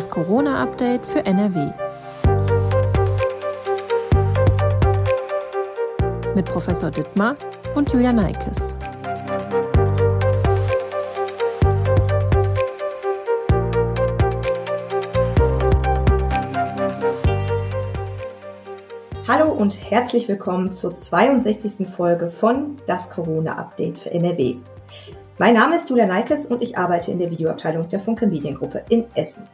Das 0.00 0.08
Corona-Update 0.08 1.04
für 1.04 1.26
NRW. 1.26 1.72
Mit 6.34 6.46
Professor 6.46 6.90
Dittmar 6.90 7.36
und 7.74 7.92
Julia 7.92 8.10
Neikes. 8.10 8.78
Hallo 19.28 19.52
und 19.52 19.90
herzlich 19.90 20.28
willkommen 20.28 20.72
zur 20.72 20.94
62. 20.94 21.86
Folge 21.86 22.30
von 22.30 22.78
Das 22.86 23.10
Corona-Update 23.10 23.98
für 23.98 24.10
NRW. 24.12 24.56
Mein 25.36 25.52
Name 25.52 25.76
ist 25.76 25.90
Julia 25.90 26.06
Neikes 26.06 26.46
und 26.46 26.62
ich 26.62 26.78
arbeite 26.78 27.10
in 27.10 27.18
der 27.18 27.30
Videoabteilung 27.30 27.90
der 27.90 28.00
Funke 28.00 28.26
Mediengruppe 28.26 28.82
in 28.88 29.04
Essen. 29.14 29.46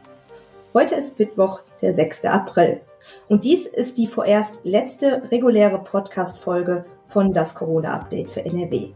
Heute 0.77 0.93
ist 0.93 1.17
Mittwoch, 1.17 1.61
der 1.81 1.91
6. 1.91 2.25
April. 2.25 2.81
Und 3.27 3.45
dies 3.45 3.65
ist 3.65 3.97
die 3.97 4.05
vorerst 4.05 4.59
letzte 4.63 5.23
reguläre 5.31 5.79
Podcast-Folge 5.79 6.85
von 7.07 7.33
das 7.33 7.55
Corona-Update 7.55 8.29
für 8.29 8.45
NRW. 8.45 8.89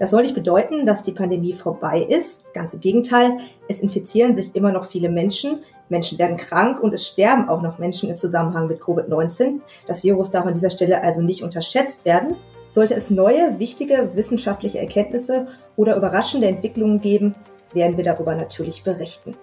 Das 0.00 0.10
soll 0.10 0.22
nicht 0.22 0.34
bedeuten, 0.34 0.84
dass 0.84 1.04
die 1.04 1.12
Pandemie 1.12 1.52
vorbei 1.52 2.00
ist. 2.00 2.52
Ganz 2.54 2.74
im 2.74 2.80
Gegenteil, 2.80 3.36
es 3.68 3.78
infizieren 3.78 4.34
sich 4.34 4.56
immer 4.56 4.72
noch 4.72 4.86
viele 4.86 5.08
Menschen. 5.08 5.62
Menschen 5.88 6.18
werden 6.18 6.38
krank 6.38 6.82
und 6.82 6.92
es 6.92 7.06
sterben 7.06 7.48
auch 7.48 7.62
noch 7.62 7.78
Menschen 7.78 8.10
im 8.10 8.16
Zusammenhang 8.16 8.66
mit 8.66 8.80
Covid-19. 8.80 9.60
Das 9.86 10.02
Virus 10.02 10.32
darf 10.32 10.46
an 10.46 10.54
dieser 10.54 10.70
Stelle 10.70 11.04
also 11.04 11.22
nicht 11.22 11.44
unterschätzt 11.44 12.04
werden. 12.04 12.34
Sollte 12.72 12.94
es 12.94 13.10
neue, 13.10 13.60
wichtige 13.60 14.10
wissenschaftliche 14.14 14.80
Erkenntnisse 14.80 15.46
oder 15.76 15.94
überraschende 15.94 16.48
Entwicklungen 16.48 16.98
geben, 16.98 17.36
werden 17.72 17.96
wir 17.96 18.02
darüber 18.02 18.34
natürlich 18.34 18.82
berichten. 18.82 19.36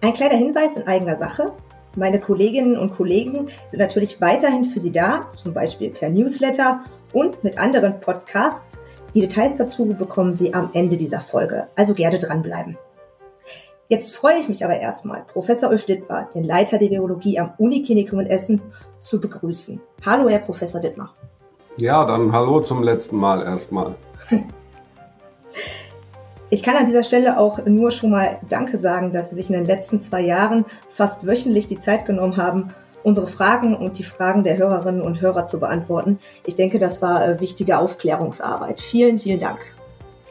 Ein 0.00 0.12
kleiner 0.12 0.36
Hinweis 0.36 0.76
in 0.76 0.86
eigener 0.86 1.16
Sache. 1.16 1.52
Meine 1.96 2.20
Kolleginnen 2.20 2.78
und 2.78 2.94
Kollegen 2.94 3.48
sind 3.66 3.80
natürlich 3.80 4.20
weiterhin 4.20 4.64
für 4.64 4.78
Sie 4.78 4.92
da, 4.92 5.28
zum 5.34 5.52
Beispiel 5.52 5.90
per 5.90 6.08
Newsletter 6.08 6.84
und 7.12 7.42
mit 7.42 7.58
anderen 7.58 7.98
Podcasts. 7.98 8.78
Die 9.14 9.20
Details 9.20 9.56
dazu 9.56 9.86
bekommen 9.86 10.36
Sie 10.36 10.54
am 10.54 10.70
Ende 10.72 10.96
dieser 10.96 11.18
Folge, 11.18 11.66
also 11.74 11.94
gerne 11.94 12.18
dranbleiben. 12.18 12.78
Jetzt 13.88 14.14
freue 14.14 14.38
ich 14.38 14.48
mich 14.48 14.64
aber 14.64 14.78
erstmal, 14.78 15.24
Professor 15.32 15.70
Ulf 15.70 15.84
Dittmar, 15.84 16.28
den 16.32 16.44
Leiter 16.44 16.78
der 16.78 16.90
Virologie 16.90 17.40
am 17.40 17.54
Uniklinikum 17.58 18.20
in 18.20 18.26
Essen, 18.26 18.62
zu 19.00 19.20
begrüßen. 19.20 19.80
Hallo, 20.06 20.28
Herr 20.28 20.40
Professor 20.40 20.80
Dittmar. 20.80 21.12
Ja, 21.78 22.04
dann 22.04 22.30
hallo 22.30 22.60
zum 22.60 22.84
letzten 22.84 23.16
Mal 23.16 23.42
erstmal. 23.42 23.96
Ich 26.50 26.62
kann 26.62 26.76
an 26.76 26.86
dieser 26.86 27.02
Stelle 27.02 27.38
auch 27.38 27.66
nur 27.66 27.90
schon 27.90 28.10
mal 28.10 28.38
Danke 28.48 28.78
sagen, 28.78 29.12
dass 29.12 29.28
Sie 29.28 29.36
sich 29.36 29.50
in 29.50 29.52
den 29.52 29.66
letzten 29.66 30.00
zwei 30.00 30.22
Jahren 30.22 30.64
fast 30.88 31.26
wöchentlich 31.26 31.68
die 31.68 31.78
Zeit 31.78 32.06
genommen 32.06 32.38
haben, 32.38 32.70
unsere 33.02 33.26
Fragen 33.26 33.76
und 33.76 33.98
die 33.98 34.02
Fragen 34.02 34.44
der 34.44 34.56
Hörerinnen 34.56 35.02
und 35.02 35.20
Hörer 35.20 35.44
zu 35.44 35.60
beantworten. 35.60 36.18
Ich 36.46 36.54
denke, 36.54 36.78
das 36.78 37.02
war 37.02 37.26
äh, 37.26 37.38
wichtige 37.38 37.76
Aufklärungsarbeit. 37.76 38.80
Vielen, 38.80 39.18
vielen 39.18 39.40
Dank. 39.40 39.58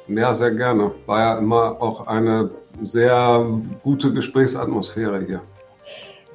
Ja, 0.07 0.33
sehr 0.33 0.51
gerne. 0.51 0.91
War 1.05 1.19
ja 1.19 1.37
immer 1.37 1.79
auch 1.79 2.07
eine 2.07 2.49
sehr 2.83 3.45
gute 3.83 4.11
Gesprächsatmosphäre 4.11 5.23
hier. 5.23 5.41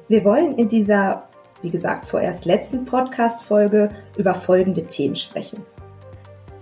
Wir 0.07 0.23
wollen 0.23 0.55
in 0.57 0.69
dieser, 0.69 1.23
wie 1.61 1.69
gesagt, 1.69 2.05
vorerst 2.05 2.45
letzten 2.45 2.85
Podcast-Folge 2.85 3.89
über 4.15 4.33
folgende 4.33 4.83
Themen 4.83 5.17
sprechen 5.17 5.65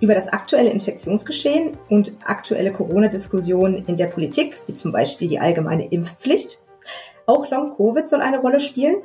über 0.01 0.15
das 0.15 0.27
aktuelle 0.27 0.71
Infektionsgeschehen 0.71 1.77
und 1.87 2.13
aktuelle 2.25 2.73
Corona-Diskussionen 2.73 3.85
in 3.85 3.95
der 3.95 4.07
Politik, 4.07 4.59
wie 4.67 4.73
zum 4.73 4.91
Beispiel 4.91 5.27
die 5.29 5.39
allgemeine 5.39 5.87
Impfpflicht. 5.87 6.59
Auch 7.27 7.49
Long-Covid 7.49 8.09
soll 8.09 8.21
eine 8.21 8.39
Rolle 8.39 8.59
spielen. 8.59 8.97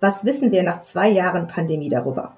Was 0.00 0.24
wissen 0.24 0.52
wir 0.52 0.62
nach 0.62 0.80
zwei 0.80 1.08
Jahren 1.08 1.48
Pandemie 1.48 1.88
darüber? 1.88 2.36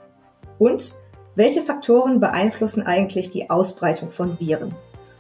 Und 0.59 0.95
welche 1.35 1.61
Faktoren 1.61 2.19
beeinflussen 2.19 2.83
eigentlich 2.83 3.29
die 3.29 3.51
Ausbreitung 3.51 4.11
von 4.11 4.41
Viren? 4.41 4.75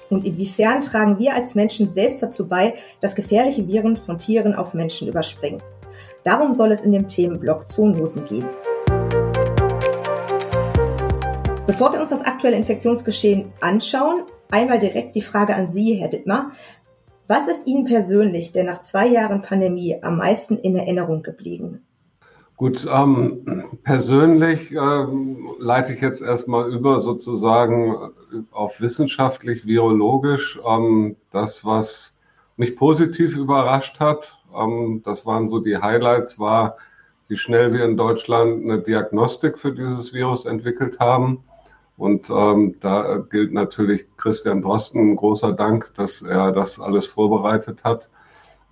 Und 0.08 0.24
inwiefern 0.24 0.80
tragen 0.80 1.18
wir 1.18 1.34
als 1.34 1.54
Menschen 1.54 1.90
selbst 1.90 2.22
dazu 2.22 2.48
bei, 2.48 2.74
dass 3.00 3.14
gefährliche 3.14 3.66
Viren 3.68 3.96
von 3.96 4.18
Tieren 4.18 4.54
auf 4.54 4.72
Menschen 4.72 5.08
überspringen? 5.08 5.62
Darum 6.24 6.54
soll 6.54 6.72
es 6.72 6.82
in 6.82 6.92
dem 6.92 7.08
Themenblock 7.08 7.68
Zoonosen 7.68 8.24
gehen. 8.26 8.46
Bevor 11.66 11.93
wir 11.93 12.00
uns 12.00 12.10
das 12.10 12.21
aktuelle 12.21 12.56
Infektionsgeschehen 12.56 13.53
anschauen, 13.60 14.22
einmal 14.53 14.78
direkt 14.78 15.16
die 15.16 15.21
Frage 15.21 15.56
an 15.56 15.69
Sie, 15.69 15.94
Herr 15.94 16.09
Dittmar. 16.09 16.53
Was 17.27 17.49
ist 17.49 17.66
Ihnen 17.66 17.84
persönlich 17.84 18.53
der 18.53 18.62
nach 18.62 18.82
zwei 18.82 19.09
Jahren 19.09 19.43
Pandemie 19.43 19.99
am 20.00 20.16
meisten 20.16 20.59
in 20.59 20.77
Erinnerung 20.77 21.25
geblieben? 21.25 21.84
Gut, 22.56 22.87
ähm, 22.88 23.65
persönlich 23.82 24.71
ähm, 24.71 25.49
leite 25.59 25.93
ich 25.93 26.00
jetzt 26.00 26.22
erstmal 26.22 26.72
über 26.72 27.00
sozusagen 27.00 28.12
auf 28.53 28.81
wissenschaftlich, 28.81 29.66
virologisch. 29.66 30.60
Ähm, 30.65 31.16
das, 31.33 31.65
was 31.65 32.21
mich 32.56 32.77
positiv 32.77 33.37
überrascht 33.37 33.98
hat, 33.98 34.38
ähm, 34.56 35.03
das 35.04 35.27
waren 35.27 35.48
so 35.48 35.59
die 35.59 35.77
Highlights, 35.77 36.38
war, 36.38 36.77
wie 37.27 37.37
schnell 37.37 37.72
wir 37.72 37.84
in 37.84 37.97
Deutschland 37.97 38.62
eine 38.62 38.81
Diagnostik 38.81 39.59
für 39.59 39.72
dieses 39.72 40.15
Virus 40.15 40.44
entwickelt 40.44 41.00
haben 41.00 41.43
und 41.96 42.28
ähm, 42.30 42.76
da 42.80 43.18
gilt 43.18 43.52
natürlich 43.52 44.06
Christian 44.16 44.60
Drosten 44.60 45.12
ein 45.12 45.16
großer 45.16 45.52
Dank, 45.52 45.92
dass 45.94 46.20
er 46.22 46.52
das 46.52 46.78
alles 46.78 47.06
vorbereitet 47.06 47.84
hat. 47.84 48.10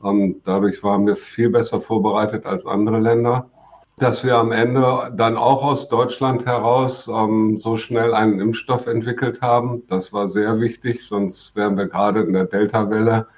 Ähm, 0.05 0.43
dadurch 0.45 0.83
waren 0.83 1.07
wir 1.07 1.17
viel 1.17 1.49
besser 1.51 1.81
vorbereitet 1.81 2.45
als 2.45 2.67
andere 2.67 3.01
Länder. 3.01 3.49
Dass 3.97 4.25
wir 4.25 4.37
am 4.37 4.51
Ende 4.53 5.13
dann 5.17 5.37
auch 5.37 5.63
aus 5.63 5.89
Deutschland 5.89 6.45
heraus 6.47 7.09
ähm, 7.09 7.57
so 7.57 7.77
schnell 7.77 8.13
einen 8.13 8.41
Impfstoff 8.41 8.87
entwickelt 8.87 9.41
haben, 9.41 9.85
das 9.89 10.13
war 10.13 10.29
sehr 10.29 10.61
wichtig, 10.61 11.07
sonst 11.07 11.55
wären 11.55 11.77
wir 11.77 11.87
gerade 11.87 12.23
in 12.23 12.33
der 12.33 12.47
Delta-Welle, 12.47 13.29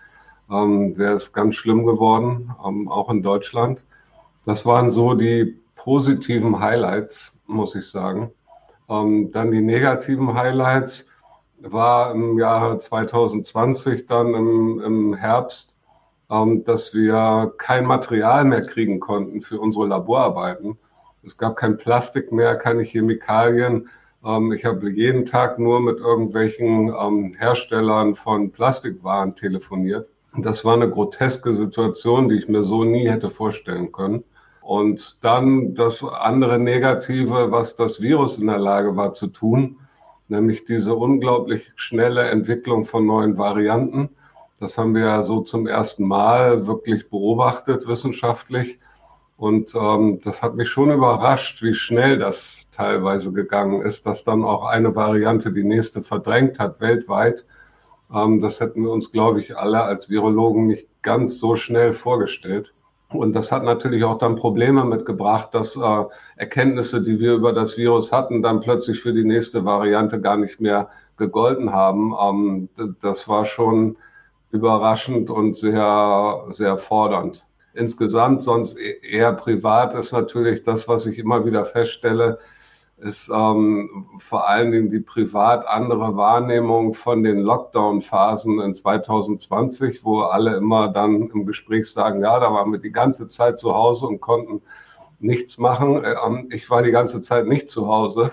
ähm, 0.51 0.97
wäre 0.97 1.15
es 1.15 1.33
ganz 1.35 1.57
schlimm 1.57 1.85
geworden, 1.85 2.55
ähm, 2.67 2.89
auch 2.89 3.11
in 3.11 3.23
Deutschland. 3.23 3.85
Das 4.47 4.65
waren 4.65 4.91
so 4.91 5.15
die 5.15 5.61
positiven 5.75 6.59
Highlights, 6.59 7.39
muss 7.47 7.75
ich 7.75 7.87
sagen. 7.87 8.33
Ähm, 8.89 9.31
dann 9.33 9.51
die 9.51 9.61
negativen 9.61 10.35
Highlights 10.35 11.07
war 11.59 12.13
im 12.15 12.39
Jahre 12.39 12.79
2020 12.79 14.07
dann 14.07 14.35
im, 14.35 14.81
im 14.81 15.15
Herbst, 15.15 15.79
ähm, 16.31 16.65
dass 16.65 16.95
wir 16.95 17.53
kein 17.59 17.87
Material 17.87 18.45
mehr 18.45 18.63
kriegen 18.63 19.01
konnten 19.01 19.41
für 19.41 19.61
unsere 19.61 19.87
Laborarbeiten. 19.87 20.79
Es 21.25 21.37
gab 21.37 21.57
kein 21.57 21.77
Plastik 21.77 22.31
mehr, 22.31 22.57
keine 22.57 22.83
Chemikalien. 22.83 23.89
Ähm, 24.25 24.53
ich 24.53 24.65
habe 24.65 24.91
jeden 24.91 25.27
Tag 25.27 25.59
nur 25.59 25.81
mit 25.81 25.99
irgendwelchen 25.99 26.89
ähm, 26.89 27.35
Herstellern 27.37 28.15
von 28.15 28.51
Plastikwaren 28.53 29.35
telefoniert. 29.35 30.11
Das 30.39 30.65
war 30.65 30.75
eine 30.75 30.91
groteske 30.91 31.53
Situation, 31.53 32.29
die 32.29 32.37
ich 32.37 32.49
mir 32.49 32.63
so 32.63 32.85
nie 32.85 33.09
hätte 33.09 33.31
vorstellen 33.31 33.91
können. 33.91 34.23
Und 34.67 35.23
dann 35.23 35.77
das 35.77 36.03
andere 36.03 36.59
Negative, 36.59 37.53
was 37.53 37.77
das 37.77 38.01
Virus 38.01 38.37
in 38.37 38.49
der 38.49 38.59
Lage 38.59 38.97
war 38.97 39.13
zu 39.13 39.29
tun, 39.29 39.77
nämlich 40.27 40.65
diese 40.65 40.97
unglaublich 40.97 41.71
schnelle 41.77 42.23
Entwicklung 42.31 42.83
von 42.83 43.07
neuen 43.07 43.39
Varianten. 43.39 44.09
Das 44.59 44.77
haben 44.77 44.93
wir 44.97 45.03
ja 45.03 45.23
so 45.23 45.43
zum 45.43 45.69
ersten 45.69 46.05
Mal 46.09 46.67
wirklich 46.67 47.09
beobachtet 47.09 47.87
wissenschaftlich. 47.87 48.81
Und 49.37 49.73
ähm, 49.77 50.21
das 50.25 50.43
hat 50.43 50.57
mich 50.57 50.69
schon 50.69 50.91
überrascht, 50.91 51.63
wie 51.63 51.75
schnell 51.75 52.19
das 52.19 52.69
teilweise 52.73 53.33
gegangen 53.33 53.83
ist, 53.83 54.05
dass 54.05 54.25
dann 54.25 54.43
auch 54.43 54.65
eine 54.65 54.97
Variante 54.97 55.53
die 55.53 55.63
nächste 55.63 56.03
verdrängt 56.03 56.59
hat 56.59 56.81
weltweit. 56.81 57.47
Ähm, 58.13 58.41
das 58.41 58.59
hätten 58.59 58.83
wir 58.83 58.91
uns, 58.91 59.13
glaube 59.13 59.39
ich, 59.39 59.57
alle 59.57 59.83
als 59.83 60.11
Virologen 60.11 60.67
nicht 60.67 60.89
ganz 61.03 61.39
so 61.39 61.55
schnell 61.55 61.93
vorgestellt. 61.93 62.75
Und 63.09 63.35
das 63.35 63.53
hat 63.53 63.63
natürlich 63.63 64.03
auch 64.05 64.19
dann 64.19 64.35
Probleme 64.35 64.85
mitgebracht, 64.85 65.51
dass 65.53 65.77
äh, 65.77 66.05
Erkenntnisse, 66.37 67.03
die 67.03 67.21
wir 67.21 67.35
über 67.35 67.53
das 67.53 67.77
Virus 67.77 68.11
hatten, 68.11 68.43
dann 68.43 68.61
plötzlich 68.61 69.01
für 69.01 69.13
die 69.13 69.25
nächste 69.25 69.65
Variante 69.65 70.21
gar 70.21 70.37
nicht 70.37 70.61
mehr 70.61 70.89
gegolten 71.17 71.73
haben. 71.73 72.15
Ähm, 72.21 72.69
das 73.01 73.29
war 73.29 73.45
schon 73.45 73.97
überraschend 74.51 75.31
und 75.31 75.57
sehr, 75.57 76.45
sehr 76.49 76.79
fordernd. 76.79 77.47
Insgesamt 77.75 78.43
sonst 78.43 78.77
e-, 78.79 78.99
eher 79.03 79.33
privat 79.35 79.95
ist 79.95 80.13
natürlich 80.13 80.65
das, 80.65 80.89
was 80.89 81.07
ich 81.07 81.19
immer 81.19 81.45
wieder 81.45 81.65
feststelle, 81.65 82.39
ist 82.99 83.29
ähm, 83.29 84.07
vor 84.19 84.49
allen 84.49 84.73
Dingen 84.73 84.89
die 84.89 85.01
privat 85.01 85.67
andere 85.67 86.17
Wahrnehmung 86.17 86.95
von 86.95 87.23
den 87.23 87.41
Lockdown-Phasen 87.41 88.59
in 88.61 88.75
2020, 88.75 90.03
wo 90.03 90.21
alle 90.23 90.57
immer 90.57 90.89
dann 90.89 91.29
im 91.31 91.45
Gespräch 91.45 91.91
sagen, 91.91 92.23
ja, 92.23 92.41
da 92.41 92.53
waren 92.53 92.73
wir 92.73 92.79
die 92.79 92.93
ganze 92.93 93.27
Zeit 93.27 93.59
zu 93.59 93.75
Hause 93.75 94.07
und 94.07 94.21
konnten 94.21 94.63
nichts 95.21 95.59
machen. 95.59 96.05
Ähm, 96.05 96.49
ich 96.51 96.71
war 96.71 96.83
die 96.83 96.91
ganze 96.91 97.21
Zeit 97.21 97.47
nicht 97.47 97.69
zu 97.69 97.87
Hause. 97.87 98.33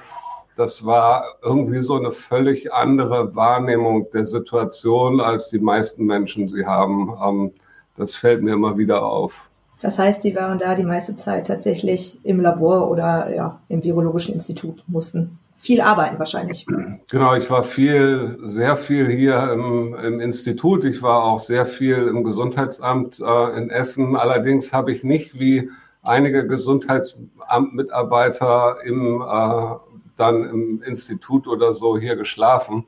Das 0.56 0.86
war 0.86 1.26
irgendwie 1.42 1.82
so 1.82 1.96
eine 1.96 2.12
völlig 2.12 2.74
andere 2.74 3.36
Wahrnehmung 3.36 4.10
der 4.12 4.26
Situation, 4.26 5.20
als 5.20 5.50
die 5.50 5.60
meisten 5.60 6.06
Menschen 6.06 6.48
sie 6.48 6.66
haben. 6.66 7.14
Ähm, 7.22 7.52
das 7.98 8.16
fällt 8.16 8.42
mir 8.42 8.54
immer 8.54 8.78
wieder 8.78 9.04
auf. 9.04 9.50
Das 9.84 10.00
heißt, 10.00 10.22
Sie 10.22 10.34
waren 10.36 10.60
da 10.60 10.76
die 10.76 10.84
meiste 10.84 11.16
Zeit 11.16 11.48
tatsächlich 11.48 12.20
im 12.24 12.40
Labor 12.40 12.90
oder 12.90 13.36
ja, 13.36 13.60
im 13.68 13.84
Virologischen 13.84 14.34
Institut, 14.34 14.82
mussten 14.88 15.40
viel 15.58 15.82
arbeiten 15.82 16.18
wahrscheinlich. 16.20 16.66
Genau, 17.12 17.36
ich 17.36 17.50
war 17.50 17.64
viel, 17.64 18.38
sehr 18.44 18.78
viel 18.78 19.10
hier 19.10 19.52
im, 19.52 19.94
im 19.96 20.22
Institut. 20.22 20.86
Ich 20.86 21.02
war 21.02 21.26
auch 21.26 21.40
sehr 21.40 21.66
viel 21.66 22.08
im 22.08 22.24
Gesundheitsamt 22.24 23.20
äh, 23.20 23.58
in 23.58 23.70
Essen. 23.70 24.16
Allerdings 24.16 24.72
habe 24.72 24.94
ich 24.94 25.04
nicht 25.04 25.38
wie 25.38 25.70
einige 26.02 26.48
Gesundheitsamtmitarbeiter 26.48 28.78
im, 28.86 29.22
äh, 29.22 29.76
dann 30.16 30.46
im 30.46 30.82
Institut 30.82 31.46
oder 31.46 31.74
so 31.74 31.98
hier 31.98 32.16
geschlafen. 32.16 32.86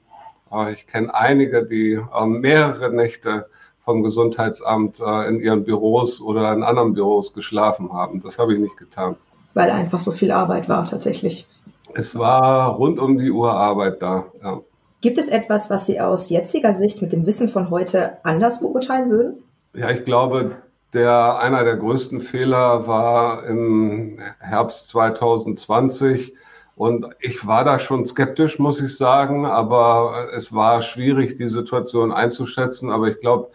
Äh, 0.50 0.72
ich 0.74 0.88
kenne 0.88 1.14
einige, 1.14 1.66
die 1.66 1.92
äh, 1.94 2.26
mehrere 2.26 2.94
Nächte 2.94 3.48
vom 3.86 4.04
Gesundheitsamt 4.04 5.00
äh, 5.00 5.30
in 5.30 5.40
ihren 5.40 5.64
Büros 5.64 6.20
oder 6.20 6.52
in 6.52 6.64
anderen 6.64 6.94
Büros 6.94 7.34
geschlafen 7.34 7.94
haben. 7.94 8.22
Das 8.22 8.40
habe 8.40 8.54
ich 8.54 8.60
nicht 8.60 8.78
getan. 8.78 9.16
Weil 9.54 9.70
einfach 9.70 10.00
so 10.00 10.12
viel 10.12 10.32
Arbeit 10.32 10.68
war 10.68 10.88
tatsächlich. 10.88 11.48
Es 11.94 12.18
war 12.18 12.76
rund 12.76 13.00
um 13.00 13.18
die 13.18 13.32
Uhr 13.32 13.54
Arbeit 13.54 14.02
da. 14.02 14.26
Ja. 14.44 14.60
Gibt 15.02 15.18
es 15.18 15.28
etwas, 15.28 15.70
was 15.70 15.86
Sie 15.86 16.02
aus 16.02 16.30
jetziger 16.30 16.74
Sicht 16.74 17.02
mit 17.02 17.14
dem 17.14 17.26
Wissen 17.26 17.48
von 17.48 17.70
heute 17.70 18.18
anders 18.24 18.60
beurteilen 18.60 19.10
würden? 19.10 19.44
Ja, 19.74 19.92
ich 19.92 20.04
glaube, 20.04 20.58
der, 20.94 21.40
einer 21.40 21.64
der 21.64 21.78
größten 21.78 22.22
Fehler 22.22 22.88
war 22.88 23.46
im 23.46 24.20
Herbst 24.40 24.88
2020. 24.88 26.34
Und 26.76 27.08
ich 27.20 27.46
war 27.46 27.64
da 27.64 27.80
schon 27.80 28.06
skeptisch, 28.06 28.60
muss 28.60 28.82
ich 28.82 28.98
sagen, 28.98 29.46
aber 29.46 30.30
es 30.36 30.54
war 30.54 30.82
schwierig, 30.82 31.38
die 31.38 31.50
Situation 31.50 32.12
einzuschätzen. 32.12 32.92
Aber 32.92 33.08
ich 33.08 33.20
glaube, 33.20 33.52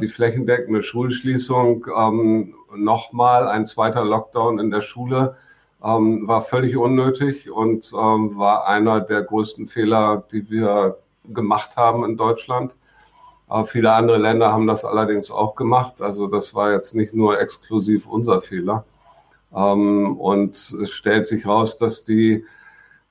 die 0.00 0.08
flächendeckende 0.08 0.82
Schulschließung, 0.82 1.86
ähm, 1.94 2.54
nochmal 2.74 3.48
ein 3.48 3.66
zweiter 3.66 4.04
Lockdown 4.04 4.58
in 4.58 4.70
der 4.70 4.80
Schule, 4.80 5.36
ähm, 5.84 6.26
war 6.26 6.42
völlig 6.42 6.76
unnötig 6.76 7.50
und 7.50 7.92
ähm, 7.92 8.36
war 8.36 8.66
einer 8.66 9.00
der 9.00 9.22
größten 9.22 9.66
Fehler, 9.66 10.24
die 10.32 10.50
wir 10.50 10.98
gemacht 11.24 11.76
haben 11.76 12.04
in 12.04 12.16
Deutschland. 12.16 12.76
Äh, 13.50 13.64
viele 13.64 13.92
andere 13.92 14.18
Länder 14.18 14.52
haben 14.52 14.66
das 14.66 14.84
allerdings 14.84 15.30
auch 15.30 15.54
gemacht. 15.54 16.00
Also 16.00 16.26
das 16.26 16.54
war 16.54 16.72
jetzt 16.72 16.94
nicht 16.94 17.14
nur 17.14 17.40
exklusiv 17.40 18.06
unser 18.06 18.40
Fehler. 18.40 18.84
Ähm, 19.54 20.16
und 20.18 20.56
es 20.82 20.90
stellt 20.90 21.26
sich 21.26 21.46
raus, 21.46 21.76
dass 21.76 22.04
die 22.04 22.44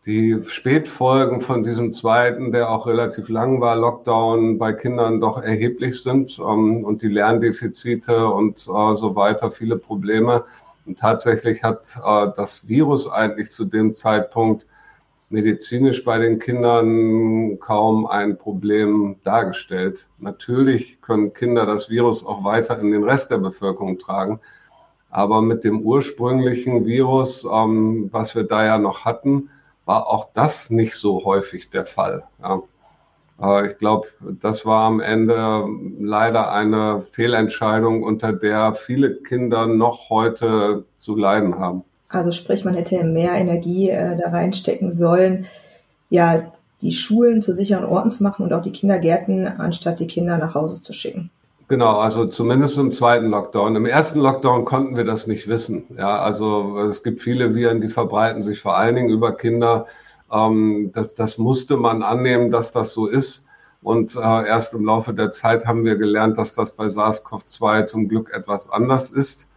die 0.07 0.41
Spätfolgen 0.47 1.41
von 1.41 1.63
diesem 1.63 1.91
zweiten, 1.91 2.53
der 2.53 2.69
auch 2.69 2.87
relativ 2.87 3.27
lang 3.27 3.59
war, 3.59 3.75
Lockdown 3.75 4.57
bei 4.57 4.71
Kindern 4.71 5.19
doch 5.19 5.37
erheblich 5.37 6.01
sind 6.01 6.39
ähm, 6.39 6.85
und 6.85 7.01
die 7.01 7.09
Lerndefizite 7.09 8.27
und 8.27 8.59
äh, 8.59 8.95
so 8.95 9.15
weiter, 9.17 9.51
viele 9.51 9.75
Probleme. 9.75 10.45
Und 10.85 10.97
tatsächlich 10.97 11.61
hat 11.61 11.99
äh, 12.01 12.27
das 12.37 12.69
Virus 12.69 13.11
eigentlich 13.11 13.49
zu 13.49 13.65
dem 13.65 13.93
Zeitpunkt 13.95 14.65
medizinisch 15.29 16.05
bei 16.05 16.17
den 16.19 16.39
Kindern 16.39 17.59
kaum 17.59 18.05
ein 18.05 18.37
Problem 18.37 19.17
dargestellt. 19.25 20.07
Natürlich 20.19 21.01
können 21.01 21.33
Kinder 21.33 21.65
das 21.65 21.89
Virus 21.89 22.25
auch 22.25 22.45
weiter 22.45 22.79
in 22.79 22.91
den 22.91 23.03
Rest 23.03 23.29
der 23.29 23.39
Bevölkerung 23.39 23.99
tragen. 23.99 24.39
Aber 25.09 25.41
mit 25.41 25.65
dem 25.65 25.81
ursprünglichen 25.81 26.85
Virus, 26.85 27.43
ähm, 27.43 28.07
was 28.13 28.35
wir 28.35 28.43
da 28.43 28.65
ja 28.65 28.77
noch 28.77 29.03
hatten, 29.03 29.49
war 29.87 30.07
auch 30.07 30.29
das 30.33 30.69
nicht 30.69 30.95
so 30.95 31.23
häufig 31.25 31.69
der 31.69 31.85
Fall. 31.85 32.23
Ja. 32.43 32.61
Äh, 33.41 33.71
ich 33.71 33.77
glaube, 33.77 34.07
das 34.19 34.65
war 34.65 34.85
am 34.85 34.99
Ende 34.99 35.65
leider 35.99 36.51
eine 36.51 37.03
Fehlentscheidung, 37.11 38.03
unter 38.03 38.33
der 38.33 38.73
viele 38.75 39.15
Kinder 39.15 39.65
noch 39.65 40.09
heute 40.09 40.85
zu 40.97 41.15
leiden 41.15 41.57
haben. 41.57 41.83
Also 42.09 42.31
sprich, 42.31 42.63
man 42.63 42.75
hätte 42.75 43.03
mehr 43.03 43.33
Energie 43.33 43.89
äh, 43.89 44.17
da 44.17 44.29
reinstecken 44.29 44.91
sollen, 44.91 45.47
ja, 46.09 46.53
die 46.81 46.91
Schulen 46.91 47.41
zu 47.41 47.53
sicheren 47.53 47.85
Orten 47.85 48.09
zu 48.09 48.21
machen 48.23 48.43
und 48.43 48.53
auch 48.53 48.61
die 48.61 48.71
Kindergärten, 48.71 49.47
anstatt 49.47 49.99
die 49.99 50.07
Kinder 50.07 50.37
nach 50.37 50.53
Hause 50.53 50.81
zu 50.81 50.93
schicken. 50.93 51.31
Genau, 51.69 51.99
also 51.99 52.25
zumindest 52.27 52.77
im 52.77 52.93
zweiten 52.93 53.29
Lockdown. 53.29 53.75
Im 53.75 53.85
ersten 53.85 54.21
Lockdown 54.21 54.63
konnten 54.63 54.95
wir 54.95 55.03
das 55.03 55.27
nicht 55.27 55.49
wissen. 55.49 55.83
Ja, 55.97 56.19
also 56.19 56.79
es 56.79 57.03
gibt 57.03 57.21
viele 57.21 57.53
Viren, 57.53 57.81
die 57.81 57.89
verbreiten 57.89 58.41
sich 58.41 58.61
vor 58.61 58.77
allen 58.77 58.95
Dingen 58.95 59.09
über 59.09 59.35
Kinder. 59.35 59.85
Ähm, 60.31 60.91
das, 60.93 61.13
das 61.13 61.37
musste 61.37 61.75
man 61.75 62.03
annehmen, 62.03 62.51
dass 62.51 62.71
das 62.71 62.93
so 62.93 63.07
ist. 63.07 63.47
Und 63.81 64.15
äh, 64.15 64.47
erst 64.47 64.73
im 64.75 64.85
Laufe 64.85 65.13
der 65.13 65.31
Zeit 65.31 65.65
haben 65.65 65.83
wir 65.83 65.97
gelernt, 65.97 66.37
dass 66.37 66.55
das 66.55 66.71
bei 66.71 66.87
SARS-CoV-2 66.87 67.83
zum 67.83 68.07
Glück 68.07 68.31
etwas 68.33 68.69
anders 68.69 69.09
ist. 69.09 69.49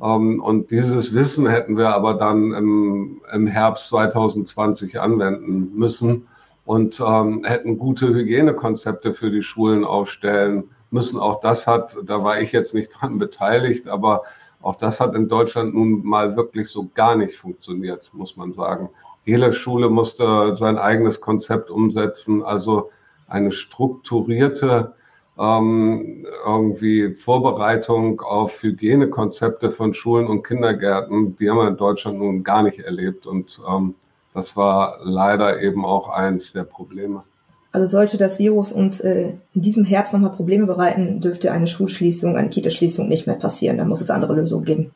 Ähm, 0.00 0.42
und 0.42 0.70
dieses 0.70 1.12
Wissen 1.12 1.46
hätten 1.46 1.76
wir 1.76 1.90
aber 1.90 2.14
dann 2.14 2.52
im, 2.54 3.20
im 3.30 3.46
Herbst 3.46 3.88
2020 3.88 4.98
anwenden 4.98 5.72
müssen 5.74 6.28
und 6.64 6.98
ähm, 7.06 7.44
hätten 7.44 7.76
gute 7.76 8.08
Hygienekonzepte 8.08 9.12
für 9.12 9.30
die 9.30 9.42
Schulen 9.42 9.84
aufstellen 9.84 10.70
müssen. 10.92 11.18
Auch 11.18 11.40
das 11.40 11.66
hat, 11.66 11.96
da 12.04 12.22
war 12.22 12.40
ich 12.40 12.52
jetzt 12.52 12.74
nicht 12.74 12.90
dran 13.00 13.18
beteiligt, 13.18 13.88
aber 13.88 14.22
auch 14.60 14.76
das 14.76 15.00
hat 15.00 15.14
in 15.14 15.28
Deutschland 15.28 15.74
nun 15.74 16.04
mal 16.04 16.36
wirklich 16.36 16.68
so 16.68 16.88
gar 16.94 17.16
nicht 17.16 17.36
funktioniert, 17.36 18.10
muss 18.12 18.36
man 18.36 18.52
sagen. 18.52 18.90
Jede 19.24 19.52
Schule 19.52 19.88
musste 19.88 20.56
sein 20.56 20.78
eigenes 20.78 21.20
Konzept 21.20 21.70
umsetzen, 21.70 22.42
also 22.42 22.90
eine 23.28 23.52
strukturierte 23.52 24.94
ähm, 25.38 26.26
irgendwie 26.44 27.12
Vorbereitung 27.14 28.20
auf 28.20 28.62
Hygienekonzepte 28.62 29.70
von 29.70 29.94
Schulen 29.94 30.26
und 30.26 30.46
Kindergärten, 30.46 31.36
die 31.36 31.48
haben 31.48 31.58
wir 31.58 31.68
in 31.68 31.76
Deutschland 31.76 32.18
nun 32.18 32.44
gar 32.44 32.62
nicht 32.62 32.80
erlebt. 32.80 33.26
Und 33.26 33.60
ähm, 33.68 33.94
das 34.34 34.56
war 34.56 34.98
leider 35.02 35.60
eben 35.60 35.84
auch 35.84 36.08
eins 36.08 36.52
der 36.52 36.64
Probleme. 36.64 37.24
Also 37.72 37.86
sollte 37.86 38.18
das 38.18 38.38
Virus 38.38 38.70
uns 38.70 39.00
äh, 39.00 39.32
in 39.54 39.62
diesem 39.62 39.84
Herbst 39.84 40.12
nochmal 40.12 40.32
Probleme 40.32 40.66
bereiten, 40.66 41.20
dürfte 41.20 41.52
eine 41.52 41.66
Schulschließung, 41.66 42.36
eine 42.36 42.50
Kitaschließung 42.50 43.08
nicht 43.08 43.26
mehr 43.26 43.36
passieren. 43.36 43.78
Da 43.78 43.84
muss 43.86 44.02
es 44.02 44.10
andere 44.10 44.34
Lösungen 44.34 44.64
geben. 44.64 44.90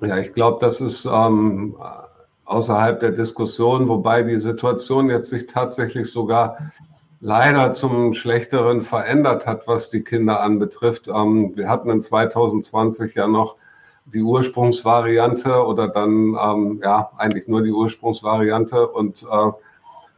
Ja, 0.00 0.16
ich 0.16 0.32
glaube, 0.32 0.58
das 0.60 0.80
ist 0.80 1.04
ähm, 1.04 1.76
außerhalb 2.46 3.00
der 3.00 3.12
Diskussion, 3.12 3.86
wobei 3.86 4.22
die 4.22 4.40
Situation 4.40 5.10
jetzt 5.10 5.30
sich 5.30 5.46
tatsächlich 5.46 6.10
sogar 6.10 6.56
leider 7.20 7.72
zum 7.72 8.14
Schlechteren 8.14 8.82
verändert 8.82 9.46
hat, 9.46 9.68
was 9.68 9.90
die 9.90 10.02
Kinder 10.02 10.40
anbetrifft. 10.40 11.08
Ähm, 11.08 11.52
wir 11.54 11.68
hatten 11.68 11.90
in 11.90 12.00
2020 12.00 13.14
ja 13.14 13.28
noch 13.28 13.56
die 14.06 14.22
Ursprungsvariante 14.22 15.64
oder 15.64 15.86
dann 15.86 16.36
ähm, 16.42 16.80
ja 16.82 17.10
eigentlich 17.16 17.46
nur 17.46 17.62
die 17.62 17.70
Ursprungsvariante 17.70 18.88
und 18.88 19.22
äh, 19.22 19.50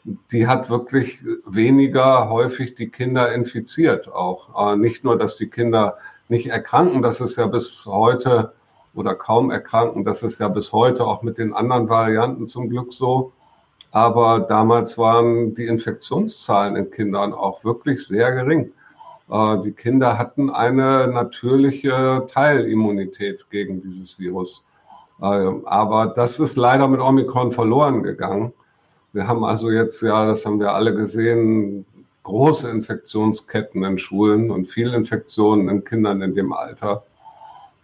die 0.04 0.46
hat 0.46 0.68
wirklich 0.68 1.24
weniger 1.46 2.28
häufig 2.28 2.74
die 2.74 2.88
Kinder 2.88 3.32
infiziert 3.32 4.12
auch. 4.12 4.72
Äh, 4.72 4.76
nicht 4.76 5.04
nur, 5.04 5.16
dass 5.18 5.36
die 5.36 5.48
Kinder 5.48 5.96
nicht 6.28 6.46
erkranken, 6.46 7.02
das 7.02 7.20
ist 7.20 7.36
ja 7.36 7.46
bis 7.46 7.86
heute 7.86 8.52
oder 8.94 9.14
kaum 9.14 9.50
erkranken, 9.50 10.04
das 10.04 10.22
ist 10.22 10.38
ja 10.38 10.48
bis 10.48 10.72
heute 10.72 11.06
auch 11.06 11.22
mit 11.22 11.38
den 11.38 11.52
anderen 11.54 11.88
Varianten 11.88 12.46
zum 12.46 12.68
Glück 12.68 12.92
so. 12.92 13.32
Aber 13.90 14.40
damals 14.40 14.98
waren 14.98 15.54
die 15.54 15.66
Infektionszahlen 15.66 16.76
in 16.76 16.90
Kindern 16.90 17.32
auch 17.32 17.64
wirklich 17.64 18.06
sehr 18.06 18.32
gering. 18.32 18.72
Äh, 19.30 19.60
die 19.60 19.72
Kinder 19.72 20.18
hatten 20.18 20.50
eine 20.50 21.08
natürliche 21.08 22.26
Teilimmunität 22.28 23.48
gegen 23.50 23.80
dieses 23.80 24.18
Virus. 24.18 24.66
Äh, 25.20 25.24
aber 25.24 26.08
das 26.08 26.40
ist 26.40 26.56
leider 26.56 26.88
mit 26.88 27.00
Omikron 27.00 27.52
verloren 27.52 28.02
gegangen. 28.02 28.52
Wir 29.14 29.28
haben 29.28 29.44
also 29.44 29.70
jetzt, 29.70 30.02
ja, 30.02 30.26
das 30.26 30.44
haben 30.44 30.58
wir 30.58 30.74
alle 30.74 30.92
gesehen, 30.92 31.86
große 32.24 32.68
Infektionsketten 32.68 33.84
in 33.84 33.96
Schulen 33.96 34.50
und 34.50 34.66
viele 34.66 34.96
Infektionen 34.96 35.68
in 35.68 35.84
Kindern 35.84 36.20
in 36.20 36.34
dem 36.34 36.52
Alter. 36.52 37.04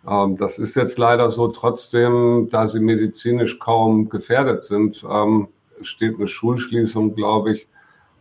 Ähm, 0.09 0.37
das 0.37 0.59
ist 0.59 0.75
jetzt 0.75 0.99
leider 0.99 1.31
so. 1.31 1.47
Trotzdem, 1.47 2.49
da 2.51 2.67
sie 2.67 2.81
medizinisch 2.81 3.61
kaum 3.61 4.09
gefährdet 4.09 4.65
sind, 4.65 5.07
ähm, 5.09 5.47
steht 5.83 6.17
eine 6.17 6.27
Schulschließung, 6.27 7.15
glaube 7.15 7.53
ich, 7.53 7.69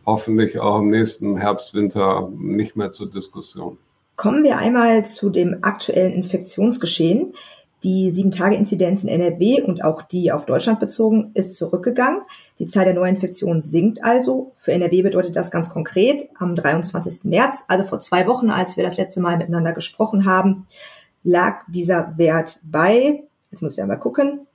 hoffentlich 0.06 0.60
auch 0.60 0.78
im 0.78 0.90
nächsten 0.90 1.36
Herbst, 1.36 1.74
Winter 1.74 2.30
nicht 2.38 2.76
mehr 2.76 2.92
zur 2.92 3.10
Diskussion. 3.10 3.76
Kommen 4.14 4.44
wir 4.44 4.58
einmal 4.58 5.04
zu 5.04 5.30
dem 5.30 5.58
aktuellen 5.62 6.12
Infektionsgeschehen. 6.12 7.34
Die 7.82 8.10
Sieben-Tage-Inzidenz 8.10 9.04
in 9.04 9.08
NRW 9.08 9.62
und 9.62 9.82
auch 9.84 10.02
die 10.02 10.32
auf 10.32 10.44
Deutschland 10.44 10.80
bezogen 10.80 11.30
ist 11.32 11.54
zurückgegangen. 11.54 12.20
Die 12.58 12.66
Zahl 12.66 12.84
der 12.84 12.92
Neuinfektionen 12.92 13.62
sinkt 13.62 14.04
also. 14.04 14.52
Für 14.56 14.72
NRW 14.72 15.00
bedeutet 15.02 15.34
das 15.34 15.50
ganz 15.50 15.70
konkret 15.70 16.28
am 16.38 16.54
23. 16.54 17.24
März, 17.24 17.64
also 17.68 17.84
vor 17.84 18.00
zwei 18.00 18.26
Wochen, 18.26 18.50
als 18.50 18.76
wir 18.76 18.84
das 18.84 18.98
letzte 18.98 19.20
Mal 19.20 19.38
miteinander 19.38 19.72
gesprochen 19.72 20.26
haben, 20.26 20.66
lag 21.22 21.62
dieser 21.68 22.18
Wert 22.18 22.60
bei, 22.64 23.22
jetzt 23.50 23.62
muss 23.62 23.74
ich 23.74 23.82
einmal 23.82 23.98
gucken, 23.98 24.46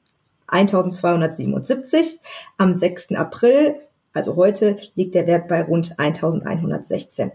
1277. 0.48 2.20
Am 2.58 2.76
6. 2.76 3.14
April, 3.14 3.76
also 4.14 4.36
heute, 4.36 4.78
liegt 4.94 5.16
der 5.16 5.26
Wert 5.26 5.48
bei 5.48 5.64
rund 5.64 5.98
1116. 5.98 7.32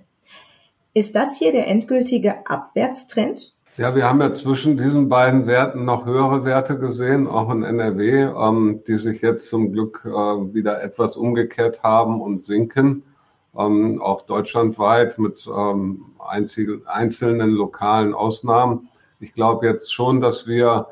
Ist 0.95 1.15
das 1.15 1.37
hier 1.37 1.53
der 1.53 1.67
endgültige 1.69 2.47
Abwärtstrend? 2.47 3.55
Ja, 3.81 3.95
wir 3.95 4.07
haben 4.07 4.21
ja 4.21 4.31
zwischen 4.31 4.77
diesen 4.77 5.09
beiden 5.09 5.47
Werten 5.47 5.87
noch 5.87 6.05
höhere 6.05 6.45
Werte 6.45 6.79
gesehen, 6.79 7.27
auch 7.27 7.51
in 7.51 7.63
NRW, 7.63 8.25
ähm, 8.25 8.83
die 8.87 8.99
sich 8.99 9.23
jetzt 9.23 9.49
zum 9.49 9.73
Glück 9.73 10.03
äh, 10.05 10.11
wieder 10.11 10.83
etwas 10.83 11.17
umgekehrt 11.17 11.83
haben 11.83 12.21
und 12.21 12.43
sinken. 12.45 13.05
Ähm, 13.57 14.03
auch 14.03 14.21
deutschlandweit 14.27 15.19
mit 15.19 15.49
ähm, 15.49 16.13
einzelnen 16.29 17.53
lokalen 17.53 18.13
Ausnahmen. 18.13 18.91
Ich 19.19 19.33
glaube 19.33 19.65
jetzt 19.65 19.95
schon, 19.95 20.21
dass 20.21 20.47
wir 20.47 20.89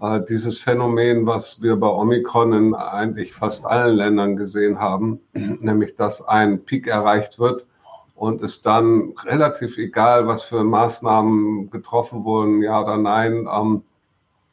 äh, 0.00 0.22
dieses 0.26 0.56
Phänomen, 0.58 1.26
was 1.26 1.60
wir 1.60 1.76
bei 1.76 1.88
Omikron 1.88 2.54
in 2.54 2.74
eigentlich 2.74 3.34
fast 3.34 3.66
allen 3.66 3.94
Ländern 3.94 4.36
gesehen 4.38 4.78
haben, 4.78 5.20
nämlich 5.34 5.96
dass 5.96 6.26
ein 6.26 6.64
Peak 6.64 6.86
erreicht 6.86 7.38
wird 7.38 7.66
und 8.14 8.42
es 8.42 8.62
dann 8.62 9.14
relativ 9.24 9.78
egal, 9.78 10.26
was 10.26 10.42
für 10.42 10.64
Maßnahmen 10.64 11.70
getroffen 11.70 12.24
wurden, 12.24 12.62
ja 12.62 12.80
oder 12.82 12.96
nein, 12.96 13.48
ähm, 13.52 13.82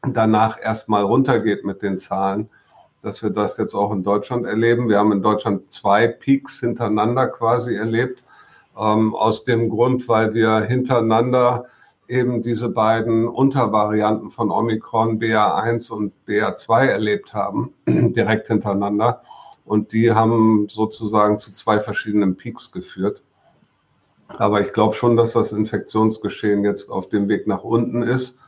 danach 0.02 0.58
erstmal 0.62 1.04
runtergeht 1.04 1.66
mit 1.66 1.82
den 1.82 2.00
Zahlen, 2.00 2.50
dass 3.02 3.22
wir 3.22 3.30
das 3.30 3.58
jetzt 3.58 3.74
auch 3.74 3.92
in 3.92 4.04
Deutschland 4.04 4.46
erleben. 4.46 4.90
Wir 4.90 5.00
haben 5.00 5.12
in 5.12 5.22
Deutschland 5.22 5.70
zwei 5.70 6.08
Peaks 6.08 6.60
hintereinander 6.60 7.28
quasi 7.28 7.76
erlebt, 7.76 8.24
ähm, 8.78 9.14
aus 9.16 9.44
dem 9.44 9.70
Grund, 9.70 10.08
weil 10.08 10.34
wir 10.34 10.62
hintereinander 10.62 11.66
eben 12.08 12.42
diese 12.42 12.70
beiden 12.70 13.28
Untervarianten 13.28 14.32
von 14.32 14.50
Omikron, 14.52 15.20
BA1 15.20 15.92
und 15.92 16.14
BA2 16.28 16.88
erlebt 16.88 17.34
haben, 17.34 17.74
direkt 17.88 18.48
hintereinander. 18.48 19.22
Und 19.66 19.94
die 19.94 20.12
haben 20.12 20.68
sozusagen 20.68 21.38
zu 21.38 21.54
zwei 21.54 21.80
verschiedenen 21.80 22.36
Peaks 22.36 22.72
geführt. 22.72 23.22
Aber 24.38 24.62
ich 24.62 24.74
glaube 24.74 24.96
schon, 24.96 25.18
dass 25.18 25.34
das 25.34 25.52
Infektionsgeschehen 25.52 26.64
jetzt 26.64 26.90
auf 26.90 27.10
dem 27.10 27.28
Weg 27.28 27.48
nach 27.48 27.64
unten 27.64 28.04
ist. 28.04 28.40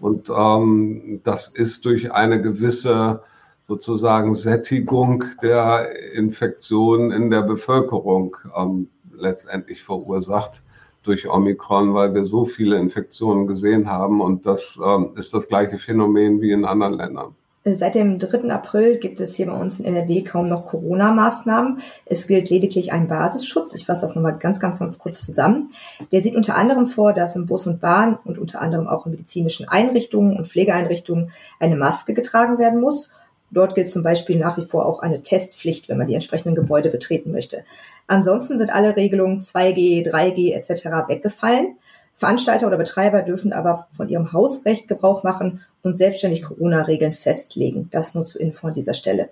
Und 0.00 0.30
ähm, 0.30 1.20
das 1.24 1.48
ist 1.48 1.84
durch 1.84 2.12
eine 2.12 2.40
gewisse 2.40 3.22
sozusagen 3.66 4.34
Sättigung 4.34 5.24
der 5.42 6.12
Infektionen 6.12 7.10
in 7.10 7.30
der 7.30 7.42
Bevölkerung 7.42 8.36
ähm, 8.56 8.88
letztendlich 9.12 9.82
verursacht 9.82 10.62
durch 11.02 11.28
Omikron, 11.28 11.94
weil 11.94 12.14
wir 12.14 12.24
so 12.24 12.44
viele 12.44 12.76
Infektionen 12.76 13.46
gesehen 13.46 13.88
haben. 13.90 14.20
Und 14.20 14.46
das 14.46 14.78
ähm, 14.84 15.12
ist 15.16 15.34
das 15.34 15.48
gleiche 15.48 15.78
Phänomen 15.78 16.40
wie 16.40 16.52
in 16.52 16.64
anderen 16.64 16.94
Ländern. 16.94 17.34
Seit 17.64 17.94
dem 17.94 18.18
3. 18.18 18.50
April 18.50 18.98
gibt 18.98 19.20
es 19.20 19.34
hier 19.34 19.46
bei 19.46 19.52
uns 19.52 19.80
in 19.80 19.84
NRW 19.84 20.22
kaum 20.22 20.48
noch 20.48 20.64
Corona-Maßnahmen. 20.66 21.78
Es 22.06 22.26
gilt 22.26 22.50
lediglich 22.50 22.92
ein 22.92 23.08
Basisschutz. 23.08 23.74
Ich 23.74 23.84
fasse 23.84 24.02
das 24.02 24.14
nochmal 24.14 24.38
ganz, 24.38 24.60
ganz, 24.60 24.78
ganz 24.78 24.98
kurz 24.98 25.26
zusammen. 25.26 25.72
Der 26.12 26.22
sieht 26.22 26.36
unter 26.36 26.56
anderem 26.56 26.86
vor, 26.86 27.12
dass 27.12 27.36
im 27.36 27.46
Bus 27.46 27.66
und 27.66 27.80
Bahn 27.80 28.18
und 28.24 28.38
unter 28.38 28.62
anderem 28.62 28.86
auch 28.86 29.06
in 29.06 29.12
medizinischen 29.12 29.68
Einrichtungen 29.68 30.36
und 30.36 30.48
Pflegeeinrichtungen 30.48 31.30
eine 31.58 31.76
Maske 31.76 32.14
getragen 32.14 32.58
werden 32.58 32.80
muss. 32.80 33.10
Dort 33.50 33.74
gilt 33.74 33.90
zum 33.90 34.02
Beispiel 34.02 34.38
nach 34.38 34.56
wie 34.56 34.64
vor 34.64 34.86
auch 34.86 35.00
eine 35.00 35.22
Testpflicht, 35.22 35.88
wenn 35.88 35.98
man 35.98 36.06
die 36.06 36.14
entsprechenden 36.14 36.54
Gebäude 36.54 36.90
betreten 36.90 37.32
möchte. 37.32 37.64
Ansonsten 38.06 38.58
sind 38.58 38.72
alle 38.72 38.96
Regelungen 38.96 39.40
2G, 39.40 40.08
3G 40.08 40.54
etc. 40.54 41.08
weggefallen. 41.08 41.76
Veranstalter 42.14 42.66
oder 42.66 42.76
Betreiber 42.76 43.22
dürfen 43.22 43.52
aber 43.52 43.88
von 43.96 44.08
ihrem 44.08 44.32
Hausrecht 44.32 44.88
Gebrauch 44.88 45.22
machen 45.22 45.62
und 45.82 45.96
selbstständig 45.96 46.42
Corona-Regeln 46.42 47.12
festlegen. 47.12 47.88
Das 47.90 48.14
nur 48.14 48.24
zur 48.24 48.40
Info 48.40 48.66
an 48.66 48.74
dieser 48.74 48.94
Stelle. 48.94 49.30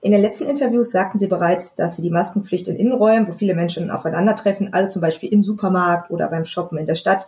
In 0.00 0.12
den 0.12 0.20
letzten 0.20 0.46
Interviews 0.46 0.90
sagten 0.90 1.18
sie 1.18 1.28
bereits, 1.28 1.74
dass 1.74 1.96
sie 1.96 2.02
die 2.02 2.10
Maskenpflicht 2.10 2.68
in 2.68 2.76
Innenräumen, 2.76 3.26
wo 3.26 3.32
viele 3.32 3.54
Menschen 3.54 3.90
aufeinandertreffen, 3.90 4.72
also 4.74 4.90
zum 4.90 5.00
Beispiel 5.00 5.32
im 5.32 5.42
Supermarkt 5.42 6.10
oder 6.10 6.28
beim 6.28 6.44
Shoppen 6.44 6.76
in 6.76 6.84
der 6.84 6.94
Stadt, 6.94 7.26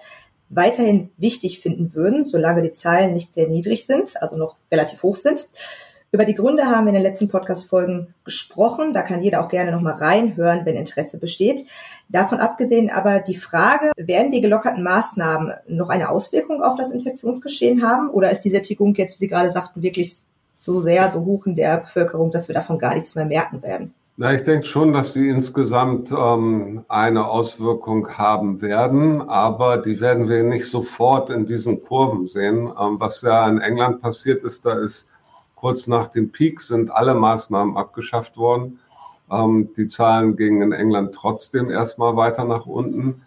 weiterhin 0.51 1.11
wichtig 1.17 1.61
finden 1.61 1.95
würden, 1.95 2.25
solange 2.25 2.63
die 2.63 2.73
Zahlen 2.73 3.15
nicht 3.15 3.35
sehr 3.35 3.49
niedrig 3.49 3.87
sind, 3.87 4.21
also 4.21 4.37
noch 4.37 4.57
relativ 4.71 5.03
hoch 5.03 5.17
sind. 5.17 5.49
Über 6.13 6.25
die 6.25 6.35
Gründe 6.35 6.67
haben 6.67 6.85
wir 6.85 6.91
in 6.91 6.95
den 6.95 7.03
letzten 7.03 7.29
Podcast-Folgen 7.29 8.15
gesprochen. 8.25 8.93
Da 8.93 9.03
kann 9.03 9.23
jeder 9.23 9.41
auch 9.41 9.49
gerne 9.49 9.73
nochmal 9.73 9.95
reinhören, 9.95 10.65
wenn 10.65 10.77
Interesse 10.77 11.19
besteht. 11.19 11.65
Davon 12.09 12.39
abgesehen 12.39 12.91
aber 12.91 13.19
die 13.19 13.35
Frage, 13.35 13.91
werden 13.97 14.31
die 14.31 14.41
gelockerten 14.41 14.85
Maßnahmen 14.85 15.53
noch 15.67 15.89
eine 15.89 16.09
Auswirkung 16.09 16.63
auf 16.63 16.77
das 16.77 16.91
Infektionsgeschehen 16.93 17.83
haben? 17.83 18.09
Oder 18.11 18.31
ist 18.31 18.43
die 18.43 18.51
Sättigung 18.51 18.95
jetzt, 18.95 19.17
wie 19.17 19.25
Sie 19.25 19.29
gerade 19.29 19.51
sagten, 19.51 19.83
wirklich 19.83 20.19
so 20.59 20.81
sehr, 20.81 21.11
so 21.11 21.25
hoch 21.25 21.45
in 21.47 21.57
der 21.57 21.79
Bevölkerung, 21.79 22.31
dass 22.31 22.49
wir 22.49 22.55
davon 22.55 22.79
gar 22.79 22.95
nichts 22.95 23.17
mehr 23.17 23.27
merken 23.27 23.63
werden? 23.63 23.93
Na, 24.17 24.33
ich 24.33 24.45
denke 24.45 24.65
schon, 24.65 24.95
dass 24.95 25.13
die 25.13 25.29
insgesamt 25.29 26.11
ähm, 26.11 26.85
eine 26.89 27.29
Auswirkung 27.29 28.17
haben 28.17 28.63
werden, 28.63 29.21
aber 29.21 29.77
die 29.77 30.01
werden 30.01 30.31
wir 30.31 30.43
nicht 30.43 30.71
sofort 30.71 31.29
in 31.29 31.45
diesen 31.45 31.83
Kurven 31.83 32.27
sehen. 32.27 32.73
Ähm, 32.81 32.97
was 32.99 33.21
ja 33.21 33.47
in 33.47 33.61
England 33.61 34.01
passiert 34.01 34.43
ist, 34.43 34.65
da 34.65 34.73
ist 34.79 35.11
Kurz 35.57 35.87
nach 35.87 36.09
dem 36.09 36.31
Peak 36.31 36.61
sind 36.61 36.91
alle 36.91 37.15
Maßnahmen 37.15 37.77
abgeschafft 37.79 38.37
worden. 38.37 38.79
Ähm, 39.31 39.71
die 39.77 39.89
Zahlen 39.89 40.37
gingen 40.37 40.61
in 40.61 40.73
England 40.73 41.15
trotzdem 41.15 41.71
erstmal 41.71 42.15
weiter 42.15 42.45
nach 42.45 42.67
unten, 42.67 43.23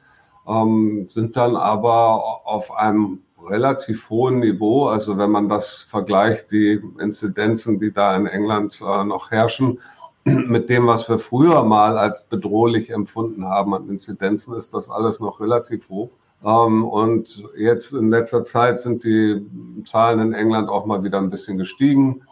ähm, 0.48 1.05
sind 1.07 1.36
dann 1.36 1.55
aber 1.55 2.45
auf 2.45 2.71
einem 2.71 3.24
relativ 3.48 4.09
hohen 4.12 4.39
Niveau. 4.39 4.88
Also 4.88 5.17
wenn 5.17 5.31
man 5.31 5.50
das 5.50 5.81
vergleicht, 5.81 6.51
die 6.51 6.79
Inzidenzen, 7.00 7.79
die 7.79 7.91
da 7.91 8.15
in 8.15 8.27
England 8.27 8.79
äh, 8.79 9.03
noch 9.03 9.31
herrschen, 9.31 9.79
mit 10.24 10.69
dem, 10.69 10.86
was 10.86 11.09
wir 11.09 11.17
früher 11.17 11.63
mal 11.63 11.98
als 11.98 12.25
bedrohlich 12.25 12.91
empfunden 12.91 13.45
haben 13.45 13.74
an 13.74 13.89
Inzidenzen, 13.89 14.55
ist 14.55 14.74
das 14.75 14.89
alles 14.89 15.19
noch 15.19 15.39
relativ 15.39 15.89
hoch. 15.89 16.12
Ähm, 16.43 16.86
und 16.86 17.43
jetzt 17.58 17.93
in 17.93 18.10
letzter 18.10 18.43
Zeit 18.43 18.79
sind 18.79 19.03
die 19.03 19.46
Zahlen 19.86 20.19
in 20.19 20.34
England 20.34 20.69
auch 20.69 20.86
mal 20.86 21.03
wieder 21.03 21.17
ein 21.17 21.29
bisschen 21.29 21.58
gestiegen. 21.58 22.24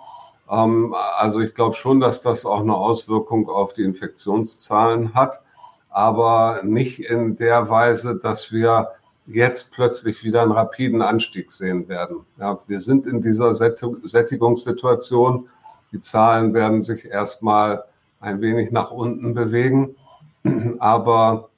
Ähm, 0.49 0.95
also 1.17 1.39
ich 1.41 1.53
glaube 1.53 1.75
schon, 1.75 1.99
dass 1.99 2.21
das 2.21 2.45
auch 2.45 2.61
eine 2.61 2.75
Auswirkung 2.75 3.49
auf 3.49 3.73
die 3.73 3.83
Infektionszahlen 3.83 5.13
hat, 5.13 5.41
aber 5.89 6.61
nicht 6.63 6.99
in 6.99 7.35
der 7.35 7.69
Weise, 7.69 8.15
dass 8.15 8.51
wir 8.51 8.91
jetzt 9.25 9.71
plötzlich 9.73 10.23
wieder 10.23 10.41
einen 10.41 10.53
rapiden 10.53 11.01
Anstieg 11.01 11.51
sehen 11.51 11.89
werden. 11.89 12.25
Ja, 12.39 12.59
wir 12.67 12.79
sind 12.79 13.05
in 13.07 13.21
dieser 13.21 13.53
Sättigungssituation. 13.53 15.49
Die 15.91 15.99
Zahlen 15.99 16.53
werden 16.53 16.81
sich 16.81 17.05
erstmal 17.05 17.83
ein 18.21 18.39
wenig 18.41 18.71
nach 18.71 18.91
unten 18.91 19.33
bewegen, 19.33 19.95
aber 20.79 21.49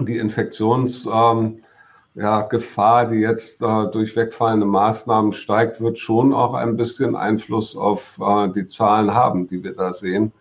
die 0.00 0.18
Infektions, 0.18 1.08
ähm, 1.12 1.60
ja, 2.18 2.42
Gefahr, 2.42 3.06
die 3.06 3.18
jetzt 3.20 3.62
äh, 3.62 3.86
durch 3.92 4.16
wegfallende 4.16 4.66
Maßnahmen 4.66 5.32
steigt, 5.32 5.80
wird 5.80 6.00
schon 6.00 6.32
auch 6.32 6.52
ein 6.54 6.76
bisschen 6.76 7.14
Einfluss 7.14 7.76
auf 7.76 8.18
äh, 8.20 8.48
die 8.48 8.66
Zahlen 8.66 9.14
haben, 9.14 9.46
die 9.46 9.62
wir 9.62 9.74
da 9.76 9.92
sehen. 9.92 10.32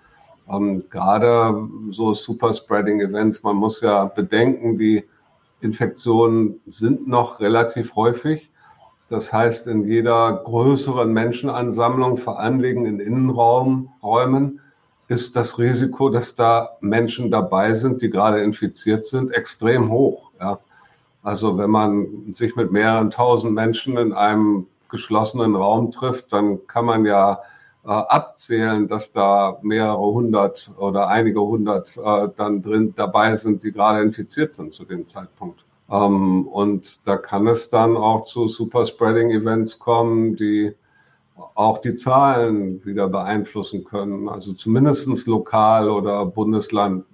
Ähm, 0.50 0.84
gerade 0.90 1.68
so 1.92 2.16
Superspreading-Events, 2.16 3.44
man 3.44 3.58
muss 3.58 3.82
ja 3.82 4.06
bedenken, 4.06 4.80
die 4.80 5.04
Infektionen 5.62 6.60
sind 6.66 7.08
noch 7.08 7.40
relativ 7.40 7.96
häufig. 7.96 8.50
Das 9.08 9.32
heißt, 9.32 9.68
in 9.68 9.84
jeder 9.84 10.42
größeren 10.46 11.14
Menschenansammlung, 11.14 12.18
vor 12.18 12.40
allem 12.40 12.64
in 12.64 13.00
Innenräumen, 13.00 14.60
ist 15.10 15.36
das 15.36 15.60
Risiko, 15.60 16.10
dass 16.10 16.34
da 16.36 16.78
Menschen 16.82 17.30
dabei 17.30 17.76
sind, 17.76 18.02
die 18.02 18.10
gerade 18.10 18.42
infiziert 18.42 19.06
sind, 19.06 19.32
extrem 19.32 19.92
hoch. 19.92 20.32
Ja. 20.40 20.60
Also 21.24 21.58
wenn 21.58 21.70
man 21.70 22.34
sich 22.34 22.56
mit 22.56 22.72
mehreren 22.72 23.12
tausend 23.12 23.54
Menschen 23.54 23.98
in 23.98 24.14
einem 24.14 24.68
geschlossenen 24.90 25.56
Raum 25.56 25.92
trifft, 25.92 26.32
dann 26.32 26.66
kann 26.68 26.86
man 26.86 27.06
ja 27.06 27.42
äh, 27.84 27.90
abzählen, 27.90 28.88
dass 28.88 29.12
da 29.12 29.58
mehrere 29.62 29.98
hundert 30.00 30.72
oder 30.78 31.08
einige 31.08 31.42
hundert 31.42 31.98
äh, 31.98 32.30
dann 32.36 32.62
drin 32.62 32.94
dabei 32.96 33.36
sind, 33.36 33.64
die 33.64 33.72
gerade 33.72 34.02
infiziert 34.02 34.54
sind 34.54 34.74
zu 34.74 34.86
dem 34.86 35.08
Zeitpunkt. 35.08 35.66
Ähm, 35.90 36.48
und 36.48 37.08
da 37.08 37.18
kann 37.18 37.48
es 37.48 37.70
dann 37.70 37.96
auch 37.98 38.24
zu 38.24 38.48
Superspreading-Events 38.48 39.80
kommen, 39.80 40.36
die 40.36 40.76
auch 41.56 41.78
die 41.78 41.96
Zahlen 41.96 42.84
wieder 42.84 43.08
beeinflussen 43.08 43.84
können. 43.84 44.28
Also 44.28 44.54
zumindestens 44.54 45.26
lokal 45.28 45.90
oder 45.90 46.26
Bundesland 46.26 47.06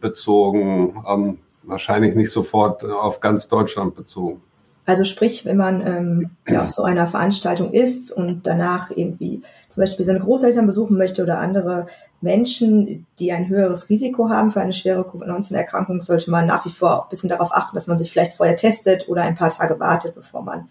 äh. 0.00 1.02
Ähm, 1.06 1.38
wahrscheinlich 1.62 2.14
nicht 2.14 2.32
sofort 2.32 2.84
auf 2.84 3.20
ganz 3.20 3.48
Deutschland 3.48 3.94
bezogen. 3.94 4.42
Also 4.86 5.04
sprich, 5.04 5.44
wenn 5.44 5.56
man 5.56 5.86
ähm, 5.86 6.30
ja, 6.48 6.64
auf 6.64 6.70
so 6.70 6.82
einer 6.82 7.06
Veranstaltung 7.06 7.72
ist 7.72 8.10
und 8.10 8.46
danach 8.46 8.90
irgendwie 8.90 9.42
zum 9.68 9.82
Beispiel 9.82 10.04
seine 10.04 10.20
Großeltern 10.20 10.66
besuchen 10.66 10.96
möchte 10.96 11.22
oder 11.22 11.38
andere 11.38 11.86
Menschen, 12.20 13.06
die 13.18 13.32
ein 13.32 13.48
höheres 13.48 13.88
Risiko 13.88 14.28
haben 14.28 14.50
für 14.50 14.60
eine 14.60 14.72
schwere 14.72 15.04
Covid-19-Erkrankung, 15.04 16.00
sollte 16.00 16.30
man 16.30 16.46
nach 16.46 16.66
wie 16.66 16.70
vor 16.70 16.98
auch 16.98 17.02
ein 17.04 17.08
bisschen 17.08 17.30
darauf 17.30 17.54
achten, 17.54 17.76
dass 17.76 17.86
man 17.86 17.98
sich 17.98 18.10
vielleicht 18.10 18.36
vorher 18.36 18.56
testet 18.56 19.08
oder 19.08 19.22
ein 19.22 19.36
paar 19.36 19.50
Tage 19.50 19.78
wartet, 19.78 20.14
bevor 20.14 20.42
man 20.42 20.68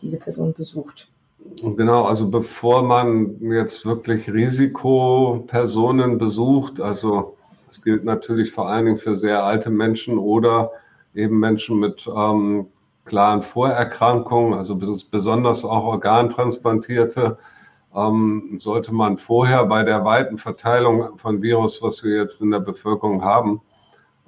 diese 0.00 0.18
Person 0.18 0.52
besucht. 0.52 1.08
Genau, 1.62 2.04
also 2.04 2.30
bevor 2.30 2.82
man 2.82 3.36
jetzt 3.40 3.84
wirklich 3.84 4.32
Risikopersonen 4.32 6.18
besucht, 6.18 6.80
also 6.80 7.36
das 7.72 7.80
gilt 7.80 8.04
natürlich 8.04 8.50
vor 8.50 8.68
allen 8.68 8.84
Dingen 8.84 8.98
für 8.98 9.16
sehr 9.16 9.44
alte 9.44 9.70
Menschen 9.70 10.18
oder 10.18 10.72
eben 11.14 11.40
Menschen 11.40 11.78
mit 11.78 12.06
ähm, 12.06 12.66
klaren 13.06 13.40
Vorerkrankungen, 13.40 14.52
also 14.52 14.78
besonders 15.10 15.64
auch 15.64 15.84
Organtransplantierte, 15.84 17.38
ähm, 17.94 18.52
sollte 18.58 18.92
man 18.92 19.16
vorher 19.16 19.64
bei 19.64 19.84
der 19.84 20.04
weiten 20.04 20.36
Verteilung 20.36 21.16
von 21.16 21.40
Virus, 21.40 21.80
was 21.80 22.04
wir 22.04 22.14
jetzt 22.14 22.42
in 22.42 22.50
der 22.50 22.60
Bevölkerung 22.60 23.24
haben, 23.24 23.62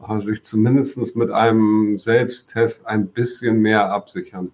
äh, 0.09 0.19
sich 0.21 0.43
zumindest 0.43 1.15
mit 1.15 1.31
einem 1.31 1.99
Selbsttest 1.99 2.87
ein 2.87 3.09
bisschen 3.09 3.61
mehr 3.61 3.93
absichern. 3.93 4.53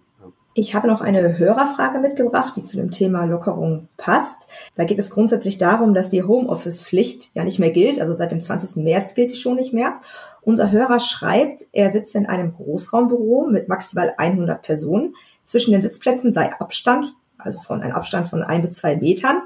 Ich 0.52 0.75
habe 0.75 0.88
noch 0.88 1.00
eine 1.00 1.38
Hörerfrage 1.38 2.00
mitgebracht, 2.00 2.54
die 2.57 2.64
zu 2.64 2.76
dem 2.76 2.90
Thema 2.90 3.25
Lockerung 3.25 3.88
passt. 3.97 4.49
Da 4.75 4.83
geht 4.83 4.99
es 4.99 5.11
grundsätzlich 5.11 5.59
darum, 5.59 5.95
dass 5.95 6.09
die 6.09 6.25
Homeoffice-Pflicht 6.25 7.30
ja 7.35 7.45
nicht 7.45 7.61
mehr 7.61 7.71
gilt. 7.71 8.00
Also 8.00 8.14
seit 8.14 8.33
dem 8.33 8.40
20. 8.40 8.75
März 8.83 9.14
gilt 9.14 9.30
die 9.30 9.37
schon 9.37 9.54
nicht 9.54 9.73
mehr. 9.73 9.95
Unser 10.42 10.73
Hörer 10.73 10.99
schreibt, 10.99 11.66
er 11.71 11.92
sitzt 11.92 12.16
in 12.16 12.26
einem 12.26 12.52
Großraumbüro 12.52 13.47
mit 13.47 13.69
maximal 13.69 14.12
100 14.16 14.61
Personen. 14.61 15.14
Zwischen 15.45 15.71
den 15.71 15.83
Sitzplätzen 15.83 16.35
sei 16.35 16.50
Abstand, 16.59 17.14
also 17.38 17.61
von 17.61 17.80
einem 17.80 17.95
Abstand 17.95 18.26
von 18.26 18.42
ein 18.42 18.62
bis 18.62 18.73
zwei 18.73 18.97
Metern. 18.97 19.42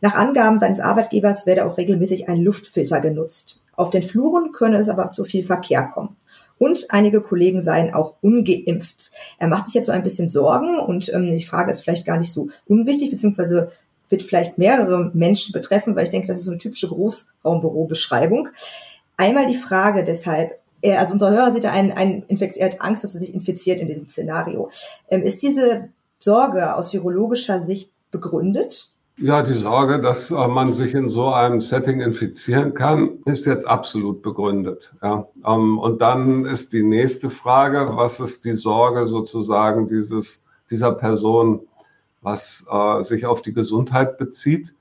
Nach 0.00 0.14
Angaben 0.14 0.58
seines 0.58 0.80
Arbeitgebers 0.80 1.44
werde 1.44 1.66
auch 1.66 1.76
regelmäßig 1.76 2.30
ein 2.30 2.40
Luftfilter 2.40 3.00
genutzt. 3.00 3.62
Auf 3.74 3.90
den 3.90 4.02
Fluren 4.02 4.52
könne 4.52 4.78
es 4.78 4.88
aber 4.88 5.12
zu 5.12 5.24
viel 5.24 5.44
Verkehr 5.44 5.86
kommen 5.88 6.16
und 6.58 6.86
einige 6.90 7.20
Kollegen 7.20 7.60
seien 7.60 7.92
auch 7.92 8.14
ungeimpft. 8.20 9.10
Er 9.38 9.48
macht 9.48 9.66
sich 9.66 9.74
jetzt 9.74 9.86
so 9.86 9.92
ein 9.92 10.02
bisschen 10.02 10.30
Sorgen 10.30 10.78
und 10.78 11.12
ähm, 11.12 11.30
die 11.30 11.44
Frage 11.44 11.70
ist 11.70 11.82
vielleicht 11.82 12.06
gar 12.06 12.18
nicht 12.18 12.32
so 12.32 12.48
unwichtig, 12.66 13.10
beziehungsweise 13.10 13.70
wird 14.08 14.22
vielleicht 14.22 14.58
mehrere 14.58 15.10
Menschen 15.14 15.52
betreffen, 15.52 15.96
weil 15.96 16.04
ich 16.04 16.10
denke, 16.10 16.28
das 16.28 16.38
ist 16.38 16.44
so 16.44 16.50
eine 16.50 16.58
typische 16.58 16.88
Großraumbürobeschreibung. 16.88 18.48
Einmal 19.16 19.46
die 19.46 19.54
Frage 19.54 20.04
deshalb, 20.04 20.58
er, 20.80 21.00
also 21.00 21.12
unser 21.12 21.30
Hörer 21.30 21.52
sieht 21.52 21.64
da 21.64 21.72
einen, 21.72 21.92
einen 21.92 22.22
Infekt, 22.24 22.56
er 22.56 22.66
hat 22.66 22.80
Angst, 22.80 23.02
dass 23.02 23.14
er 23.14 23.20
sich 23.20 23.34
infiziert 23.34 23.80
in 23.80 23.88
diesem 23.88 24.08
Szenario. 24.08 24.68
Ähm, 25.08 25.22
ist 25.22 25.42
diese 25.42 25.88
Sorge 26.18 26.74
aus 26.74 26.92
virologischer 26.92 27.60
Sicht 27.60 27.92
begründet? 28.10 28.90
Ja, 29.18 29.42
die 29.42 29.54
Sorge, 29.54 29.98
dass 29.98 30.30
äh, 30.30 30.46
man 30.46 30.74
sich 30.74 30.92
in 30.92 31.08
so 31.08 31.32
einem 31.32 31.62
Setting 31.62 32.00
infizieren 32.02 32.74
kann, 32.74 33.20
ist 33.24 33.46
jetzt 33.46 33.66
absolut 33.66 34.20
begründet. 34.20 34.94
Ja. 35.02 35.26
Ähm, 35.46 35.78
und 35.78 36.02
dann 36.02 36.44
ist 36.44 36.74
die 36.74 36.82
nächste 36.82 37.30
Frage, 37.30 37.96
was 37.96 38.20
ist 38.20 38.44
die 38.44 38.52
Sorge 38.52 39.06
sozusagen 39.06 39.88
dieses, 39.88 40.44
dieser 40.70 40.92
Person, 40.92 41.62
was 42.20 42.66
äh, 42.70 43.02
sich 43.04 43.24
auf 43.24 43.40
die 43.40 43.54
Gesundheit 43.54 44.18
bezieht? 44.18 44.74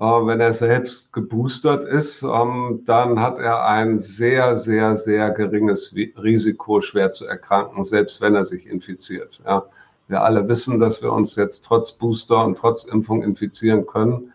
Äh, 0.00 0.04
wenn 0.04 0.40
er 0.40 0.54
selbst 0.54 1.12
geboostert 1.12 1.84
ist, 1.84 2.22
ähm, 2.22 2.80
dann 2.86 3.20
hat 3.20 3.38
er 3.38 3.66
ein 3.66 4.00
sehr, 4.00 4.56
sehr, 4.56 4.96
sehr 4.96 5.30
geringes 5.30 5.94
Risiko, 5.94 6.80
schwer 6.80 7.12
zu 7.12 7.26
erkranken, 7.26 7.84
selbst 7.84 8.22
wenn 8.22 8.34
er 8.34 8.46
sich 8.46 8.66
infiziert. 8.66 9.42
Ja 9.44 9.66
wir 10.08 10.22
alle 10.22 10.48
wissen, 10.48 10.80
dass 10.80 11.02
wir 11.02 11.12
uns 11.12 11.36
jetzt 11.36 11.64
trotz 11.64 11.92
Booster 11.92 12.44
und 12.44 12.58
trotz 12.58 12.84
Impfung 12.84 13.22
infizieren 13.22 13.86
können. 13.86 14.32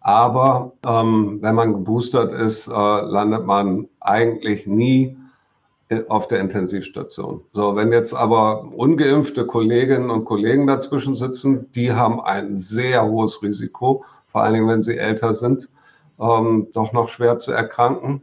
Aber 0.00 0.72
ähm, 0.86 1.38
wenn 1.40 1.54
man 1.54 1.72
geboostert 1.72 2.32
ist, 2.32 2.68
äh, 2.68 2.70
landet 2.70 3.44
man 3.44 3.88
eigentlich 4.00 4.66
nie 4.66 5.16
auf 6.08 6.28
der 6.28 6.40
Intensivstation. 6.40 7.42
So, 7.52 7.74
wenn 7.74 7.92
jetzt 7.92 8.12
aber 8.12 8.64
ungeimpfte 8.74 9.46
Kolleginnen 9.46 10.10
und 10.10 10.26
Kollegen 10.26 10.66
dazwischen 10.66 11.16
sitzen, 11.16 11.70
die 11.72 11.92
haben 11.92 12.20
ein 12.20 12.54
sehr 12.54 13.06
hohes 13.06 13.42
Risiko, 13.42 14.04
vor 14.26 14.42
allen 14.42 14.54
Dingen, 14.54 14.68
wenn 14.68 14.82
sie 14.82 14.98
älter 14.98 15.32
sind, 15.34 15.70
ähm, 16.20 16.68
doch 16.72 16.92
noch 16.92 17.08
schwer 17.08 17.38
zu 17.38 17.52
erkranken. 17.52 18.22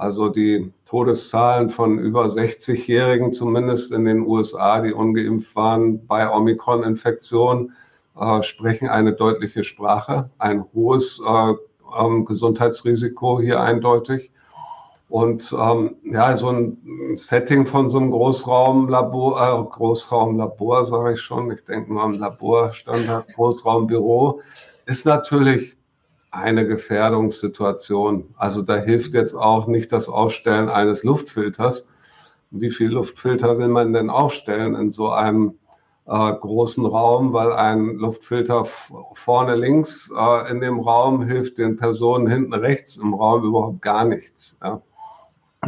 Also 0.00 0.30
die 0.30 0.72
Todeszahlen 0.86 1.68
von 1.68 1.98
über 1.98 2.24
60-Jährigen, 2.24 3.34
zumindest 3.34 3.92
in 3.92 4.06
den 4.06 4.26
USA, 4.26 4.80
die 4.80 4.94
ungeimpft 4.94 5.54
waren 5.54 6.06
bei 6.06 6.26
Omikron-Infektion, 6.26 7.72
äh, 8.18 8.42
sprechen 8.42 8.88
eine 8.88 9.12
deutliche 9.12 9.62
Sprache. 9.62 10.30
Ein 10.38 10.64
hohes 10.72 11.20
äh, 11.20 11.52
ähm, 11.98 12.24
Gesundheitsrisiko 12.24 13.42
hier 13.42 13.60
eindeutig. 13.60 14.30
Und 15.10 15.54
ähm, 15.60 15.96
ja, 16.04 16.34
so 16.34 16.48
ein 16.48 16.78
Setting 17.16 17.66
von 17.66 17.90
so 17.90 17.98
einem 17.98 18.10
Großraumlabor, 18.10 19.38
äh, 19.38 19.70
Großraumlabor 19.70 20.86
sage 20.86 21.12
ich 21.12 21.20
schon, 21.20 21.52
ich 21.52 21.62
denke 21.66 21.92
mal 21.92 22.04
am 22.04 22.12
Laborstandard, 22.14 23.34
Großraumbüro, 23.34 24.40
ist 24.86 25.04
natürlich 25.04 25.76
eine 26.30 26.66
Gefährdungssituation. 26.66 28.34
Also 28.36 28.62
da 28.62 28.76
hilft 28.76 29.14
jetzt 29.14 29.34
auch 29.34 29.66
nicht 29.66 29.92
das 29.92 30.08
Aufstellen 30.08 30.68
eines 30.68 31.02
Luftfilters. 31.02 31.88
Wie 32.50 32.70
viel 32.70 32.90
Luftfilter 32.90 33.58
will 33.58 33.68
man 33.68 33.92
denn 33.92 34.10
aufstellen 34.10 34.74
in 34.74 34.90
so 34.90 35.10
einem 35.10 35.58
äh, 36.06 36.32
großen 36.32 36.84
Raum, 36.86 37.32
weil 37.32 37.52
ein 37.52 37.96
Luftfilter 37.96 38.64
vorne 38.64 39.54
links 39.54 40.10
äh, 40.16 40.50
in 40.50 40.60
dem 40.60 40.80
Raum 40.80 41.22
hilft 41.22 41.58
den 41.58 41.76
Personen 41.76 42.26
hinten 42.26 42.54
rechts 42.54 42.96
im 42.96 43.14
Raum 43.14 43.44
überhaupt 43.44 43.82
gar 43.82 44.04
nichts. 44.04 44.58
Ja. 44.62 44.82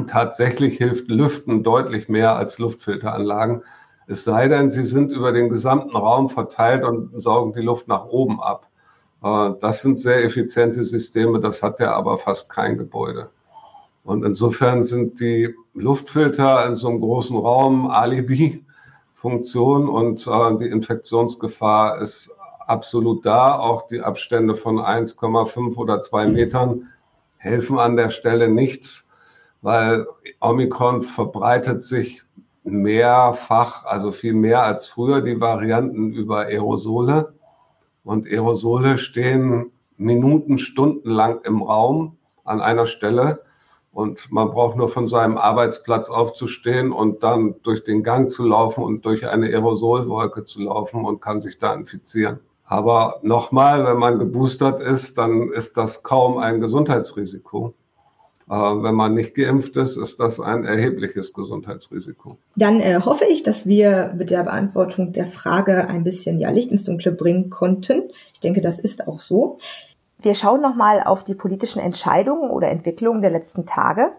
Tatsächlich 0.06 0.78
hilft 0.78 1.08
Lüften 1.08 1.62
deutlich 1.62 2.08
mehr 2.08 2.36
als 2.36 2.58
Luftfilteranlagen. 2.58 3.62
Es 4.06 4.24
sei 4.24 4.48
denn, 4.48 4.70
sie 4.70 4.86
sind 4.86 5.12
über 5.12 5.32
den 5.32 5.48
gesamten 5.48 5.96
Raum 5.96 6.30
verteilt 6.30 6.82
und 6.82 7.22
saugen 7.22 7.52
die 7.52 7.60
Luft 7.60 7.88
nach 7.88 8.06
oben 8.06 8.40
ab. 8.40 8.68
Äh, 9.22 9.50
das 9.60 9.82
sind 9.82 9.98
sehr 9.98 10.24
effiziente 10.24 10.84
Systeme, 10.84 11.40
das 11.40 11.62
hat 11.62 11.80
ja 11.80 11.94
aber 11.94 12.18
fast 12.18 12.48
kein 12.48 12.78
Gebäude. 12.78 13.30
Und 14.04 14.24
insofern 14.24 14.84
sind 14.84 15.20
die 15.20 15.54
Luftfilter 15.74 16.66
in 16.66 16.74
so 16.74 16.88
einem 16.88 17.00
großen 17.00 17.36
Raum 17.36 17.88
Alibi-Funktion 17.88 19.88
und 19.88 20.26
äh, 20.26 20.56
die 20.58 20.66
Infektionsgefahr 20.66 22.00
ist 22.00 22.30
absolut 22.66 23.24
da. 23.24 23.58
Auch 23.58 23.86
die 23.86 24.00
Abstände 24.00 24.56
von 24.56 24.78
1,5 24.78 25.76
oder 25.76 26.00
2 26.00 26.26
Metern 26.26 26.88
helfen 27.36 27.78
an 27.78 27.96
der 27.96 28.10
Stelle 28.10 28.48
nichts, 28.48 29.08
weil 29.62 30.06
Omikron 30.40 31.02
verbreitet 31.02 31.84
sich 31.84 32.22
mehrfach, 32.64 33.84
also 33.84 34.12
viel 34.12 34.34
mehr 34.34 34.62
als 34.62 34.86
früher 34.86 35.20
die 35.20 35.40
Varianten 35.40 36.12
über 36.12 36.46
Aerosole. 36.46 37.34
Und 38.04 38.26
Aerosole 38.26 38.98
stehen 38.98 39.70
Minuten, 39.96 40.58
Stunden 40.58 41.10
lang 41.10 41.40
im 41.44 41.62
Raum 41.62 42.16
an 42.44 42.60
einer 42.60 42.86
Stelle. 42.86 43.42
Und 43.92 44.32
man 44.32 44.50
braucht 44.50 44.76
nur 44.76 44.88
von 44.88 45.06
seinem 45.06 45.36
Arbeitsplatz 45.36 46.08
aufzustehen 46.08 46.92
und 46.92 47.22
dann 47.22 47.56
durch 47.62 47.84
den 47.84 48.02
Gang 48.02 48.30
zu 48.30 48.44
laufen 48.44 48.82
und 48.82 49.04
durch 49.04 49.26
eine 49.26 49.46
Aerosolwolke 49.46 50.44
zu 50.44 50.62
laufen 50.62 51.04
und 51.04 51.20
kann 51.20 51.40
sich 51.40 51.58
da 51.58 51.74
infizieren. 51.74 52.40
Aber 52.64 53.20
nochmal, 53.22 53.84
wenn 53.84 53.98
man 53.98 54.18
geboostert 54.18 54.80
ist, 54.80 55.18
dann 55.18 55.50
ist 55.50 55.76
das 55.76 56.02
kaum 56.02 56.38
ein 56.38 56.60
Gesundheitsrisiko. 56.60 57.74
Äh, 58.52 58.82
wenn 58.82 58.94
man 58.94 59.14
nicht 59.14 59.34
geimpft 59.34 59.76
ist, 59.76 59.96
ist 59.96 60.20
das 60.20 60.38
ein 60.38 60.66
erhebliches 60.66 61.32
Gesundheitsrisiko. 61.32 62.36
Dann 62.54 62.80
äh, 62.80 63.00
hoffe 63.02 63.24
ich, 63.24 63.42
dass 63.42 63.66
wir 63.66 64.12
mit 64.14 64.30
der 64.30 64.42
Beantwortung 64.42 65.14
der 65.14 65.26
Frage 65.26 65.88
ein 65.88 66.04
bisschen 66.04 66.38
ja, 66.38 66.50
Licht 66.50 66.70
ins 66.70 66.84
Dunkle 66.84 67.12
bringen 67.12 67.48
konnten. 67.48 68.10
Ich 68.34 68.40
denke, 68.40 68.60
das 68.60 68.78
ist 68.78 69.08
auch 69.08 69.22
so. 69.22 69.56
Wir 70.18 70.34
schauen 70.34 70.60
nochmal 70.60 71.02
auf 71.02 71.24
die 71.24 71.34
politischen 71.34 71.80
Entscheidungen 71.80 72.50
oder 72.50 72.68
Entwicklungen 72.68 73.22
der 73.22 73.30
letzten 73.30 73.64
Tage. 73.64 74.12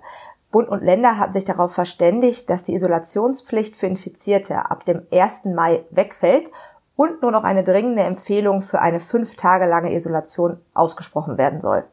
Bund 0.52 0.68
und 0.68 0.84
Länder 0.84 1.20
haben 1.20 1.34
sich 1.34 1.46
darauf 1.46 1.72
verständigt, 1.72 2.50
dass 2.50 2.64
die 2.64 2.74
Isolationspflicht 2.74 3.76
für 3.76 3.86
Infizierte 3.86 4.72
ab 4.72 4.84
dem 4.86 5.04
1. 5.14 5.46
Mai 5.46 5.84
wegfällt 5.92 6.52
und 6.96 7.22
nur 7.22 7.32
noch 7.32 7.44
eine 7.44 7.64
dringende 7.64 8.02
Empfehlung 8.02 8.64
für 8.64 8.82
eine 8.82 9.00
fünf 9.00 9.36
Tage 9.36 9.68
lange 9.68 9.94
Isolation 9.94 10.58
ausgesprochen 10.74 11.38
werden 11.38 11.62
soll. 11.62 11.84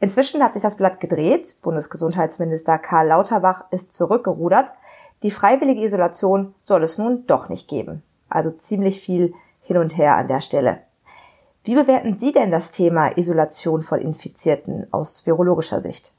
Inzwischen 0.00 0.42
hat 0.42 0.54
sich 0.54 0.62
das 0.62 0.76
Blatt 0.76 0.98
gedreht. 0.98 1.56
Bundesgesundheitsminister 1.62 2.78
Karl 2.78 3.08
Lauterbach 3.08 3.64
ist 3.70 3.92
zurückgerudert. 3.92 4.72
Die 5.22 5.30
freiwillige 5.30 5.84
Isolation 5.84 6.54
soll 6.62 6.82
es 6.82 6.96
nun 6.96 7.26
doch 7.26 7.50
nicht 7.50 7.68
geben. 7.68 8.02
Also 8.30 8.50
ziemlich 8.50 9.00
viel 9.00 9.34
hin 9.60 9.76
und 9.76 9.96
her 9.98 10.16
an 10.16 10.28
der 10.28 10.40
Stelle. 10.40 10.80
Wie 11.64 11.74
bewerten 11.74 12.18
Sie 12.18 12.32
denn 12.32 12.50
das 12.50 12.70
Thema 12.70 13.18
Isolation 13.18 13.82
von 13.82 14.00
Infizierten 14.00 14.86
aus 14.90 15.26
virologischer 15.26 15.82
Sicht? 15.82 16.14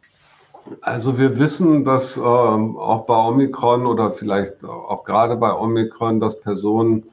Also 0.82 1.18
wir 1.18 1.40
wissen, 1.40 1.84
dass 1.84 2.18
ähm, 2.18 2.78
auch 2.78 3.06
bei 3.08 3.16
Omikron 3.16 3.88
oder 3.88 4.12
vielleicht 4.12 4.64
auch 4.64 5.04
gerade 5.04 5.38
bei 5.38 5.52
Omikron, 5.52 6.20
dass 6.20 6.40
Personen, 6.40 7.06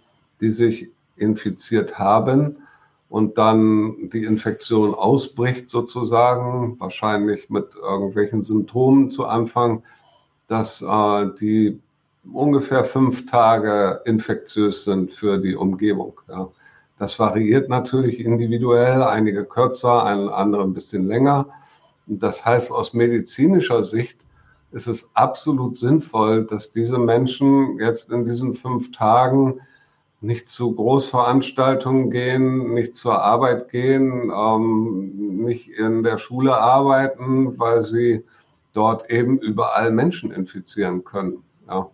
die 0.43 0.51
sich 0.51 0.91
infiziert 1.17 1.99
haben, 1.99 2.59
und 3.09 3.39
dann 3.39 4.11
die 4.11 4.25
Infektion 4.25 4.95
ausbricht 4.95 5.69
sozusagen, 5.69 6.77
wahrscheinlich 6.79 7.49
mit 7.49 7.75
irgendwelchen 7.75 8.43
Symptomen 8.43 9.11
zu 9.11 9.27
Anfang, 9.27 9.83
dass 10.47 10.83
äh, 10.83 11.27
die 11.41 11.81
ungefähr 12.33 12.85
fünf 12.85 13.27
Tage 13.27 14.01
infektiös 14.05 14.85
sind 14.85 15.11
für 15.13 15.39
die 15.39 15.57
Umgebung. 15.57 16.21
Ja. 16.29 16.49
Das 16.99 17.19
variiert 17.19 17.69
natürlich 17.69 18.21
individuell, 18.21 19.03
einige 19.03 19.45
kürzer, 19.45 20.05
andere 20.05 20.63
ein 20.63 20.75
bisschen 20.75 21.07
länger. 21.07 21.47
Das 22.07 22.45
heißt, 22.45 22.73
aus 22.73 22.93
medizinischer 22.93 23.85
Sicht 23.85 24.19
ist 24.73 24.89
es 24.89 25.11
absolut 25.15 25.77
sinnvoll, 25.77 26.45
dass 26.45 26.73
diese 26.73 26.99
Menschen 26.99 27.79
jetzt 27.79 28.11
in 28.11 28.25
diesen 28.25 28.53
fünf 28.53 28.91
Tagen 28.91 29.61
nicht 30.21 30.49
zu 30.49 30.75
Großveranstaltungen 30.75 32.11
gehen, 32.11 32.75
nicht 32.75 32.97
zur 32.97 33.23
Arbeit 33.23 33.69
gehen, 33.69 34.33
ähm, 34.35 35.45
nicht 35.45 35.69
in 35.69 36.03
der 36.03 36.19
Schule 36.19 36.59
arbeiten, 36.59 37.59
weil 37.59 37.83
sie 37.83 38.25
dort 38.73 39.11
eben 39.11 39.39
überall 39.39 39.91
Menschen 39.93 40.33
infizieren 40.33 41.05
können. 41.05 41.45
Ja. 41.69 41.91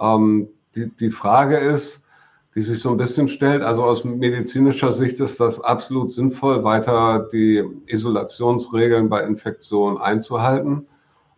Ähm, 0.00 0.48
die, 0.74 0.90
die 0.96 1.10
Frage 1.10 1.58
ist, 1.58 2.04
die 2.54 2.62
sich 2.62 2.80
so 2.80 2.90
ein 2.90 2.96
bisschen 2.98 3.28
stellt, 3.28 3.62
also 3.62 3.84
aus 3.84 4.04
medizinischer 4.04 4.92
Sicht 4.92 5.20
ist 5.20 5.40
das 5.40 5.60
absolut 5.60 6.12
sinnvoll, 6.12 6.64
weiter 6.64 7.28
die 7.32 7.62
Isolationsregeln 7.86 9.08
bei 9.08 9.22
Infektionen 9.22 9.98
einzuhalten. 9.98 10.86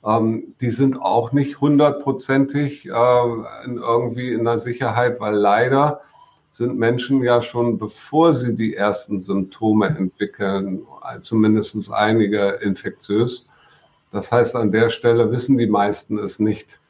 Ähm, 0.05 0.55
die 0.61 0.71
sind 0.71 1.01
auch 1.01 1.33
nicht 1.33 1.61
hundertprozentig 1.61 2.87
äh, 2.87 2.91
irgendwie 2.91 4.33
in 4.33 4.45
der 4.45 4.59
Sicherheit, 4.59 5.21
weil 5.21 5.35
leider 5.35 6.01
sind 6.51 6.79
Menschen 6.79 7.23
ja 7.23 7.43
schon, 7.43 7.79
bevor 7.79 8.33
sie 8.33 8.55
die 8.55 8.77
ersten 8.77 9.19
Symptome 9.19 9.89
entwickeln, 9.89 10.87
zumindest 11.21 11.91
einige 11.91 12.61
infektiös. 12.63 13.51
Das 14.13 14.31
heißt, 14.31 14.55
an 14.55 14.71
der 14.71 14.91
Stelle 14.91 15.33
wissen 15.33 15.59
die 15.59 15.67
meisten 15.67 16.17
es 16.17 16.39
nicht, 16.39 16.81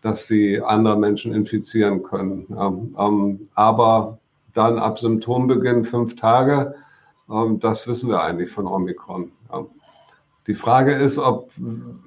dass 0.00 0.26
sie 0.26 0.60
andere 0.60 0.98
Menschen 0.98 1.32
infizieren 1.32 2.02
können. 2.02 2.46
Ähm, 2.50 2.96
ähm, 2.98 3.48
aber 3.54 4.18
dann 4.54 4.80
ab 4.80 4.98
Symptombeginn 4.98 5.84
fünf 5.84 6.16
Tage, 6.16 6.74
ähm, 7.30 7.60
das 7.60 7.86
wissen 7.86 8.10
wir 8.10 8.20
eigentlich 8.20 8.50
von 8.50 8.66
Omikron. 8.66 9.30
Ja. 9.52 9.64
Die 10.48 10.54
Frage 10.54 10.92
ist, 10.92 11.18
ob, 11.18 11.52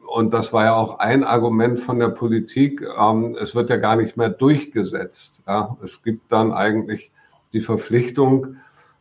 und 0.08 0.34
das 0.34 0.52
war 0.52 0.65
ja 0.65 0.76
auch 0.76 1.00
ein 1.00 1.24
Argument 1.24 1.80
von 1.80 2.00
der 2.00 2.10
Politik, 2.10 2.86
ähm, 3.00 3.38
es 3.39 3.56
wird 3.56 3.69
ja 3.69 3.78
gar 3.78 3.95
nicht 3.95 4.17
mehr 4.17 4.30
durchgesetzt. 4.30 5.43
Ja. 5.48 5.78
Es 5.82 6.04
gibt 6.04 6.32
dann 6.32 6.52
eigentlich 6.52 7.12
die 7.54 7.62
Verpflichtung, 7.62 8.58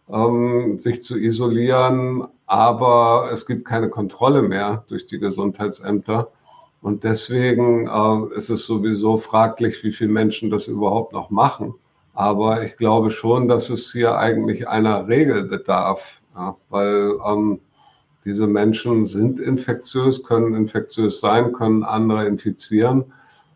ähm, 0.08 0.78
sich 0.78 1.02
zu 1.02 1.18
isolieren, 1.18 2.28
aber 2.46 3.28
es 3.32 3.46
gibt 3.46 3.64
keine 3.64 3.88
Kontrolle 3.88 4.42
mehr 4.42 4.84
durch 4.88 5.06
die 5.06 5.18
Gesundheitsämter. 5.18 6.30
Und 6.80 7.02
deswegen 7.02 7.88
äh, 7.88 8.36
ist 8.36 8.50
es 8.50 8.66
sowieso 8.66 9.16
fraglich, 9.16 9.82
wie 9.82 9.92
viele 9.92 10.10
Menschen 10.12 10.50
das 10.50 10.68
überhaupt 10.68 11.12
noch 11.12 11.30
machen. 11.30 11.74
Aber 12.12 12.62
ich 12.62 12.76
glaube 12.76 13.10
schon, 13.10 13.48
dass 13.48 13.70
es 13.70 13.90
hier 13.90 14.16
eigentlich 14.16 14.68
einer 14.68 15.08
Regel 15.08 15.44
bedarf, 15.44 16.22
ja, 16.36 16.56
weil 16.68 17.14
ähm, 17.26 17.60
diese 18.24 18.46
Menschen 18.46 19.06
sind 19.06 19.38
infektiös, 19.38 20.22
können 20.22 20.54
infektiös 20.54 21.20
sein, 21.20 21.52
können 21.52 21.82
andere 21.82 22.26
infizieren. 22.26 23.12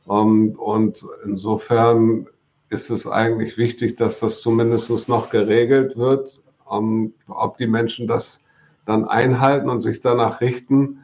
Ähm, 0.09 0.57
und 0.59 1.05
insofern 1.25 2.27
ist 2.71 2.91
es 2.91 3.07
eigentlich 3.07 3.57
wichtig, 3.57 3.97
dass 3.97 4.21
das 4.21 4.41
zumindest 4.41 5.09
noch 5.09 5.31
geregelt 5.31 5.97
wird. 5.97 6.43
Ähm, 6.71 7.15
ob 7.29 7.57
die 7.57 7.67
Menschen 7.67 8.07
das 8.07 8.45
dann 8.85 9.07
einhalten 9.07 9.69
und 9.69 9.81
sich 9.81 10.01
danach 10.01 10.41
richten, 10.41 10.99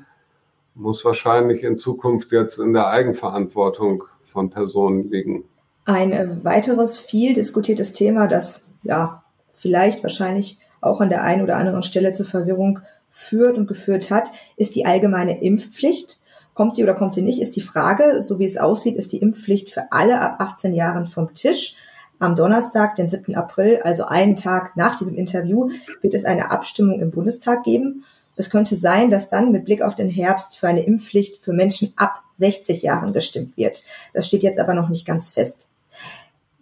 muss 0.74 1.04
wahrscheinlich 1.04 1.62
in 1.62 1.76
Zukunft 1.76 2.32
jetzt 2.32 2.58
in 2.58 2.72
der 2.72 2.88
Eigenverantwortung 2.88 4.04
von 4.22 4.50
Personen 4.50 5.10
liegen. 5.10 5.44
Ein 5.84 6.44
weiteres 6.44 6.98
viel 6.98 7.34
diskutiertes 7.34 7.92
Thema, 7.92 8.26
das 8.26 8.66
ja 8.82 9.22
vielleicht 9.54 10.02
wahrscheinlich 10.02 10.58
auch 10.80 11.00
an 11.00 11.08
der 11.08 11.22
einen 11.22 11.42
oder 11.42 11.56
anderen 11.56 11.82
Stelle 11.82 12.12
zur 12.12 12.26
Verwirrung 12.26 12.80
führt 13.14 13.56
und 13.56 13.68
geführt 13.68 14.10
hat, 14.10 14.30
ist 14.56 14.74
die 14.74 14.84
allgemeine 14.84 15.40
Impfpflicht. 15.40 16.20
Kommt 16.52 16.74
sie 16.74 16.82
oder 16.82 16.94
kommt 16.94 17.14
sie 17.14 17.22
nicht, 17.22 17.40
ist 17.40 17.56
die 17.56 17.60
Frage. 17.60 18.20
So 18.20 18.38
wie 18.38 18.44
es 18.44 18.58
aussieht, 18.58 18.96
ist 18.96 19.12
die 19.12 19.18
Impfpflicht 19.18 19.70
für 19.70 19.92
alle 19.92 20.20
ab 20.20 20.36
18 20.40 20.74
Jahren 20.74 21.06
vom 21.06 21.32
Tisch. 21.32 21.76
Am 22.18 22.34
Donnerstag, 22.34 22.96
den 22.96 23.08
7. 23.08 23.34
April, 23.34 23.80
also 23.82 24.04
einen 24.04 24.36
Tag 24.36 24.76
nach 24.76 24.98
diesem 24.98 25.16
Interview, 25.16 25.70
wird 26.00 26.14
es 26.14 26.24
eine 26.24 26.50
Abstimmung 26.50 27.00
im 27.00 27.12
Bundestag 27.12 27.62
geben. 27.62 28.04
Es 28.36 28.50
könnte 28.50 28.74
sein, 28.74 29.10
dass 29.10 29.28
dann 29.28 29.52
mit 29.52 29.64
Blick 29.64 29.82
auf 29.82 29.94
den 29.94 30.08
Herbst 30.08 30.56
für 30.56 30.66
eine 30.66 30.84
Impfpflicht 30.84 31.38
für 31.38 31.52
Menschen 31.52 31.92
ab 31.96 32.22
60 32.34 32.82
Jahren 32.82 33.12
gestimmt 33.12 33.56
wird. 33.56 33.84
Das 34.12 34.26
steht 34.26 34.42
jetzt 34.42 34.58
aber 34.58 34.74
noch 34.74 34.88
nicht 34.88 35.06
ganz 35.06 35.30
fest. 35.30 35.68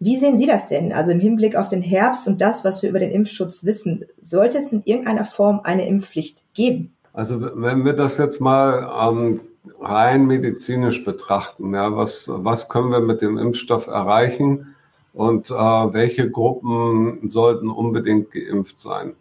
Wie 0.04 0.16
sehen 0.16 0.36
Sie 0.36 0.46
das 0.46 0.66
denn? 0.66 0.92
Also 0.92 1.12
im 1.12 1.20
Hinblick 1.20 1.54
auf 1.54 1.68
den 1.68 1.80
Herbst 1.80 2.26
und 2.26 2.40
das, 2.40 2.64
was 2.64 2.82
wir 2.82 2.90
über 2.90 2.98
den 2.98 3.12
Impfschutz 3.12 3.62
wissen, 3.62 4.04
sollte 4.20 4.58
es 4.58 4.72
in 4.72 4.82
irgendeiner 4.84 5.24
Form 5.24 5.60
eine 5.62 5.86
Impfpflicht 5.86 6.42
geben? 6.54 6.92
Also 7.12 7.40
wenn 7.40 7.84
wir 7.84 7.92
das 7.92 8.18
jetzt 8.18 8.40
mal 8.40 8.90
ähm, 9.00 9.42
rein 9.80 10.26
medizinisch 10.26 11.04
betrachten, 11.04 11.72
ja, 11.72 11.96
was, 11.96 12.28
was 12.28 12.68
können 12.68 12.90
wir 12.90 12.98
mit 12.98 13.22
dem 13.22 13.38
Impfstoff 13.38 13.86
erreichen 13.86 14.74
und 15.12 15.50
äh, 15.50 15.54
welche 15.54 16.28
Gruppen 16.28 17.28
sollten 17.28 17.70
unbedingt 17.70 18.32
geimpft 18.32 18.80
sein? 18.80 19.14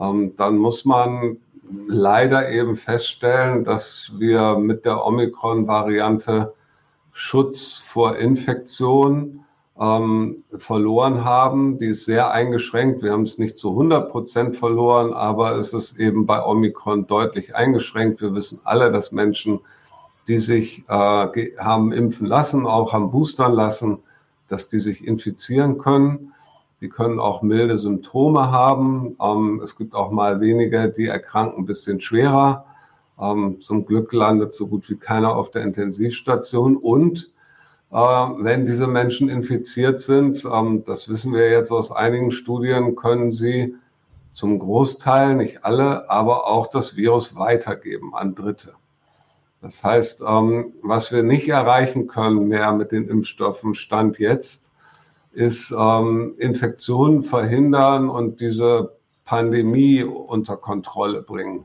Ähm, 0.00 0.34
dann 0.36 0.56
muss 0.56 0.84
man 0.84 1.38
leider 1.88 2.48
eben 2.48 2.76
feststellen, 2.76 3.64
dass 3.64 4.12
wir 4.18 4.56
mit 4.56 4.84
der 4.84 5.04
Omikron-Variante 5.04 6.54
Schutz 7.10 7.78
vor 7.78 8.18
Infektion 8.18 9.40
ähm, 9.82 10.44
verloren 10.56 11.24
haben. 11.24 11.78
Die 11.78 11.88
ist 11.88 12.04
sehr 12.04 12.30
eingeschränkt. 12.30 13.02
Wir 13.02 13.12
haben 13.12 13.22
es 13.22 13.38
nicht 13.38 13.58
zu 13.58 13.70
100 13.70 14.10
Prozent 14.10 14.56
verloren, 14.56 15.12
aber 15.12 15.56
es 15.56 15.72
ist 15.72 15.98
eben 15.98 16.24
bei 16.24 16.44
Omikron 16.44 17.08
deutlich 17.08 17.56
eingeschränkt. 17.56 18.20
Wir 18.20 18.32
wissen 18.34 18.60
alle, 18.62 18.92
dass 18.92 19.10
Menschen, 19.10 19.58
die 20.28 20.38
sich 20.38 20.84
äh, 20.88 21.56
haben 21.58 21.92
impfen 21.92 22.28
lassen, 22.28 22.64
auch 22.64 22.92
haben 22.92 23.10
boostern 23.10 23.54
lassen, 23.54 23.98
dass 24.48 24.68
die 24.68 24.78
sich 24.78 25.04
infizieren 25.04 25.78
können. 25.78 26.32
Die 26.80 26.88
können 26.88 27.18
auch 27.18 27.42
milde 27.42 27.76
Symptome 27.76 28.52
haben. 28.52 29.16
Ähm, 29.20 29.60
es 29.64 29.76
gibt 29.76 29.94
auch 29.94 30.12
mal 30.12 30.40
wenige, 30.40 30.90
die 30.90 31.06
erkranken 31.06 31.62
ein 31.62 31.66
bisschen 31.66 32.00
schwerer. 32.00 32.66
Ähm, 33.20 33.58
zum 33.58 33.84
Glück 33.84 34.12
landet 34.12 34.54
so 34.54 34.68
gut 34.68 34.88
wie 34.88 34.96
keiner 34.96 35.34
auf 35.34 35.50
der 35.50 35.62
Intensivstation. 35.62 36.76
Und 36.76 37.31
wenn 37.92 38.64
diese 38.64 38.86
Menschen 38.86 39.28
infiziert 39.28 40.00
sind, 40.00 40.44
ähm, 40.46 40.82
das 40.86 41.10
wissen 41.10 41.34
wir 41.34 41.50
jetzt 41.50 41.70
aus 41.70 41.92
einigen 41.92 42.32
Studien, 42.32 42.96
können 42.96 43.30
sie 43.30 43.74
zum 44.32 44.58
Großteil, 44.58 45.34
nicht 45.34 45.62
alle, 45.64 46.08
aber 46.08 46.46
auch 46.46 46.68
das 46.68 46.96
Virus 46.96 47.36
weitergeben 47.36 48.14
an 48.14 48.34
Dritte. 48.34 48.72
Das 49.60 49.84
heißt, 49.84 50.22
ähm, 50.26 50.72
was 50.82 51.12
wir 51.12 51.22
nicht 51.22 51.48
erreichen 51.48 52.06
können 52.06 52.48
mehr 52.48 52.72
mit 52.72 52.92
den 52.92 53.06
Impfstoffen, 53.08 53.74
stand 53.74 54.18
jetzt, 54.18 54.72
ist 55.32 55.74
ähm, 55.78 56.34
Infektionen 56.38 57.22
verhindern 57.22 58.08
und 58.08 58.40
diese 58.40 58.96
Pandemie 59.24 60.02
unter 60.02 60.56
Kontrolle 60.56 61.22
bringen. 61.22 61.64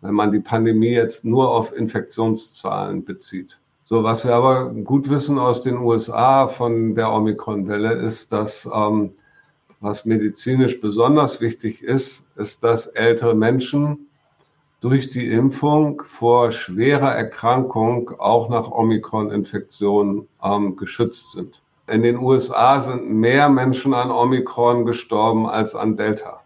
Wenn 0.00 0.14
man 0.14 0.32
die 0.32 0.40
Pandemie 0.40 0.90
jetzt 0.92 1.24
nur 1.24 1.50
auf 1.50 1.74
Infektionszahlen 1.74 3.04
bezieht. 3.04 3.61
So, 3.92 4.02
was 4.02 4.24
wir 4.24 4.34
aber 4.34 4.70
gut 4.70 5.10
wissen 5.10 5.38
aus 5.38 5.62
den 5.62 5.76
USA 5.76 6.48
von 6.48 6.94
der 6.94 7.12
Omikron-Welle 7.12 7.92
ist, 7.92 8.32
dass 8.32 8.66
ähm, 8.74 9.12
was 9.80 10.06
medizinisch 10.06 10.80
besonders 10.80 11.42
wichtig 11.42 11.82
ist, 11.82 12.24
ist, 12.36 12.64
dass 12.64 12.86
ältere 12.86 13.34
Menschen 13.34 14.08
durch 14.80 15.10
die 15.10 15.30
Impfung 15.30 16.02
vor 16.06 16.52
schwerer 16.52 17.14
Erkrankung 17.14 18.18
auch 18.18 18.48
nach 18.48 18.70
Omikron-Infektionen 18.70 20.26
ähm, 20.42 20.76
geschützt 20.76 21.32
sind. 21.32 21.60
In 21.86 22.02
den 22.02 22.16
USA 22.16 22.80
sind 22.80 23.10
mehr 23.10 23.50
Menschen 23.50 23.92
an 23.92 24.10
Omikron 24.10 24.86
gestorben 24.86 25.46
als 25.46 25.74
an 25.74 25.98
Delta. 25.98 26.40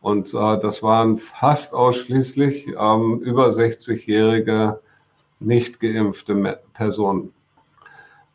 Und 0.00 0.32
äh, 0.34 0.60
das 0.60 0.84
waren 0.84 1.18
fast 1.18 1.74
ausschließlich 1.74 2.68
ähm, 2.78 3.18
über 3.24 3.48
60-jährige 3.48 4.78
nicht 5.40 5.80
geimpfte 5.80 6.60
Personen. 6.74 7.32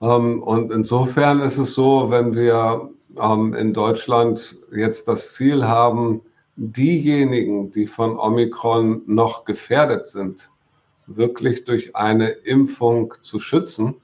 Ähm, 0.02 0.42
und 0.44 0.72
insofern 0.72 1.42
ist 1.42 1.58
es 1.58 1.74
so, 1.74 2.10
wenn 2.10 2.36
wir 2.36 2.90
ähm, 3.20 3.54
in 3.54 3.74
Deutschland 3.74 4.58
jetzt 4.72 5.08
das 5.08 5.34
Ziel 5.34 5.68
haben, 5.68 6.22
diejenigen, 6.56 7.72
die 7.72 7.88
von 7.88 8.18
Omikron 8.18 9.02
noch 9.08 9.46
gefährdet 9.46 10.08
sind, 10.08 10.50
wirklich 11.08 11.66
durch 11.66 11.96
eine 11.96 12.30
Impfung 12.30 13.14
zu 13.22 13.40
schützen, 13.40 13.96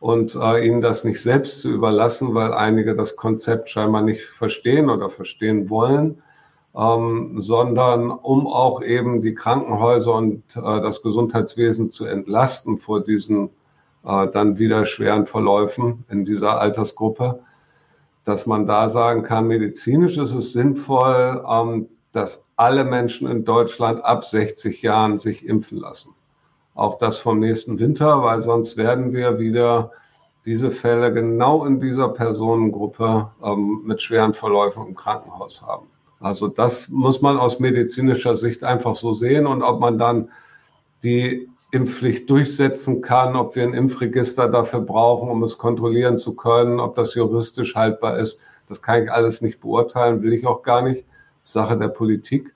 und 0.00 0.34
äh, 0.34 0.66
ihnen 0.66 0.80
das 0.80 1.04
nicht 1.04 1.20
selbst 1.22 1.60
zu 1.60 1.70
überlassen, 1.70 2.34
weil 2.34 2.54
einige 2.54 2.96
das 2.96 3.16
Konzept 3.16 3.70
scheinbar 3.70 4.02
nicht 4.02 4.22
verstehen 4.22 4.88
oder 4.88 5.10
verstehen 5.10 5.68
wollen, 5.68 6.22
ähm, 6.76 7.40
sondern 7.40 8.10
um 8.10 8.46
auch 8.46 8.82
eben 8.82 9.20
die 9.20 9.34
Krankenhäuser 9.34 10.14
und 10.14 10.42
äh, 10.56 10.60
das 10.60 11.02
Gesundheitswesen 11.02 11.90
zu 11.90 12.04
entlasten 12.06 12.78
vor 12.78 13.02
diesen 13.02 13.50
äh, 14.04 14.28
dann 14.28 14.58
wieder 14.58 14.86
schweren 14.86 15.26
Verläufen 15.26 16.04
in 16.08 16.24
dieser 16.24 16.60
Altersgruppe, 16.60 17.40
dass 18.24 18.46
man 18.46 18.66
da 18.66 18.88
sagen 18.88 19.22
kann, 19.22 19.48
medizinisch 19.48 20.16
ist 20.16 20.34
es 20.34 20.52
sinnvoll, 20.52 21.44
ähm, 21.48 21.88
dass 22.12 22.44
alle 22.56 22.84
Menschen 22.84 23.28
in 23.28 23.44
Deutschland 23.44 24.04
ab 24.04 24.24
60 24.24 24.82
Jahren 24.82 25.18
sich 25.18 25.46
impfen 25.46 25.78
lassen. 25.78 26.14
auch 26.74 26.98
das 26.98 27.18
vom 27.18 27.40
nächsten 27.40 27.78
Winter, 27.78 28.22
weil 28.22 28.40
sonst 28.40 28.76
werden 28.76 29.12
wir 29.12 29.38
wieder 29.38 29.90
diese 30.46 30.70
Fälle 30.70 31.12
genau 31.12 31.66
in 31.66 31.80
dieser 31.80 32.08
Personengruppe 32.08 33.30
ähm, 33.42 33.82
mit 33.84 34.00
schweren 34.00 34.32
Verläufen 34.32 34.86
im 34.86 34.94
Krankenhaus 34.94 35.62
haben. 35.62 35.89
Also 36.20 36.48
das 36.48 36.88
muss 36.90 37.22
man 37.22 37.38
aus 37.38 37.58
medizinischer 37.58 38.36
Sicht 38.36 38.62
einfach 38.62 38.94
so 38.94 39.14
sehen 39.14 39.46
und 39.46 39.62
ob 39.62 39.80
man 39.80 39.98
dann 39.98 40.28
die 41.02 41.48
Impfpflicht 41.72 42.28
durchsetzen 42.28 43.00
kann, 43.00 43.36
ob 43.36 43.56
wir 43.56 43.62
ein 43.62 43.74
Impfregister 43.74 44.48
dafür 44.48 44.80
brauchen, 44.80 45.30
um 45.30 45.42
es 45.42 45.56
kontrollieren 45.56 46.18
zu 46.18 46.36
können, 46.36 46.78
ob 46.78 46.94
das 46.94 47.14
juristisch 47.14 47.74
haltbar 47.74 48.18
ist, 48.18 48.38
das 48.68 48.82
kann 48.82 49.02
ich 49.02 49.10
alles 49.10 49.40
nicht 49.40 49.60
beurteilen, 49.60 50.22
will 50.22 50.32
ich 50.32 50.46
auch 50.46 50.62
gar 50.62 50.82
nicht. 50.82 51.04
Sache 51.42 51.76
der 51.78 51.88
Politik. 51.88 52.54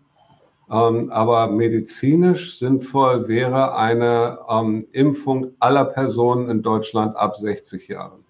Ähm, 0.70 1.10
aber 1.10 1.48
medizinisch 1.48 2.58
sinnvoll 2.58 3.28
wäre 3.28 3.76
eine 3.76 4.38
ähm, 4.48 4.86
Impfung 4.92 5.52
aller 5.58 5.84
Personen 5.84 6.50
in 6.50 6.62
Deutschland 6.62 7.16
ab 7.16 7.36
60 7.36 7.88
Jahren. 7.88 8.24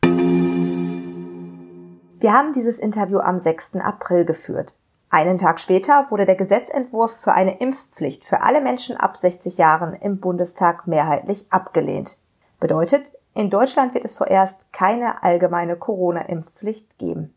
Wir 2.21 2.33
haben 2.33 2.53
dieses 2.53 2.79
Interview 2.79 3.19
am 3.19 3.39
6. 3.39 3.77
April 3.77 4.25
geführt. 4.25 4.77
Einen 5.17 5.39
Tag 5.39 5.61
später 5.61 6.07
wurde 6.11 6.27
der 6.27 6.35
Gesetzentwurf 6.35 7.13
für 7.13 7.33
eine 7.33 7.61
Impfpflicht 7.61 8.25
für 8.25 8.43
alle 8.43 8.61
Menschen 8.61 8.97
ab 8.97 9.17
60 9.17 9.59
Jahren 9.59 9.95
im 9.95 10.19
Bundestag 10.19 10.89
mehrheitlich 10.89 11.47
abgelehnt. 11.51 12.17
Bedeutet, 12.59 13.13
in 13.33 13.49
Deutschland 13.49 13.95
wird 13.95 14.05
es 14.05 14.17
vorerst 14.17 14.73
keine 14.73 15.23
allgemeine 15.23 15.77
Corona-Impfpflicht 15.77 16.99
geben. 16.99 17.33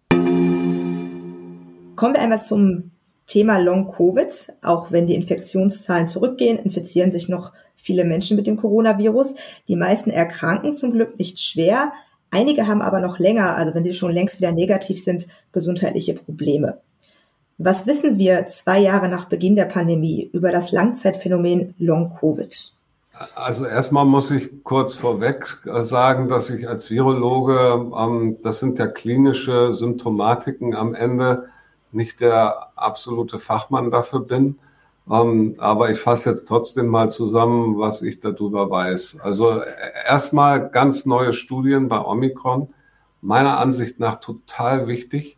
Kommen 1.95 2.15
wir 2.15 2.21
einmal 2.21 2.41
zum 2.41 2.89
Thema 3.27 3.59
Long-Covid. 3.59 4.55
Auch 4.63 4.91
wenn 4.91 5.05
die 5.05 5.13
Infektionszahlen 5.13 6.07
zurückgehen, 6.07 6.57
infizieren 6.57 7.11
sich 7.11 7.29
noch 7.29 7.53
viele 7.75 8.05
Menschen 8.05 8.37
mit 8.37 8.47
dem 8.47 8.57
Coronavirus. 8.57 9.35
Die 9.67 9.75
meisten 9.75 10.09
erkranken 10.09 10.73
zum 10.73 10.93
Glück 10.93 11.19
nicht 11.19 11.37
schwer. 11.39 11.91
Einige 12.31 12.65
haben 12.65 12.81
aber 12.81 13.01
noch 13.01 13.19
länger, 13.19 13.55
also 13.55 13.75
wenn 13.75 13.83
sie 13.83 13.93
schon 13.93 14.13
längst 14.13 14.39
wieder 14.39 14.51
negativ 14.51 15.03
sind, 15.03 15.27
gesundheitliche 15.51 16.15
Probleme. 16.15 16.81
Was 17.59 17.87
wissen 17.87 18.19
wir 18.19 18.45
zwei 18.45 18.77
Jahre 18.77 19.09
nach 19.09 19.25
Beginn 19.25 19.55
der 19.55 19.65
Pandemie 19.65 20.29
über 20.31 20.51
das 20.51 20.71
Langzeitphänomen 20.71 21.73
Long-Covid? 21.79 22.73
Also 23.33 23.65
erstmal 23.65 24.05
muss 24.05 24.29
ich 24.29 24.63
kurz 24.63 24.93
vorweg 24.93 25.57
sagen, 25.81 26.29
dass 26.29 26.51
ich 26.51 26.69
als 26.69 26.91
Virologe, 26.91 27.91
ähm, 27.97 28.37
das 28.43 28.59
sind 28.59 28.77
ja 28.77 28.85
klinische 28.85 29.73
Symptomatiken 29.73 30.75
am 30.75 30.93
Ende, 30.93 31.49
nicht 31.91 32.21
der 32.21 32.67
absolute 32.75 33.39
Fachmann 33.39 33.89
dafür 33.89 34.19
bin. 34.19 34.59
Ähm, 35.09 35.55
aber 35.57 35.89
ich 35.89 35.99
fasse 35.99 36.29
jetzt 36.29 36.47
trotzdem 36.47 36.85
mal 36.85 37.09
zusammen, 37.09 37.79
was 37.79 38.03
ich 38.03 38.19
darüber 38.19 38.69
weiß. 38.69 39.21
Also 39.21 39.63
erstmal 40.07 40.69
ganz 40.69 41.07
neue 41.07 41.33
Studien 41.33 41.87
bei 41.87 41.99
Omikron. 41.99 42.67
Meiner 43.21 43.57
Ansicht 43.57 43.99
nach 43.99 44.17
total 44.17 44.85
wichtig 44.85 45.36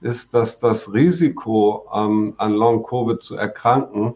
ist, 0.00 0.34
dass 0.34 0.58
das 0.58 0.92
Risiko 0.92 1.86
ähm, 1.94 2.34
an 2.38 2.54
Long-Covid 2.54 3.22
zu 3.22 3.36
erkranken, 3.36 4.14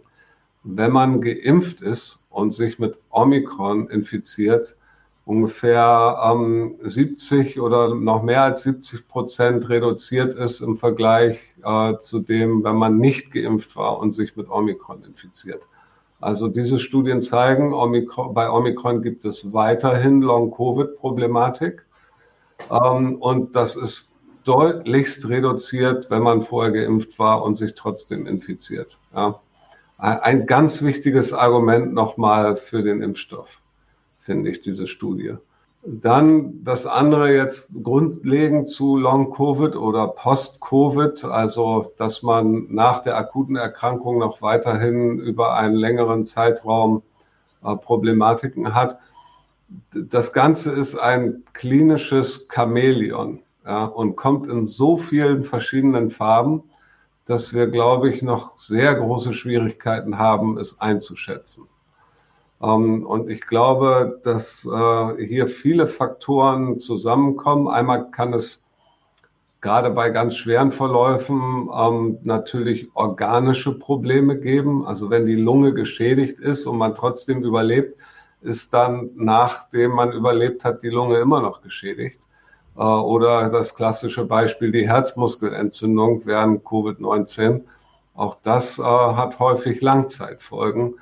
wenn 0.62 0.92
man 0.92 1.20
geimpft 1.20 1.81
ist 1.83 2.20
und 2.31 2.53
sich 2.53 2.79
mit 2.79 2.97
Omikron 3.11 3.88
infiziert, 3.88 4.77
ungefähr 5.27 6.18
ähm, 6.25 6.77
70 6.83 7.61
oder 7.61 7.94
noch 7.94 8.23
mehr 8.23 8.42
als 8.42 8.62
70 8.62 9.09
Prozent 9.09 9.68
reduziert 9.68 10.35
ist 10.35 10.61
im 10.61 10.77
Vergleich 10.77 11.38
äh, 11.62 11.97
zu 11.99 12.20
dem, 12.20 12.64
wenn 12.64 12.77
man 12.77 12.99
nicht 12.99 13.31
geimpft 13.31 13.77
war 13.77 13.99
und 13.99 14.12
sich 14.12 14.37
mit 14.37 14.51
Omikron 14.51 15.03
infiziert. 15.05 15.66
Also 16.20 16.49
diese 16.49 16.79
Studien 16.79 17.20
zeigen, 17.20 17.75
Omikron, 17.75 18.33
bei 18.33 18.51
Omikron 18.51 19.03
gibt 19.03 19.25
es 19.25 19.53
weiterhin 19.53 20.23
Long-Covid-Problematik. 20.23 21.85
Ähm, 22.70 23.16
und 23.16 23.55
das 23.55 23.77
ist 23.77 24.13
deutlichst 24.45 25.29
reduziert, 25.29 26.11
wenn 26.11 26.23
man 26.23 26.43
vorher 26.43 26.73
geimpft 26.73 27.19
war 27.19 27.43
und 27.43 27.57
sich 27.57 27.75
trotzdem 27.75 28.27
infiziert. 28.27 28.99
Ja. 29.15 29.41
Ein 29.97 30.47
ganz 30.47 30.83
wichtiges 30.83 31.33
Argument 31.33 31.95
nochmal 31.95 32.57
für 32.57 32.83
den 32.83 33.01
Impfstoff 33.01 33.63
finde 34.25 34.51
ich, 34.51 34.61
diese 34.61 34.87
Studie. 34.87 35.35
Dann 35.87 36.65
das 36.65 36.87
andere 36.87 37.35
jetzt 37.35 37.83
grundlegend 37.83 38.69
zu 38.69 38.97
Long-Covid 38.97 39.77
oder 39.77 40.09
Post-Covid, 40.09 41.25
also 41.27 41.93
dass 41.99 42.23
man 42.23 42.69
nach 42.71 43.03
der 43.03 43.19
akuten 43.19 43.57
Erkrankung 43.57 44.19
noch 44.19 44.41
weiterhin 44.41 45.19
über 45.19 45.57
einen 45.57 45.75
längeren 45.75 46.25
Zeitraum 46.25 47.03
äh, 47.63 47.77
Problematiken 47.77 48.75
hat. 48.75 48.99
Das 49.93 50.33
Ganze 50.33 50.73
ist 50.73 50.97
ein 50.97 51.43
klinisches 51.53 52.49
Chamäleon 52.51 53.41
ja, 53.66 53.85
und 53.85 54.16
kommt 54.16 54.50
in 54.50 54.66
so 54.66 54.96
vielen 54.96 55.44
verschiedenen 55.44 56.11
Farben, 56.11 56.64
dass 57.27 57.55
wir, 57.55 57.66
glaube 57.66 58.11
ich, 58.11 58.22
noch 58.22 58.57
sehr 58.59 58.94
große 58.94 59.33
Schwierigkeiten 59.33 60.18
haben, 60.18 60.59
es 60.59 60.81
einzuschätzen. 60.81 61.66
Ähm, 62.62 63.07
und 63.07 63.29
ich 63.29 63.46
glaube, 63.46 64.20
dass 64.24 64.66
äh, 64.66 65.27
hier 65.27 65.48
viele 65.48 65.87
Faktoren 65.87 66.79
zusammenkommen. 66.79 67.68
Einmal 67.68 68.11
kann 68.11 68.35
es 68.35 68.62
gerade 69.61 69.90
bei 69.90 70.11
ganz 70.11 70.37
schweren 70.37 70.70
Verläufen 70.70 71.70
ähm, 71.74 72.18
natürlich 72.22 72.88
organische 72.94 73.72
Probleme 73.72 74.38
geben. 74.38 74.87
Also 74.87 75.09
wenn 75.09 75.24
die 75.24 75.37
Lunge 75.37 75.72
geschädigt 75.72 76.38
ist 76.38 76.66
und 76.66 76.77
man 76.77 76.94
trotzdem 76.94 77.42
überlebt, 77.42 77.98
ist 78.42 78.74
dann, 78.74 79.11
nachdem 79.14 79.92
man 79.92 80.12
überlebt 80.12 80.64
hat, 80.64 80.83
die 80.83 80.90
Lunge 80.90 81.16
immer 81.16 81.40
noch 81.40 81.62
geschädigt. 81.62 82.20
Äh, 82.77 82.83
oder 82.83 83.49
das 83.49 83.75
klassische 83.75 84.25
Beispiel, 84.25 84.73
die 84.73 84.89
Herzmuskelentzündung 84.89 86.27
während 86.27 86.65
Covid-19. 86.65 87.63
Auch 88.15 88.37
das 88.43 88.79
äh, 88.79 88.83
hat 88.83 89.39
häufig 89.39 89.81
Langzeitfolgen 89.81 90.95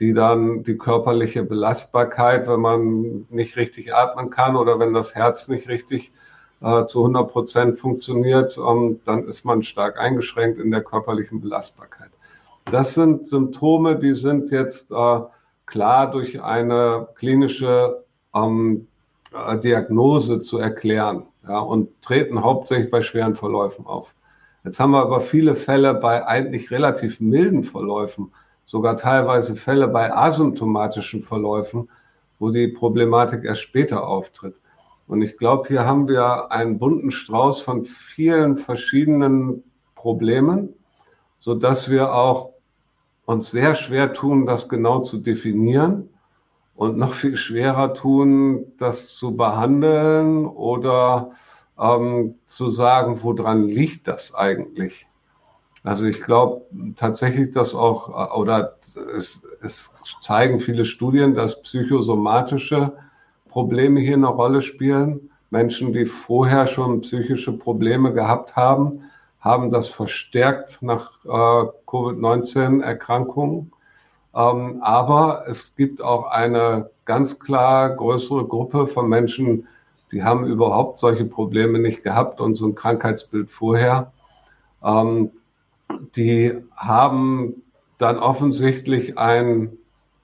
die 0.00 0.12
dann 0.12 0.62
die 0.62 0.76
körperliche 0.76 1.44
Belastbarkeit, 1.44 2.48
wenn 2.48 2.60
man 2.60 3.26
nicht 3.30 3.56
richtig 3.56 3.94
atmen 3.94 4.30
kann 4.30 4.56
oder 4.56 4.78
wenn 4.78 4.92
das 4.92 5.14
Herz 5.14 5.48
nicht 5.48 5.68
richtig 5.68 6.12
äh, 6.60 6.84
zu 6.86 7.00
100 7.00 7.30
Prozent 7.30 7.78
funktioniert, 7.78 8.58
ähm, 8.58 9.00
dann 9.04 9.26
ist 9.28 9.44
man 9.44 9.62
stark 9.62 9.98
eingeschränkt 9.98 10.58
in 10.58 10.70
der 10.70 10.82
körperlichen 10.82 11.40
Belastbarkeit. 11.40 12.10
Das 12.64 12.94
sind 12.94 13.28
Symptome, 13.28 13.96
die 13.96 14.14
sind 14.14 14.50
jetzt 14.50 14.90
äh, 14.90 15.20
klar 15.66 16.10
durch 16.10 16.42
eine 16.42 17.08
klinische 17.14 18.04
ähm, 18.34 18.88
äh, 18.88 18.93
Diagnose 19.62 20.40
zu 20.40 20.58
erklären 20.58 21.26
ja, 21.46 21.58
und 21.58 22.00
treten 22.02 22.42
hauptsächlich 22.42 22.90
bei 22.90 23.02
schweren 23.02 23.34
Verläufen 23.34 23.86
auf. 23.86 24.14
Jetzt 24.64 24.80
haben 24.80 24.92
wir 24.92 25.02
aber 25.02 25.20
viele 25.20 25.54
Fälle 25.54 25.94
bei 25.94 26.26
eigentlich 26.26 26.70
relativ 26.70 27.20
milden 27.20 27.64
Verläufen 27.64 28.32
sogar 28.66 28.96
teilweise 28.96 29.56
Fälle 29.56 29.88
bei 29.88 30.14
asymptomatischen 30.14 31.20
Verläufen, 31.20 31.90
wo 32.38 32.50
die 32.50 32.68
Problematik 32.68 33.44
erst 33.44 33.62
später 33.62 34.06
auftritt. 34.06 34.60
Und 35.06 35.20
ich 35.20 35.36
glaube, 35.36 35.68
hier 35.68 35.84
haben 35.84 36.08
wir 36.08 36.50
einen 36.50 36.78
bunten 36.78 37.10
Strauß 37.10 37.60
von 37.60 37.82
vielen 37.82 38.56
verschiedenen 38.56 39.62
Problemen, 39.94 40.74
so 41.38 41.54
dass 41.54 41.90
wir 41.90 42.14
auch 42.14 42.50
uns 43.26 43.50
sehr 43.50 43.74
schwer 43.74 44.14
tun, 44.14 44.46
das 44.46 44.68
genau 44.68 45.00
zu 45.00 45.18
definieren 45.18 46.08
und 46.76 46.96
noch 46.96 47.14
viel 47.14 47.36
schwerer 47.36 47.94
tun, 47.94 48.66
das 48.78 49.14
zu 49.14 49.36
behandeln 49.36 50.46
oder 50.46 51.32
ähm, 51.78 52.34
zu 52.46 52.68
sagen, 52.68 53.22
woran 53.22 53.68
liegt 53.68 54.08
das 54.08 54.34
eigentlich? 54.34 55.06
Also 55.82 56.06
ich 56.06 56.20
glaube 56.20 56.62
tatsächlich, 56.96 57.52
dass 57.52 57.74
auch, 57.74 58.08
äh, 58.08 58.34
oder 58.36 58.76
es, 59.16 59.42
es 59.62 59.94
zeigen 60.20 60.60
viele 60.60 60.84
Studien, 60.84 61.34
dass 61.34 61.62
psychosomatische 61.62 62.92
Probleme 63.48 64.00
hier 64.00 64.16
eine 64.16 64.28
Rolle 64.28 64.62
spielen. 64.62 65.30
Menschen, 65.50 65.92
die 65.92 66.06
vorher 66.06 66.66
schon 66.66 67.02
psychische 67.02 67.52
Probleme 67.52 68.12
gehabt 68.12 68.56
haben, 68.56 69.04
haben 69.40 69.70
das 69.70 69.88
verstärkt 69.88 70.78
nach 70.80 71.24
äh, 71.24 71.68
Covid-19-Erkrankungen. 71.86 73.70
Ähm, 74.34 74.80
aber 74.82 75.44
es 75.48 75.76
gibt 75.76 76.02
auch 76.02 76.26
eine 76.26 76.90
ganz 77.04 77.38
klar 77.38 77.90
größere 77.90 78.46
Gruppe 78.46 78.86
von 78.86 79.08
Menschen, 79.08 79.66
die 80.12 80.22
haben 80.22 80.46
überhaupt 80.46 81.00
solche 81.00 81.24
Probleme 81.24 81.78
nicht 81.78 82.02
gehabt 82.02 82.40
und 82.40 82.54
so 82.54 82.66
ein 82.66 82.74
Krankheitsbild 82.74 83.50
vorher. 83.50 84.12
Ähm, 84.82 85.30
die 86.16 86.52
haben 86.76 87.62
dann 87.98 88.18
offensichtlich 88.18 89.18
ein 89.18 89.76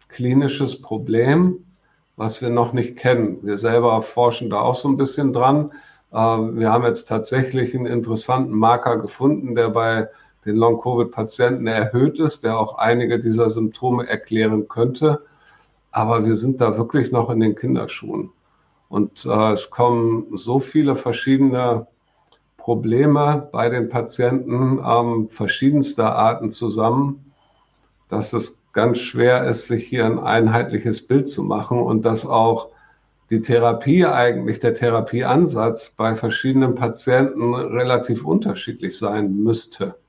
klinisches 0.09 0.81
Problem, 0.81 1.65
was 2.17 2.43
wir 2.43 2.51
noch 2.51 2.73
nicht 2.73 2.97
kennen. 2.97 3.39
Wir 3.43 3.59
selber 3.59 4.03
forschen 4.03 4.51
da 4.51 4.61
auch 4.61 4.75
so 4.75 4.89
ein 4.89 4.97
bisschen 4.97 5.33
dran. 5.33 5.73
Ähm, 6.13 6.59
wir 6.59 6.71
haben 6.71 6.85
jetzt 6.85 7.09
tatsächlich 7.09 7.75
einen 7.75 7.87
interessanten 7.87 8.55
Marker 8.55 8.97
gefunden, 8.99 9.55
der 9.55 9.71
bei 9.71 10.09
den 10.45 10.57
Long-Covid-Patienten 10.57 11.67
erhöht 11.67 12.19
ist, 12.19 12.45
der 12.45 12.59
auch 12.59 12.79
einige 12.79 13.19
dieser 13.19 13.51
Symptome 13.51 14.07
erklären 14.09 14.69
könnte. 14.69 15.25
aber 15.93 16.25
wir 16.25 16.37
sind 16.37 16.61
da 16.61 16.79
wirklich 16.79 17.11
noch 17.11 17.31
in 17.31 17.41
den 17.41 17.57
Kinderschuhen. 17.57 18.31
Und 18.89 19.25
äh, 19.27 19.53
es 19.53 19.71
kommen 19.71 20.37
so 20.37 20.61
viele 20.61 20.97
verschiedene 20.97 21.87
Probleme 22.57 23.49
bei 23.53 23.69
den 23.69 23.89
Patienten 23.89 24.81
ähm, 24.85 25.29
verschiedenster 25.31 26.15
Arten 26.15 26.51
zusammen, 26.51 27.33
dass 28.09 28.33
es 28.33 28.63
ganz 28.73 28.99
schwer 28.99 29.49
ist, 29.49 29.69
sich 29.69 29.87
hier 29.87 30.05
ein 30.07 30.19
einheitliches 30.19 31.07
Bild 31.07 31.29
zu 31.29 31.43
machen 31.43 31.81
und 31.81 32.05
dass 32.05 32.27
auch 32.27 32.69
die 33.31 33.41
Therapie 33.41 34.05
eigentlich, 34.05 34.61
der 34.61 34.75
Therapieansatz 34.75 35.91
bei 35.91 36.17
verschiedenen 36.17 36.75
Patienten 36.75 37.55
relativ 37.55 38.25
unterschiedlich 38.25 38.99
sein 38.99 39.37
müsste. 39.37 40.00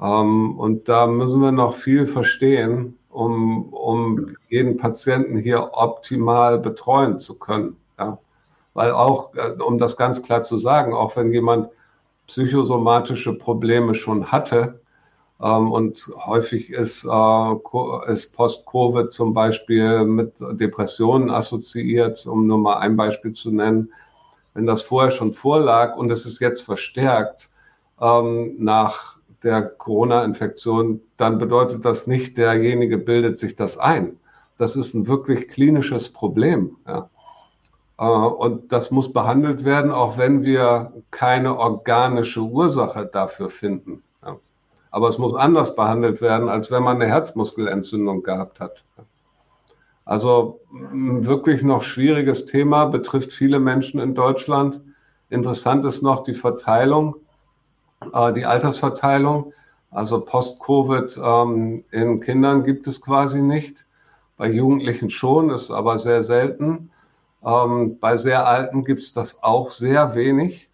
Ähm, 0.00 0.58
und 0.58 0.88
da 0.88 1.06
müssen 1.06 1.40
wir 1.40 1.52
noch 1.52 1.74
viel 1.74 2.06
verstehen, 2.06 2.98
um, 3.10 3.72
um 3.72 4.36
jeden 4.48 4.76
Patienten 4.76 5.38
hier 5.38 5.70
optimal 5.72 6.58
betreuen 6.58 7.18
zu 7.18 7.38
können. 7.38 7.76
Ja. 7.98 8.18
Weil 8.74 8.92
auch, 8.92 9.34
äh, 9.34 9.50
um 9.62 9.78
das 9.78 9.96
ganz 9.96 10.22
klar 10.22 10.42
zu 10.42 10.56
sagen, 10.56 10.94
auch 10.94 11.16
wenn 11.16 11.32
jemand 11.32 11.68
psychosomatische 12.26 13.34
Probleme 13.34 13.94
schon 13.94 14.30
hatte, 14.30 14.80
ähm, 15.42 15.72
und 15.72 16.10
häufig 16.26 16.70
ist, 16.70 17.04
äh, 17.04 18.12
ist 18.12 18.36
Post-Covid 18.36 19.10
zum 19.10 19.32
Beispiel 19.32 20.04
mit 20.04 20.34
Depressionen 20.40 21.30
assoziiert, 21.30 22.26
um 22.26 22.46
nur 22.46 22.58
mal 22.58 22.78
ein 22.78 22.96
Beispiel 22.96 23.32
zu 23.32 23.50
nennen. 23.50 23.92
Wenn 24.54 24.66
das 24.66 24.82
vorher 24.82 25.10
schon 25.10 25.32
vorlag 25.32 25.96
und 25.96 26.10
es 26.10 26.26
ist 26.26 26.40
jetzt 26.40 26.60
verstärkt 26.62 27.48
ähm, 28.00 28.54
nach 28.58 29.16
der 29.42 29.62
Corona-Infektion, 29.62 31.00
dann 31.16 31.38
bedeutet 31.38 31.84
das 31.84 32.06
nicht, 32.06 32.36
derjenige 32.36 32.98
bildet 32.98 33.38
sich 33.38 33.56
das 33.56 33.78
ein. 33.78 34.18
Das 34.58 34.76
ist 34.76 34.94
ein 34.94 35.06
wirklich 35.06 35.48
klinisches 35.48 36.12
Problem. 36.12 36.76
Ja. 36.86 37.08
Äh, 37.98 38.04
und 38.04 38.72
das 38.72 38.90
muss 38.90 39.12
behandelt 39.12 39.64
werden, 39.64 39.90
auch 39.90 40.18
wenn 40.18 40.42
wir 40.42 40.92
keine 41.10 41.58
organische 41.58 42.40
Ursache 42.40 43.06
dafür 43.06 43.50
finden. 43.50 44.02
Ja. 44.24 44.36
Aber 44.90 45.08
es 45.08 45.18
muss 45.18 45.34
anders 45.34 45.74
behandelt 45.74 46.20
werden, 46.20 46.48
als 46.48 46.70
wenn 46.70 46.82
man 46.82 46.96
eine 46.96 47.06
Herzmuskelentzündung 47.06 48.22
gehabt 48.22 48.60
hat. 48.60 48.84
Also 50.04 50.60
wirklich 50.70 51.62
noch 51.62 51.82
schwieriges 51.82 52.44
Thema, 52.44 52.86
betrifft 52.86 53.30
viele 53.30 53.60
Menschen 53.60 54.00
in 54.00 54.14
Deutschland. 54.14 54.80
Interessant 55.28 55.84
ist 55.84 56.02
noch 56.02 56.24
die 56.24 56.34
Verteilung 56.34 57.14
äh, 58.12 58.32
die 58.32 58.44
Altersverteilung. 58.44 59.52
Also 59.90 60.20
Post-Covid 60.20 61.18
ähm, 61.22 61.84
in 61.90 62.20
Kindern 62.20 62.64
gibt 62.64 62.86
es 62.86 63.00
quasi 63.00 63.42
nicht. 63.42 63.86
Bei 64.36 64.48
Jugendlichen 64.48 65.10
schon, 65.10 65.50
ist 65.50 65.70
aber 65.70 65.98
sehr 65.98 66.22
selten. 66.22 66.90
Ähm, 67.44 67.98
bei 67.98 68.16
sehr 68.16 68.46
Alten 68.46 68.84
gibt 68.84 69.00
es 69.00 69.12
das 69.12 69.42
auch 69.42 69.70
sehr 69.70 70.14
wenig. 70.14 70.70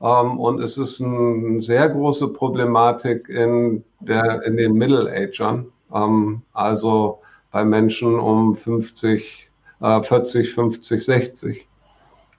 Ähm, 0.00 0.38
und 0.38 0.60
es 0.60 0.76
ist 0.76 1.00
eine 1.00 1.60
sehr 1.60 1.88
große 1.88 2.28
Problematik 2.28 3.28
in, 3.28 3.84
der, 4.00 4.42
in 4.42 4.56
den 4.56 4.74
Middle-Agern, 4.74 5.66
ähm, 5.94 6.42
also 6.52 7.20
bei 7.50 7.64
Menschen 7.64 8.18
um 8.18 8.54
50, 8.54 9.50
äh, 9.80 10.02
40, 10.02 10.52
50, 10.52 11.04
60. 11.04 11.68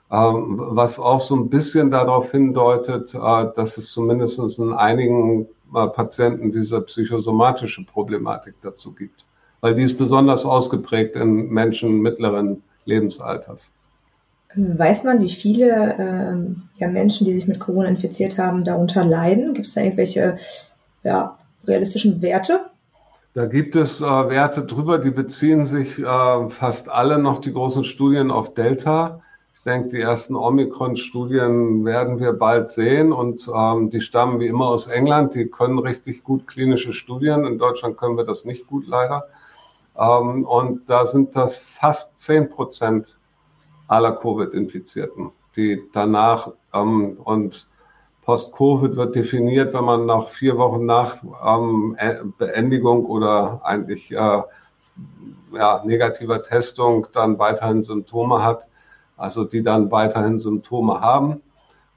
Ähm, 0.10 0.56
was 0.58 1.00
auch 1.00 1.20
so 1.20 1.36
ein 1.36 1.50
bisschen 1.50 1.92
darauf 1.92 2.32
hindeutet, 2.32 3.14
äh, 3.14 3.46
dass 3.56 3.78
es 3.78 3.92
zumindest 3.92 4.40
in 4.58 4.72
einigen 4.72 5.48
äh, 5.76 5.88
Patienten 5.88 6.52
diese 6.52 6.82
psychosomatische 6.82 7.84
Problematik 7.84 8.56
dazu 8.62 8.96
gibt, 8.96 9.26
weil 9.60 9.76
die 9.76 9.84
ist 9.84 9.98
besonders 9.98 10.46
ausgeprägt 10.46 11.18
in 11.18 11.50
Menschen 11.50 12.02
mittleren 12.02 12.64
Lebensalters. 12.86 13.74
Weiß 14.56 15.04
man, 15.04 15.22
wie 15.22 15.30
viele 15.30 15.68
äh, 15.68 16.80
ja, 16.80 16.88
Menschen, 16.88 17.26
die 17.26 17.34
sich 17.34 17.50
mit 17.50 17.60
Corona 17.60 17.90
infiziert 17.90 18.38
haben, 18.38 18.64
darunter 18.64 19.04
leiden? 19.04 19.54
Gibt 19.54 19.68
es 19.68 19.74
da 19.74 19.82
irgendwelche 19.82 20.38
ja, 21.04 21.38
realistischen 21.66 22.22
Werte? 22.22 22.62
Da 23.34 23.46
gibt 23.46 23.76
es 23.76 24.00
äh, 24.00 24.06
Werte 24.06 24.64
drüber, 24.64 25.00
die 25.00 25.12
beziehen 25.12 25.66
sich 25.66 26.00
äh, 26.00 26.50
fast 26.50 26.88
alle 26.88 27.20
noch 27.20 27.40
die 27.40 27.52
großen 27.52 27.84
Studien 27.84 28.32
auf 28.32 28.54
Delta 28.54 29.22
denke, 29.68 29.90
die 29.90 30.02
ersten 30.02 30.36
Omikron-Studien 30.36 31.86
werden 31.86 32.20
wir 32.20 32.34
bald 32.34 32.70
sehen 32.70 33.12
und 33.12 33.48
ähm, 33.54 33.90
die 33.90 34.02
stammen 34.02 34.40
wie 34.40 34.48
immer 34.48 34.68
aus 34.68 34.88
England. 34.88 35.36
Die 35.36 35.48
können 35.48 35.78
richtig 35.78 36.24
gut 36.24 36.48
klinische 36.48 36.94
Studien. 36.94 37.46
In 37.46 37.60
Deutschland 37.60 37.98
können 37.98 38.18
wir 38.18 38.24
das 38.24 38.46
nicht 38.46 38.66
gut 38.66 38.88
leider. 38.88 39.28
Ähm, 39.98 40.46
und 40.46 40.90
da 40.90 41.06
sind 41.06 41.36
das 41.36 41.58
fast 41.58 42.18
10 42.18 42.50
Prozent 42.50 43.20
aller 43.88 44.14
Covid-Infizierten, 44.14 45.32
die 45.56 45.84
danach 45.94 46.54
ähm, 46.74 47.18
und 47.24 47.68
Post-Covid 48.24 48.96
wird 48.96 49.16
definiert, 49.16 49.74
wenn 49.74 49.86
man 49.86 50.06
nach 50.06 50.28
vier 50.28 50.58
Wochen 50.58 50.86
nach 50.86 51.22
ähm, 51.46 51.98
Beendigung 52.38 53.06
oder 53.06 53.62
eigentlich 53.64 54.12
äh, 54.12 54.42
ja, 55.54 55.82
negativer 55.86 56.44
Testung 56.44 57.08
dann 57.14 57.38
weiterhin 57.38 57.84
Symptome 57.84 58.44
hat 58.44 58.68
also 59.18 59.44
die 59.44 59.64
dann 59.64 59.92
weiterhin 59.92 60.40
Symptome 60.40 61.02
haben. 61.02 61.42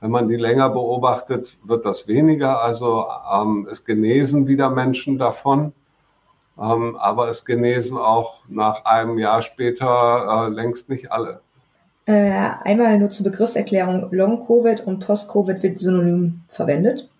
Wenn 0.01 0.11
man 0.11 0.29
die 0.29 0.37
länger 0.37 0.71
beobachtet, 0.71 1.59
wird 1.63 1.85
das 1.85 2.09
weniger. 2.09 2.63
Also 2.63 3.07
ähm, 3.33 3.69
es 3.71 3.85
genesen 3.85 4.47
wieder 4.49 4.71
Menschen 4.71 5.19
davon, 5.19 5.73
ähm, 6.59 6.97
aber 6.97 7.29
es 7.29 7.45
genesen 7.45 7.99
auch 7.99 8.41
nach 8.49 8.85
einem 8.87 9.19
Jahr 9.19 9.43
später 9.43 10.47
äh, 10.49 10.49
längst 10.49 10.89
nicht 10.89 11.13
alle. 11.13 11.41
Äh, 12.07 12.51
einmal 12.65 12.99
nur 12.99 13.11
zur 13.11 13.25
Begriffserklärung, 13.25 14.09
Long-Covid 14.11 14.81
und 14.87 15.01
Post-Covid 15.07 15.63
wird 15.63 15.79
synonym 15.79 16.41
verwendet. 16.49 17.11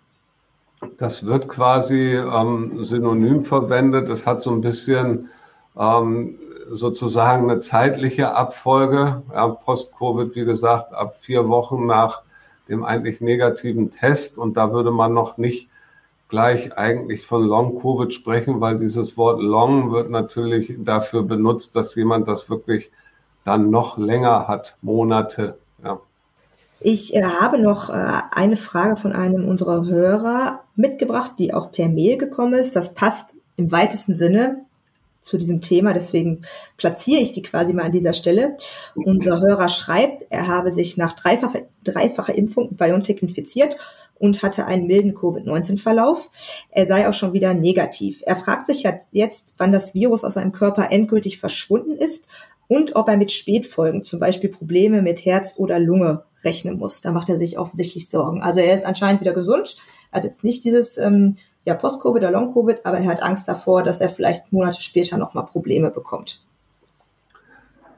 Das 0.97 1.25
wird 1.25 1.47
quasi 1.47 2.15
ähm, 2.15 2.83
synonym 2.83 3.45
verwendet. 3.45 4.09
Das 4.09 4.25
hat 4.25 4.41
so 4.41 4.51
ein 4.51 4.61
bisschen 4.61 5.29
ähm, 5.77 6.39
sozusagen 6.73 7.49
eine 7.49 7.59
zeitliche 7.59 8.33
Abfolge. 8.33 9.23
Ja, 9.33 9.47
Post-Covid, 9.47 10.35
wie 10.35 10.45
gesagt, 10.45 10.93
ab 10.93 11.17
vier 11.19 11.47
Wochen 11.49 11.85
nach 11.85 12.21
dem 12.69 12.83
eigentlich 12.83 13.21
negativen 13.21 13.91
Test. 13.91 14.37
Und 14.37 14.57
da 14.57 14.71
würde 14.71 14.91
man 14.91 15.13
noch 15.13 15.37
nicht 15.37 15.69
gleich 16.29 16.77
eigentlich 16.77 17.25
von 17.25 17.43
Long-Covid 17.45 18.13
sprechen, 18.13 18.61
weil 18.61 18.77
dieses 18.77 19.17
Wort 19.17 19.41
Long 19.41 19.91
wird 19.91 20.09
natürlich 20.09 20.75
dafür 20.79 21.23
benutzt, 21.23 21.75
dass 21.75 21.93
jemand 21.95 22.27
das 22.27 22.49
wirklich 22.49 22.89
dann 23.43 23.69
noch 23.69 23.97
länger 23.97 24.47
hat, 24.47 24.77
Monate. 24.81 25.57
Ja. 25.83 25.99
Ich 26.79 27.15
äh, 27.15 27.23
habe 27.23 27.59
noch 27.59 27.89
äh, 27.89 28.21
eine 28.31 28.55
Frage 28.55 28.95
von 28.95 29.13
einem 29.13 29.47
unserer 29.47 29.85
Hörer 29.85 30.61
mitgebracht, 30.75 31.33
die 31.37 31.53
auch 31.53 31.71
per 31.71 31.89
Mail 31.89 32.17
gekommen 32.17 32.53
ist. 32.53 32.75
Das 32.75 32.93
passt 32.93 33.35
im 33.57 33.71
weitesten 33.71 34.15
Sinne 34.15 34.63
zu 35.21 35.37
diesem 35.37 35.61
Thema. 35.61 35.93
Deswegen 35.93 36.41
platziere 36.77 37.21
ich 37.21 37.31
die 37.31 37.41
quasi 37.41 37.73
mal 37.73 37.83
an 37.83 37.91
dieser 37.91 38.13
Stelle. 38.13 38.57
Unser 38.95 39.39
Hörer 39.41 39.69
schreibt, 39.69 40.25
er 40.29 40.47
habe 40.47 40.71
sich 40.71 40.97
nach 40.97 41.13
dreifacher, 41.13 41.61
dreifacher 41.83 42.35
Impfung 42.35 42.69
mit 42.69 42.77
BioNTech 42.77 43.21
infiziert 43.21 43.77
und 44.21 44.43
hatte 44.43 44.65
einen 44.65 44.85
milden 44.85 45.15
Covid-19-Verlauf. 45.15 46.29
Er 46.69 46.87
sei 46.87 47.09
auch 47.09 47.13
schon 47.13 47.33
wieder 47.33 47.53
negativ. 47.53 48.21
Er 48.25 48.35
fragt 48.35 48.67
sich 48.67 48.87
jetzt, 49.11 49.53
wann 49.57 49.71
das 49.71 49.93
Virus 49.93 50.23
aus 50.23 50.35
seinem 50.35 50.51
Körper 50.51 50.91
endgültig 50.91 51.39
verschwunden 51.39 51.97
ist 51.97 52.27
und 52.67 52.95
ob 52.95 53.09
er 53.09 53.17
mit 53.17 53.31
Spätfolgen, 53.31 54.03
zum 54.03 54.19
Beispiel 54.19 54.49
Probleme 54.49 55.01
mit 55.01 55.25
Herz 55.25 55.55
oder 55.57 55.79
Lunge, 55.79 56.23
rechnen 56.43 56.77
muss. 56.77 57.01
Da 57.01 57.11
macht 57.11 57.29
er 57.29 57.37
sich 57.37 57.59
offensichtlich 57.59 58.09
Sorgen. 58.09 58.41
Also 58.41 58.59
er 58.59 58.75
ist 58.75 58.85
anscheinend 58.85 59.21
wieder 59.21 59.33
gesund, 59.33 59.75
hat 60.11 60.23
jetzt 60.23 60.43
nicht 60.43 60.63
dieses 60.63 60.97
ähm, 60.97 61.37
ja 61.65 61.73
Post-Covid 61.75 62.23
oder 62.23 62.31
Long-Covid, 62.31 62.85
aber 62.85 62.97
er 62.97 63.09
hat 63.09 63.23
Angst 63.23 63.47
davor, 63.47 63.83
dass 63.83 64.01
er 64.01 64.09
vielleicht 64.09 64.51
Monate 64.51 64.81
später 64.81 65.17
nochmal 65.17 65.45
Probleme 65.45 65.91
bekommt. 65.91 66.41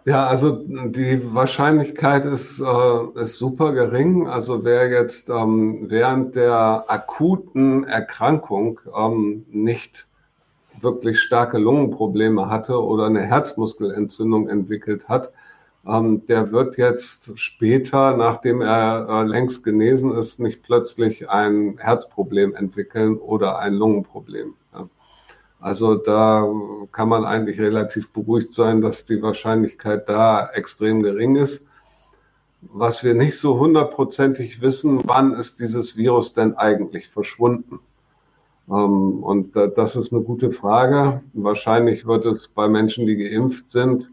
Ja, 0.05 0.28
also 0.28 0.51
die 0.68 1.34
Wahrscheinlichkeit 1.34 2.26
ist, 2.26 2.59
äh, 2.59 3.22
ist 3.22 3.38
super 3.38 3.72
gering. 3.72 4.28
Also 4.28 4.66
wer 4.66 4.89
jetzt 4.89 5.30
ähm, 5.30 5.86
während 5.89 6.36
der 6.36 6.84
akuten 6.89 7.86
Erkrankung 7.86 8.82
ähm, 8.97 9.45
nicht 9.49 10.07
wirklich 10.78 11.22
starke 11.22 11.57
Lungenprobleme 11.57 12.49
hatte 12.49 12.84
oder 12.84 13.05
eine 13.05 13.22
Herzmuskelentzündung 13.22 14.49
entwickelt 14.49 15.07
hat, 15.07 15.32
ähm, 15.86 16.25
der 16.27 16.51
wird 16.51 16.77
jetzt 16.77 17.38
später, 17.38 18.15
nachdem 18.15 18.61
er 18.61 19.07
äh, 19.09 19.23
längst 19.27 19.63
genesen 19.63 20.13
ist, 20.13 20.39
nicht 20.39 20.63
plötzlich 20.63 21.29
ein 21.29 21.77
Herzproblem 21.77 22.55
entwickeln 22.55 23.17
oder 23.17 23.59
ein 23.59 23.73
Lungenproblem. 23.73 24.53
Ja. 24.73 24.88
Also 25.59 25.95
da 25.95 26.47
kann 26.91 27.09
man 27.09 27.25
eigentlich 27.25 27.59
relativ 27.59 28.11
beruhigt 28.11 28.53
sein, 28.53 28.81
dass 28.81 29.05
die 29.05 29.21
Wahrscheinlichkeit 29.21 30.07
da 30.07 30.49
extrem 30.53 31.03
gering 31.03 31.36
ist. 31.36 31.65
Was 32.61 33.03
wir 33.03 33.13
nicht 33.13 33.38
so 33.38 33.59
hundertprozentig 33.59 34.61
wissen, 34.61 35.01
wann 35.05 35.34
ist 35.34 35.59
dieses 35.59 35.97
Virus 35.97 36.34
denn 36.34 36.55
eigentlich 36.55 37.09
verschwunden? 37.09 37.79
Ähm, 38.69 39.21
und 39.21 39.53
das 39.53 39.97
ist 39.97 40.13
eine 40.13 40.21
gute 40.21 40.51
Frage. 40.51 41.21
Wahrscheinlich 41.34 42.05
wird 42.05 42.25
es 42.25 42.47
bei 42.47 42.69
Menschen, 42.69 43.05
die 43.05 43.17
geimpft 43.17 43.69
sind, 43.69 44.12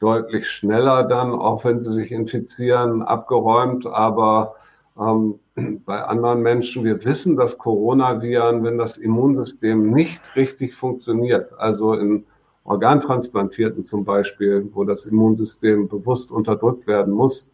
deutlich 0.00 0.48
schneller 0.48 1.04
dann, 1.04 1.32
auch 1.32 1.64
wenn 1.64 1.80
sie 1.80 1.92
sich 1.92 2.12
infizieren, 2.12 3.02
abgeräumt. 3.02 3.86
Aber 3.86 4.54
ähm, 4.98 5.38
bei 5.84 6.02
anderen 6.02 6.42
Menschen, 6.42 6.84
wir 6.84 7.04
wissen, 7.04 7.36
dass 7.36 7.58
Coronaviren, 7.58 8.62
wenn 8.64 8.78
das 8.78 8.96
Immunsystem 8.98 9.90
nicht 9.90 10.36
richtig 10.36 10.74
funktioniert, 10.74 11.52
also 11.58 11.94
in 11.94 12.24
Organtransplantierten 12.64 13.82
zum 13.82 14.04
Beispiel, 14.04 14.68
wo 14.74 14.84
das 14.84 15.06
Immunsystem 15.06 15.88
bewusst 15.88 16.30
unterdrückt 16.30 16.86
werden 16.86 17.14
muss, 17.14 17.48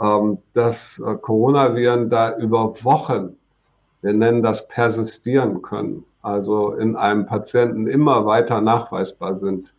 ähm, 0.00 0.38
dass 0.52 1.00
äh, 1.00 1.16
Coronaviren 1.16 2.08
da 2.08 2.36
über 2.38 2.72
Wochen, 2.84 3.36
wir 4.02 4.12
nennen 4.12 4.42
das 4.42 4.68
persistieren 4.68 5.62
können, 5.62 6.04
also 6.22 6.72
in 6.72 6.96
einem 6.96 7.26
Patienten 7.26 7.86
immer 7.86 8.24
weiter 8.24 8.60
nachweisbar 8.60 9.36
sind. 9.36 9.74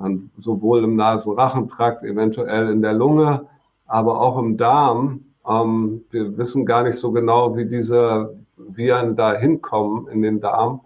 Dann 0.00 0.30
sowohl 0.38 0.84
im 0.84 0.96
Nasenrachentrakt, 0.96 2.02
eventuell 2.02 2.68
in 2.68 2.80
der 2.82 2.94
Lunge, 2.94 3.46
aber 3.86 4.20
auch 4.20 4.38
im 4.38 4.56
Darm. 4.56 5.24
Ähm, 5.46 6.04
wir 6.10 6.36
wissen 6.38 6.64
gar 6.64 6.82
nicht 6.82 6.96
so 6.96 7.12
genau, 7.12 7.56
wie 7.56 7.66
diese 7.66 8.34
Viren 8.56 9.14
da 9.14 9.34
hinkommen 9.34 10.08
in 10.08 10.22
den 10.22 10.40
Darm. 10.40 10.80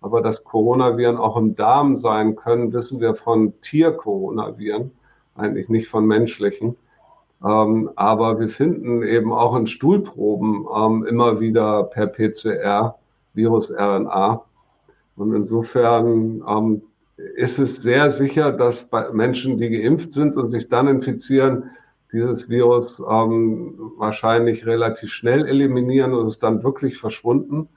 Aber 0.00 0.20
dass 0.20 0.44
Coronaviren 0.44 1.16
auch 1.16 1.36
im 1.36 1.56
Darm 1.56 1.96
sein 1.96 2.36
können, 2.36 2.72
wissen 2.72 3.00
wir 3.00 3.14
von 3.14 3.58
Tier-Coronaviren, 3.60 4.90
eigentlich 5.34 5.68
nicht 5.68 5.88
von 5.88 6.06
menschlichen. 6.06 6.76
Ähm, 7.44 7.90
aber 7.96 8.38
wir 8.38 8.48
finden 8.48 9.02
eben 9.02 9.32
auch 9.32 9.54
in 9.56 9.66
Stuhlproben 9.66 10.66
ähm, 10.74 11.04
immer 11.04 11.40
wieder 11.40 11.84
per 11.84 12.06
PCR 12.06 12.96
Virus-RNA. 13.34 14.42
Und 15.16 15.34
insofern 15.34 16.42
ähm, 16.48 16.82
ist 17.16 17.58
es 17.58 17.76
sehr 17.76 18.10
sicher, 18.10 18.52
dass 18.52 18.84
bei 18.88 19.10
Menschen, 19.12 19.58
die 19.58 19.70
geimpft 19.70 20.14
sind 20.14 20.36
und 20.36 20.48
sich 20.48 20.68
dann 20.68 20.88
infizieren, 20.88 21.70
dieses 22.12 22.48
Virus 22.48 23.02
ähm, 23.10 23.92
wahrscheinlich 23.96 24.66
relativ 24.66 25.10
schnell 25.10 25.46
eliminieren 25.46 26.14
und 26.14 26.26
ist 26.26 26.42
dann 26.42 26.62
wirklich 26.62 26.96
verschwunden. 26.96 27.68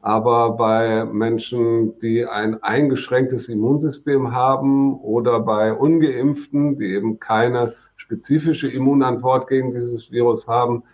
Aber 0.00 0.52
bei 0.52 1.04
Menschen, 1.04 1.98
die 2.00 2.24
ein 2.26 2.62
eingeschränktes 2.62 3.48
Immunsystem 3.48 4.32
haben 4.32 4.98
oder 5.00 5.40
bei 5.40 5.72
ungeimpften, 5.72 6.78
die 6.78 6.94
eben 6.94 7.18
keine 7.18 7.74
spezifische 7.96 8.68
Immunantwort 8.68 9.48
gegen 9.48 9.72
dieses 9.72 10.10
Virus 10.12 10.46
haben, 10.46 10.84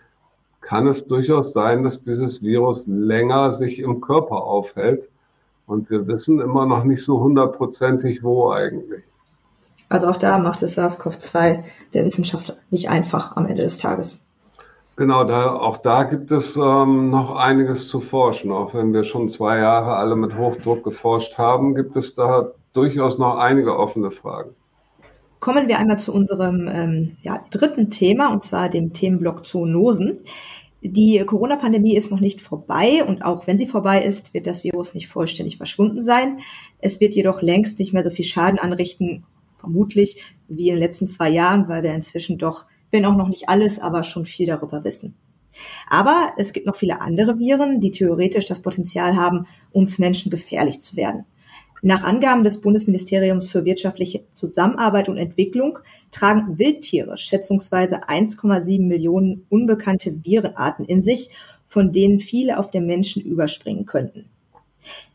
kann 0.61 0.87
es 0.87 1.05
durchaus 1.05 1.53
sein, 1.53 1.83
dass 1.83 2.01
dieses 2.01 2.41
Virus 2.41 2.85
länger 2.87 3.51
sich 3.51 3.79
im 3.79 4.01
Körper 4.01 4.43
aufhält. 4.43 5.09
Und 5.67 5.89
wir 5.89 6.07
wissen 6.07 6.39
immer 6.39 6.65
noch 6.65 6.83
nicht 6.83 7.03
so 7.03 7.19
hundertprozentig, 7.19 8.23
wo 8.23 8.51
eigentlich. 8.51 9.03
Also 9.89 10.07
auch 10.07 10.17
da 10.17 10.39
macht 10.39 10.61
es 10.63 10.77
SARS-CoV-2 10.77 11.63
der 11.93 12.05
Wissenschaft 12.05 12.57
nicht 12.71 12.89
einfach 12.89 13.35
am 13.35 13.45
Ende 13.45 13.63
des 13.63 13.77
Tages. 13.77 14.21
Genau, 14.97 15.25
da, 15.25 15.53
auch 15.53 15.77
da 15.77 16.03
gibt 16.03 16.31
es 16.31 16.55
ähm, 16.55 17.09
noch 17.09 17.35
einiges 17.35 17.89
zu 17.89 17.99
forschen. 17.99 18.51
Auch 18.51 18.73
wenn 18.73 18.93
wir 18.93 19.03
schon 19.03 19.29
zwei 19.29 19.57
Jahre 19.57 19.97
alle 19.97 20.15
mit 20.15 20.37
Hochdruck 20.37 20.83
geforscht 20.83 21.37
haben, 21.37 21.75
gibt 21.75 21.97
es 21.97 22.15
da 22.15 22.51
durchaus 22.71 23.17
noch 23.17 23.37
einige 23.37 23.77
offene 23.77 24.09
Fragen. 24.09 24.51
Kommen 25.41 25.67
wir 25.67 25.79
einmal 25.79 25.99
zu 25.99 26.13
unserem 26.13 26.67
ähm, 26.71 27.17
ja, 27.21 27.43
dritten 27.51 27.89
Thema, 27.89 28.31
und 28.31 28.43
zwar 28.43 28.69
dem 28.69 28.93
Themenblock 28.93 29.45
Zoonosen. 29.45 30.21
Die 30.87 31.23
Corona-Pandemie 31.25 31.95
ist 31.95 32.11
noch 32.11 32.19
nicht 32.19 32.41
vorbei 32.41 33.03
und 33.03 33.25
auch 33.25 33.47
wenn 33.47 33.57
sie 33.57 33.65
vorbei 33.65 34.03
ist, 34.03 34.35
wird 34.35 34.45
das 34.45 34.63
Virus 34.63 34.93
nicht 34.93 35.07
vollständig 35.07 35.57
verschwunden 35.57 36.01
sein. 36.01 36.39
Es 36.79 36.99
wird 36.99 37.15
jedoch 37.15 37.41
längst 37.41 37.79
nicht 37.79 37.91
mehr 37.91 38.03
so 38.03 38.11
viel 38.11 38.25
Schaden 38.25 38.59
anrichten, 38.59 39.25
vermutlich 39.57 40.21
wie 40.47 40.69
in 40.69 40.75
den 40.75 40.83
letzten 40.83 41.07
zwei 41.07 41.29
Jahren, 41.29 41.67
weil 41.67 41.81
wir 41.81 41.93
inzwischen 41.93 42.37
doch 42.37 42.65
wenn 42.91 43.05
auch 43.05 43.15
noch 43.15 43.27
nicht 43.27 43.49
alles, 43.49 43.79
aber 43.79 44.03
schon 44.03 44.25
viel 44.25 44.45
darüber 44.47 44.83
wissen. 44.83 45.15
Aber 45.89 46.33
es 46.37 46.53
gibt 46.53 46.65
noch 46.65 46.75
viele 46.75 47.01
andere 47.01 47.39
Viren, 47.39 47.79
die 47.79 47.91
theoretisch 47.91 48.45
das 48.45 48.61
Potenzial 48.61 49.15
haben, 49.15 49.47
uns 49.71 49.99
Menschen 49.99 50.29
gefährlich 50.29 50.81
zu 50.81 50.95
werden. 50.95 51.25
Nach 51.87 52.01
Angaben 52.01 52.43
des 52.43 52.61
Bundesministeriums 52.61 53.51
für 53.51 53.63
wirtschaftliche 53.63 54.23
Zusammenarbeit 54.33 55.07
und 55.07 55.17
Entwicklung 55.17 55.77
tragen 56.09 56.57
Wildtiere 56.57 57.15
schätzungsweise 57.15 58.09
1,7 58.09 58.81
Millionen 58.81 59.45
unbekannte 59.49 60.17
Virenarten 60.23 60.85
in 60.85 61.03
sich, 61.03 61.29
von 61.67 61.91
denen 61.91 62.19
viele 62.19 62.57
auf 62.57 62.71
den 62.71 62.87
Menschen 62.87 63.21
überspringen 63.21 63.85
könnten. 63.85 64.25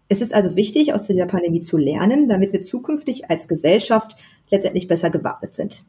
Es 0.08 0.20
ist 0.20 0.32
also 0.32 0.54
wichtig, 0.54 0.94
aus 0.94 1.08
dieser 1.08 1.26
Pandemie 1.26 1.60
zu 1.60 1.76
lernen, 1.76 2.28
damit 2.28 2.52
wir 2.52 2.62
zukünftig 2.62 3.28
als 3.28 3.48
Gesellschaft 3.48 4.16
letztendlich 4.48 4.86
besser 4.86 5.10
gewappnet 5.10 5.56
sind. 5.56 5.82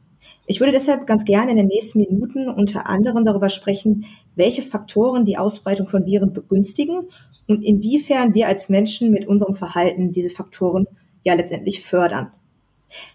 Ich 0.47 0.61
würde 0.61 0.71
deshalb 0.71 1.05
ganz 1.05 1.25
gerne 1.25 1.51
in 1.51 1.57
den 1.57 1.67
nächsten 1.67 1.99
Minuten 1.99 2.49
unter 2.49 2.88
anderem 2.88 3.23
darüber 3.23 3.49
sprechen, 3.49 4.05
welche 4.36 4.63
Faktoren 4.63 5.25
die 5.25 5.38
Ausbreitung 5.38 5.88
von 5.88 6.07
Viren 6.07 6.34
begünstigen 6.34 7.03
und 7.52 7.64
inwiefern 7.64 8.34
wir 8.34 8.47
als 8.47 8.70
Menschen 8.70 9.12
mit 9.12 9.28
unserem 9.28 9.56
Verhalten 9.56 10.12
diese 10.12 10.30
Faktoren 10.30 10.88
ja 11.24 11.34
letztendlich 11.36 11.84
fördern. 11.84 12.32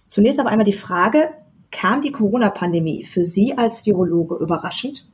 Zunächst 0.08 0.38
aber 0.38 0.50
einmal 0.50 0.64
die 0.64 0.72
Frage, 0.72 1.30
kam 1.70 2.00
die 2.02 2.12
Corona-Pandemie 2.12 3.04
für 3.04 3.24
Sie 3.24 3.56
als 3.56 3.84
Virologe 3.84 4.36
überraschend? 4.36 5.06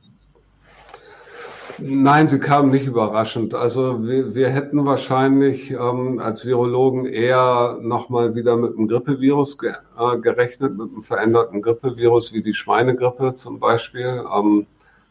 Nein, 1.79 2.27
sie 2.27 2.39
kam 2.39 2.69
nicht 2.69 2.85
überraschend. 2.85 3.55
Also 3.55 4.05
wir, 4.05 4.35
wir 4.35 4.49
hätten 4.49 4.85
wahrscheinlich 4.85 5.71
ähm, 5.71 6.19
als 6.19 6.45
Virologen 6.45 7.05
eher 7.05 7.79
nochmal 7.81 8.35
wieder 8.35 8.55
mit 8.57 8.77
einem 8.77 8.87
Grippevirus 8.87 9.57
ge 9.57 9.73
äh, 9.97 10.17
gerechnet, 10.19 10.77
mit 10.77 10.91
einem 10.91 11.01
veränderten 11.01 11.63
Grippevirus 11.63 12.31
wie 12.31 12.43
die 12.43 12.53
Schweinegrippe 12.53 13.33
zum 13.33 13.59
Beispiel. 13.59 14.23
Ähm, 14.33 14.67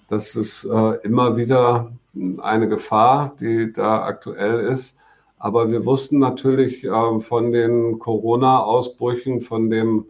das 0.09 0.37
ist 0.37 0.65
äh, 0.65 0.95
immer 1.03 1.37
wieder 1.37 1.91
eine 2.15 2.69
Gefahr, 2.69 3.35
die 3.41 3.73
da 3.73 4.03
aktuell 4.03 4.67
ist. 4.67 4.99
Aber 5.39 5.71
wir 5.71 5.85
wussten 5.85 6.19
natürlich 6.19 6.85
äh, 6.85 7.21
von 7.21 7.53
den 7.53 7.99
Corona-Ausbrüchen, 7.99 9.41
von 9.41 9.71
dem 9.71 10.07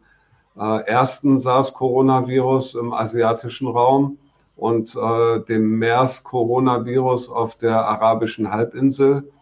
äh, 0.59 0.85
ersten 0.85 1.39
SARS-Coronavirus 1.39 2.75
im 2.75 2.93
asiatischen 2.93 3.69
Raum, 3.69 4.19
und 4.55 4.95
äh, 4.95 5.41
dem 5.41 5.79
MERS-Coronavirus 5.79 7.31
auf 7.31 7.57
der 7.57 7.87
arabischen 7.87 8.53
Halbinsel, 8.53 9.33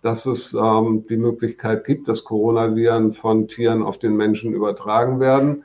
dass 0.00 0.24
es 0.26 0.54
ähm, 0.54 1.04
die 1.08 1.18
Möglichkeit 1.18 1.84
gibt, 1.84 2.08
dass 2.08 2.24
Coronaviren 2.24 3.12
von 3.12 3.46
Tieren 3.46 3.82
auf 3.82 3.98
den 3.98 4.16
Menschen 4.16 4.52
übertragen 4.54 5.20
werden 5.20 5.64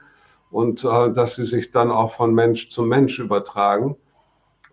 und 0.52 0.84
dass 0.84 1.36
sie 1.36 1.46
sich 1.46 1.70
dann 1.70 1.92
auch 1.92 2.12
von 2.12 2.34
Mensch 2.34 2.72
zu 2.72 2.82
Mensch 2.82 3.20
übertragen. 3.20 3.96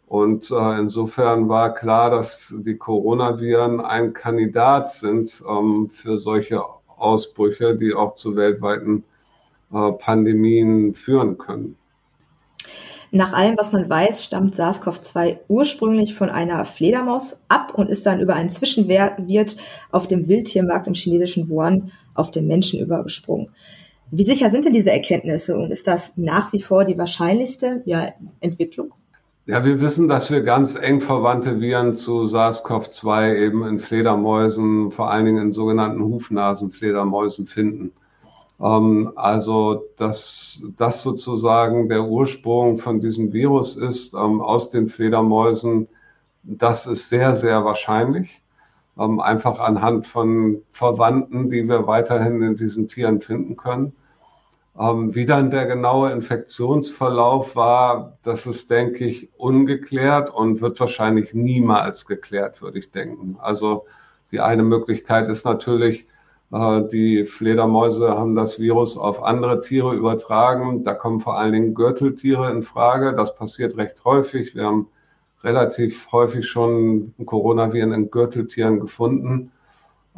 Und 0.06 0.50
äh, 0.52 0.78
insofern 0.78 1.48
war 1.48 1.74
klar, 1.74 2.10
dass 2.10 2.54
die 2.58 2.76
Coronaviren 2.76 3.80
ein 3.80 4.12
Kandidat 4.12 4.92
sind 4.92 5.42
ähm, 5.48 5.90
für 5.90 6.16
solche 6.16 6.62
Ausbrüche, 6.96 7.76
die 7.76 7.92
auch 7.92 8.14
zu 8.14 8.36
weltweiten 8.36 9.04
äh, 9.72 9.92
Pandemien 9.92 10.94
führen 10.94 11.38
können. 11.38 11.76
Nach 13.12 13.32
allem, 13.32 13.56
was 13.56 13.72
man 13.72 13.88
weiß, 13.88 14.24
stammt 14.24 14.56
SARS-CoV-2 14.56 15.38
ursprünglich 15.48 16.14
von 16.14 16.28
einer 16.28 16.64
Fledermaus 16.64 17.40
ab 17.48 17.72
und 17.74 17.88
ist 17.88 18.04
dann 18.04 18.20
über 18.20 18.34
einen 18.34 18.50
Zwischenwirt 18.50 19.56
auf 19.90 20.06
dem 20.06 20.28
Wildtiermarkt 20.28 20.86
im 20.86 20.94
chinesischen 20.94 21.48
Wuhan 21.48 21.92
auf 22.14 22.30
den 22.30 22.46
Menschen 22.46 22.80
übergesprungen. 22.80 23.50
Wie 24.10 24.24
sicher 24.24 24.50
sind 24.50 24.64
denn 24.64 24.72
diese 24.72 24.92
Erkenntnisse 24.92 25.56
und 25.56 25.70
ist 25.70 25.86
das 25.86 26.12
nach 26.16 26.52
wie 26.52 26.60
vor 26.60 26.84
die 26.84 26.98
wahrscheinlichste 26.98 27.82
ja, 27.86 28.12
Entwicklung? 28.40 28.92
Ja, 29.48 29.64
wir 29.64 29.80
wissen, 29.80 30.08
dass 30.08 30.28
wir 30.28 30.42
ganz 30.42 30.74
eng 30.74 31.00
verwandte 31.00 31.60
Viren 31.60 31.94
zu 31.94 32.24
SARS-CoV-2 32.26 33.36
eben 33.36 33.64
in 33.64 33.78
Fledermäusen, 33.78 34.90
vor 34.90 35.08
allen 35.08 35.24
Dingen 35.24 35.38
in 35.38 35.52
sogenannten 35.52 36.02
Hufnasenfledermäusen 36.02 37.46
finden. 37.46 37.92
Ähm, 38.60 39.12
also, 39.14 39.84
dass 39.98 40.62
das 40.76 41.02
sozusagen 41.02 41.88
der 41.88 42.04
Ursprung 42.04 42.76
von 42.76 43.00
diesem 43.00 43.32
Virus 43.32 43.76
ist 43.76 44.14
ähm, 44.14 44.40
aus 44.40 44.70
den 44.70 44.88
Fledermäusen, 44.88 45.86
das 46.42 46.86
ist 46.86 47.08
sehr, 47.08 47.36
sehr 47.36 47.64
wahrscheinlich. 47.64 48.42
Ähm, 48.98 49.20
einfach 49.20 49.60
anhand 49.60 50.08
von 50.08 50.62
Verwandten, 50.70 51.50
die 51.50 51.68
wir 51.68 51.86
weiterhin 51.86 52.42
in 52.42 52.56
diesen 52.56 52.88
Tieren 52.88 53.20
finden 53.20 53.56
können. 53.56 53.92
Wie 54.78 55.24
dann 55.24 55.50
der 55.50 55.66
genaue 55.66 56.12
Infektionsverlauf 56.12 57.56
war, 57.56 58.18
das 58.22 58.46
ist, 58.46 58.70
denke 58.70 59.06
ich, 59.06 59.30
ungeklärt 59.38 60.28
und 60.28 60.60
wird 60.60 60.78
wahrscheinlich 60.78 61.32
niemals 61.32 62.04
geklärt, 62.06 62.60
würde 62.60 62.78
ich 62.78 62.90
denken. 62.90 63.36
Also 63.40 63.86
die 64.32 64.40
eine 64.40 64.64
Möglichkeit 64.64 65.28
ist 65.28 65.46
natürlich, 65.46 66.06
äh, 66.52 66.82
die 66.88 67.26
Fledermäuse 67.26 68.10
haben 68.10 68.34
das 68.34 68.60
Virus 68.60 68.98
auf 68.98 69.22
andere 69.22 69.62
Tiere 69.62 69.94
übertragen. 69.94 70.84
Da 70.84 70.92
kommen 70.92 71.20
vor 71.20 71.38
allen 71.38 71.52
Dingen 71.52 71.74
Gürteltiere 71.74 72.50
in 72.50 72.62
Frage. 72.62 73.14
Das 73.14 73.34
passiert 73.34 73.76
recht 73.78 74.04
häufig. 74.04 74.54
Wir 74.54 74.66
haben 74.66 74.88
relativ 75.42 76.12
häufig 76.12 76.46
schon 76.46 77.14
Coronaviren 77.24 77.92
in 77.92 78.10
Gürteltieren 78.10 78.80
gefunden. 78.80 79.52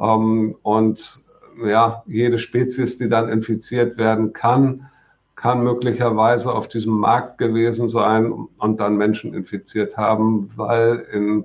Ähm, 0.00 0.56
und 0.62 1.27
ja, 1.64 2.02
jede 2.06 2.38
Spezies, 2.38 2.98
die 2.98 3.08
dann 3.08 3.28
infiziert 3.28 3.98
werden 3.98 4.32
kann, 4.32 4.88
kann 5.34 5.62
möglicherweise 5.62 6.52
auf 6.52 6.68
diesem 6.68 6.94
Markt 6.94 7.38
gewesen 7.38 7.88
sein 7.88 8.32
und 8.58 8.80
dann 8.80 8.96
Menschen 8.96 9.34
infiziert 9.34 9.96
haben, 9.96 10.50
weil 10.56 11.06
in 11.12 11.44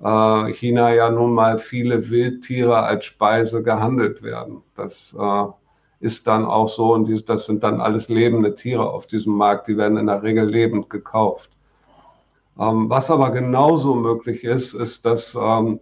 äh, 0.00 0.52
China 0.52 0.92
ja 0.92 1.10
nun 1.10 1.32
mal 1.32 1.58
viele 1.58 2.10
Wildtiere 2.10 2.82
als 2.82 3.06
Speise 3.06 3.62
gehandelt 3.62 4.22
werden. 4.22 4.62
Das 4.76 5.16
äh, 5.18 5.44
ist 6.00 6.26
dann 6.26 6.44
auch 6.44 6.68
so 6.68 6.92
und 6.92 7.06
die, 7.06 7.24
das 7.24 7.46
sind 7.46 7.62
dann 7.62 7.80
alles 7.80 8.08
lebende 8.08 8.54
Tiere 8.54 8.90
auf 8.90 9.06
diesem 9.06 9.34
Markt, 9.34 9.68
die 9.68 9.76
werden 9.78 9.96
in 9.96 10.08
der 10.08 10.22
Regel 10.22 10.44
lebend 10.44 10.90
gekauft. 10.90 11.50
Ähm, 12.58 12.90
was 12.90 13.10
aber 13.10 13.30
genauso 13.30 13.94
möglich 13.94 14.44
ist, 14.44 14.74
ist, 14.74 15.06
dass 15.06 15.34
ähm, 15.40 15.80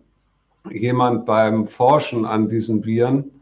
jemand 0.70 1.26
beim 1.26 1.66
Forschen 1.66 2.24
an 2.24 2.48
diesen 2.48 2.84
Viren 2.84 3.39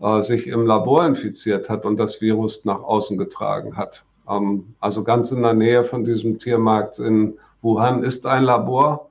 äh, 0.00 0.22
sich 0.22 0.46
im 0.46 0.66
Labor 0.66 1.06
infiziert 1.06 1.68
hat 1.68 1.84
und 1.84 1.96
das 1.96 2.20
Virus 2.20 2.64
nach 2.64 2.82
außen 2.82 3.18
getragen 3.18 3.76
hat. 3.76 4.04
Ähm, 4.28 4.74
also 4.80 5.04
ganz 5.04 5.30
in 5.32 5.42
der 5.42 5.54
Nähe 5.54 5.84
von 5.84 6.04
diesem 6.04 6.38
Tiermarkt 6.38 6.98
in 6.98 7.38
Wuhan 7.62 8.02
ist 8.02 8.26
ein 8.26 8.44
Labor. 8.44 9.10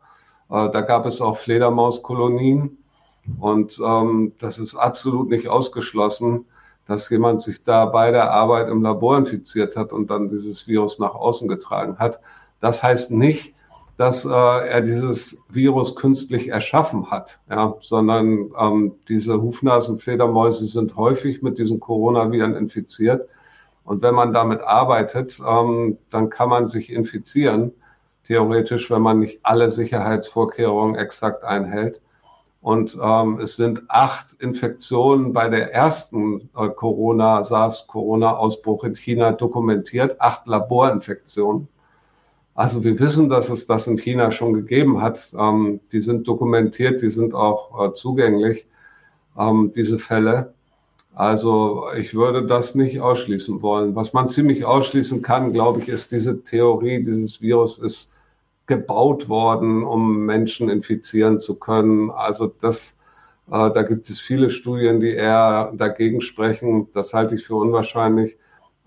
Äh, 0.49 0.69
da 0.69 0.81
gab 0.81 1.05
es 1.05 1.21
auch 1.21 1.37
Fledermauskolonien. 1.37 2.77
Und 3.39 3.79
ähm, 3.85 4.33
das 4.39 4.57
ist 4.57 4.75
absolut 4.75 5.29
nicht 5.29 5.47
ausgeschlossen, 5.47 6.45
dass 6.85 7.09
jemand 7.09 7.41
sich 7.41 7.63
da 7.63 7.85
bei 7.85 8.09
der 8.09 8.31
Arbeit 8.31 8.69
im 8.69 8.81
Labor 8.81 9.17
infiziert 9.17 9.75
hat 9.75 9.93
und 9.93 10.09
dann 10.09 10.29
dieses 10.29 10.67
Virus 10.67 10.97
nach 10.97 11.13
außen 11.13 11.47
getragen 11.47 11.99
hat. 11.99 12.19
Das 12.61 12.81
heißt 12.81 13.11
nicht, 13.11 13.53
dass 13.99 14.23
äh, 14.23 14.29
er 14.29 14.79
dieses 14.79 15.43
Virus 15.49 15.93
künstlich 15.93 16.47
erschaffen 16.47 17.11
hat, 17.11 17.37
ja, 17.49 17.75
sondern 17.81 18.49
ähm, 18.57 18.93
diese 19.09 19.41
Hufnasenfledermäuse 19.41 20.67
sind 20.67 20.95
häufig 20.95 21.41
mit 21.41 21.59
diesen 21.59 21.81
Coronaviren 21.81 22.55
infiziert. 22.55 23.27
Und 23.83 24.01
wenn 24.01 24.15
man 24.15 24.31
damit 24.31 24.61
arbeitet, 24.61 25.41
ähm, 25.45 25.97
dann 26.11 26.29
kann 26.29 26.47
man 26.47 26.65
sich 26.65 26.93
infizieren, 26.93 27.73
theoretisch, 28.23 28.89
wenn 28.89 29.01
man 29.01 29.19
nicht 29.19 29.41
alle 29.43 29.69
Sicherheitsvorkehrungen 29.69 30.95
exakt 30.95 31.43
einhält. 31.43 31.99
Und 32.61 32.97
ähm, 33.03 33.41
es 33.41 33.57
sind 33.57 33.83
acht 33.89 34.31
Infektionen 34.39 35.33
bei 35.33 35.49
der 35.49 35.73
ersten 35.73 36.49
äh, 36.55 36.69
Corona, 36.69 37.43
SARS-Corona-Ausbruch 37.43 38.85
in 38.85 38.95
China 38.95 39.33
dokumentiert, 39.33 40.21
acht 40.21 40.47
Laborinfektionen. 40.47 41.67
Also 42.59 42.83
wir 42.83 42.99
wissen, 42.99 43.29
dass 43.29 43.47
es 43.47 43.67
das 43.67 43.87
in 43.87 43.95
China 43.95 44.31
schon 44.31 44.53
gegeben 44.53 45.01
hat. 45.01 45.33
Ähm, 45.33 45.79
die 45.93 46.01
sind 46.01 46.27
dokumentiert, 46.27 47.01
die 47.01 47.09
sind 47.09 47.33
auch 47.33 47.87
äh, 47.87 47.93
zugänglich, 47.93 48.67
ähm, 49.37 49.71
diese 49.73 49.97
Fälle. 49.97 50.53
Also 51.15 51.85
ich 51.95 52.13
würde 52.13 52.45
das 52.45 52.75
nicht 52.75 52.99
ausschließen 52.99 53.61
wollen. 53.61 53.95
Was 53.95 54.11
man 54.11 54.27
ziemlich 54.27 54.65
ausschließen 54.65 55.21
kann, 55.21 55.53
glaube 55.53 55.79
ich, 55.79 55.87
ist 55.87 56.11
diese 56.11 56.43
Theorie, 56.43 56.97
dieses 56.97 57.39
Virus 57.39 57.77
ist 57.77 58.11
gebaut 58.65 59.29
worden, 59.29 59.85
um 59.85 60.25
Menschen 60.25 60.69
infizieren 60.69 61.39
zu 61.39 61.57
können. 61.59 62.11
Also 62.11 62.47
das, 62.59 62.99
äh, 63.49 63.71
da 63.71 63.83
gibt 63.83 64.09
es 64.09 64.19
viele 64.19 64.49
Studien, 64.49 64.99
die 64.99 65.13
eher 65.13 65.71
dagegen 65.77 66.19
sprechen. 66.19 66.89
Das 66.93 67.13
halte 67.13 67.35
ich 67.35 67.45
für 67.45 67.55
unwahrscheinlich. 67.55 68.35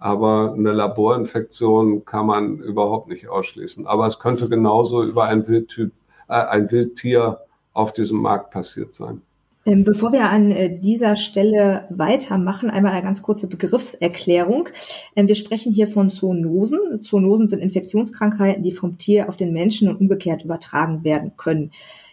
Aber 0.03 0.55
eine 0.59 0.73
Laborinfektion 0.73 2.05
kann 2.05 2.27
man 2.27 2.59
überhaupt 2.59 3.07
nicht 3.09 3.29
ausschließen. 3.29 3.87
Aber 3.87 4.09
es 4.09 4.19
könnte 4.19 4.49
genauso 4.49 5.05
über 5.05 5.27
ein, 5.27 5.47
Wildtyp, 5.47 5.93
äh, 6.29 6.33
ein 6.33 6.73
Wildtier 6.73 7.39
auf 7.73 7.93
diesem 7.93 8.21
Markt 8.21 8.51
passiert 8.51 8.95
sein. 8.95 9.23
Ähm, 9.65 9.85
bevor 9.85 10.13
wir 10.13 10.29
an 10.29 10.51
äh, 10.51 10.81
dieser 10.81 11.17
Stelle 11.17 11.87
weitermachen, 11.89 12.69
einmal 12.69 12.91
eine 12.91 13.03
ganz 13.03 13.23
kurze 13.23 13.47
Begriffserklärung. 13.47 14.71
Ähm, 15.15 15.29
wir 15.29 15.37
sprechen 15.37 15.73
hier 15.73 15.87
von 15.87 16.11
Zoonosen. 16.11 17.01
Zoonosen 17.01 17.47
sind 17.47 17.61
Infektionskrankheiten, 17.61 18.65
die 18.65 18.73
vom 18.73 18.99
Tier 18.99 19.29
auf 19.29 19.37
den 19.37 19.53
Menschen 19.53 19.89
und 19.89 20.01
umgekehrt 20.01 20.43
übertragen 20.43 21.05
werden 21.05 21.35
können. 21.37 21.71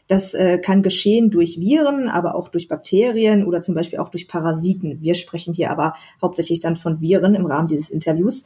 Das 0.10 0.34
äh, 0.34 0.58
kann 0.58 0.82
geschehen 0.82 1.30
durch 1.30 1.60
Viren, 1.60 2.10
aber 2.10 2.34
auch 2.34 2.50
durch 2.50 2.68
Bakterien 2.68 3.46
oder 3.46 3.62
zum 3.62 3.76
Beispiel 3.76 4.00
auch 4.00 4.10
durch 4.10 4.28
Parasiten. 4.28 5.02
Wir 5.02 5.14
sprechen 5.14 5.54
hier 5.54 5.70
aber 5.70 5.94
hauptsächlich 6.20 6.60
dann 6.60 6.78
von 6.78 7.00
Viren 7.00 7.36
im 7.36 7.46
Rahmen 7.46 7.68
dieses 7.68 7.92
Interviews. 7.92 8.44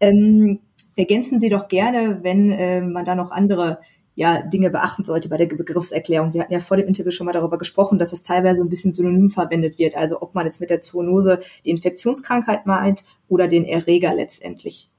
Ähm, 0.00 0.58
ergänzen 0.96 1.40
Sie 1.40 1.50
doch 1.50 1.68
gerne, 1.68 2.18
wenn 2.22 2.50
äh, 2.50 2.80
man 2.80 3.04
da 3.04 3.14
noch 3.14 3.30
andere 3.30 3.78
ja, 4.16 4.42
Dinge 4.42 4.70
beachten 4.70 5.04
sollte 5.04 5.28
bei 5.28 5.36
der 5.36 5.46
Begriffserklärung. 5.46 6.34
Wir 6.34 6.42
hatten 6.42 6.52
ja 6.52 6.60
vor 6.60 6.76
dem 6.76 6.88
Interview 6.88 7.12
schon 7.12 7.26
mal 7.26 7.32
darüber 7.32 7.58
gesprochen, 7.58 8.00
dass 8.00 8.12
es 8.12 8.24
teilweise 8.24 8.62
ein 8.62 8.68
bisschen 8.68 8.92
synonym 8.92 9.30
verwendet 9.30 9.78
wird. 9.78 9.96
Also 9.96 10.20
ob 10.20 10.34
man 10.34 10.46
jetzt 10.46 10.60
mit 10.60 10.70
der 10.70 10.82
Zoonose 10.82 11.38
die 11.64 11.70
Infektionskrankheit 11.70 12.66
meint 12.66 13.04
oder 13.28 13.46
den 13.46 13.64
Erreger 13.64 14.14
letztendlich. 14.14 14.90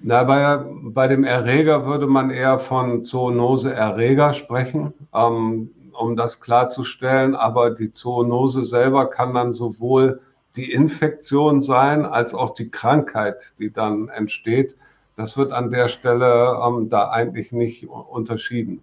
Na, 0.00 0.22
bei, 0.24 0.64
bei 0.82 1.08
dem 1.08 1.24
Erreger 1.24 1.84
würde 1.84 2.06
man 2.06 2.30
eher 2.30 2.58
von 2.58 3.02
Zoonose-Erreger 3.02 4.32
sprechen, 4.32 4.94
ähm, 5.12 5.70
um 5.92 6.16
das 6.16 6.40
klarzustellen. 6.40 7.34
Aber 7.34 7.70
die 7.70 7.90
Zoonose 7.90 8.64
selber 8.64 9.10
kann 9.10 9.34
dann 9.34 9.52
sowohl 9.52 10.20
die 10.56 10.70
Infektion 10.70 11.60
sein, 11.60 12.04
als 12.04 12.34
auch 12.34 12.54
die 12.54 12.70
Krankheit, 12.70 13.54
die 13.58 13.72
dann 13.72 14.08
entsteht. 14.08 14.76
Das 15.16 15.36
wird 15.36 15.52
an 15.52 15.70
der 15.70 15.88
Stelle 15.88 16.58
ähm, 16.64 16.88
da 16.88 17.10
eigentlich 17.10 17.50
nicht 17.50 17.88
unterschieden. 17.88 18.82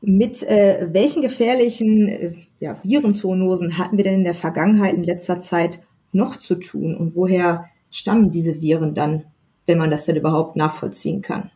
Mit 0.00 0.42
äh, 0.42 0.88
welchen 0.90 1.22
gefährlichen 1.22 2.08
äh, 2.08 2.32
ja, 2.58 2.78
Virenzoonosen 2.82 3.76
hatten 3.76 3.98
wir 3.98 4.04
denn 4.04 4.14
in 4.14 4.24
der 4.24 4.34
Vergangenheit 4.34 4.94
in 4.94 5.04
letzter 5.04 5.40
Zeit 5.40 5.82
noch 6.10 6.36
zu 6.36 6.56
tun 6.56 6.96
und 6.96 7.14
woher 7.14 7.66
stammen 7.90 8.30
diese 8.30 8.60
Viren 8.60 8.94
dann? 8.94 9.24
Wenn 9.66 9.78
man 9.78 9.90
das 9.90 10.04
denn 10.04 10.16
überhaupt 10.16 10.56
nachvollziehen 10.56 11.22
kann. 11.22 11.50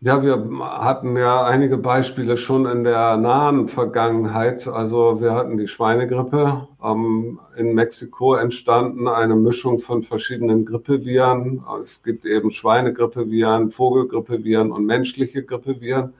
Ja, 0.00 0.22
wir 0.22 0.46
hatten 0.60 1.16
ja 1.16 1.44
einige 1.44 1.78
Beispiele 1.78 2.36
schon 2.36 2.66
in 2.66 2.84
der 2.84 3.16
nahen 3.16 3.66
Vergangenheit. 3.66 4.68
Also 4.68 5.22
wir 5.22 5.32
hatten 5.32 5.56
die 5.56 5.68
Schweinegrippe. 5.68 6.68
Ähm, 6.84 7.40
in 7.56 7.74
Mexiko 7.74 8.34
entstanden 8.34 9.08
eine 9.08 9.34
Mischung 9.36 9.78
von 9.78 10.02
verschiedenen 10.02 10.66
Grippeviren. 10.66 11.64
Es 11.80 12.02
gibt 12.02 12.26
eben 12.26 12.50
Schweinegrippeviren, 12.50 13.70
Vogelgrippeviren 13.70 14.70
und 14.70 14.84
menschliche 14.84 15.42
Grippeviren. 15.42 16.12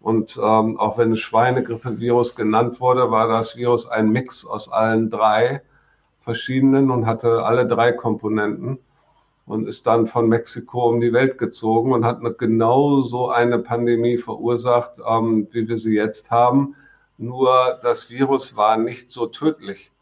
Und 0.00 0.36
ähm, 0.36 0.78
auch 0.78 0.98
wenn 0.98 1.12
es 1.12 1.20
Schweinegrippevirus 1.20 2.36
genannt 2.36 2.80
wurde, 2.80 3.10
war 3.10 3.28
das 3.28 3.56
Virus 3.56 3.88
ein 3.88 4.10
Mix 4.10 4.44
aus 4.46 4.70
allen 4.70 5.08
drei 5.08 5.62
verschiedenen 6.20 6.90
und 6.90 7.06
hatte 7.06 7.44
alle 7.44 7.66
drei 7.66 7.92
Komponenten 7.92 8.78
und 9.46 9.66
ist 9.66 9.86
dann 9.86 10.06
von 10.06 10.28
Mexiko 10.28 10.88
um 10.88 11.00
die 11.00 11.12
Welt 11.12 11.38
gezogen 11.38 11.92
und 11.92 12.04
hat 12.04 12.20
genau 12.38 13.02
so 13.02 13.30
eine 13.30 13.58
Pandemie 13.58 14.18
verursacht, 14.18 15.00
ähm, 15.08 15.48
wie 15.52 15.68
wir 15.68 15.76
sie 15.76 15.94
jetzt 15.94 16.30
haben. 16.30 16.74
Nur 17.16 17.78
das 17.82 18.10
Virus 18.10 18.56
war 18.56 18.76
nicht 18.76 19.10
so 19.10 19.26
tödlich. 19.26 19.92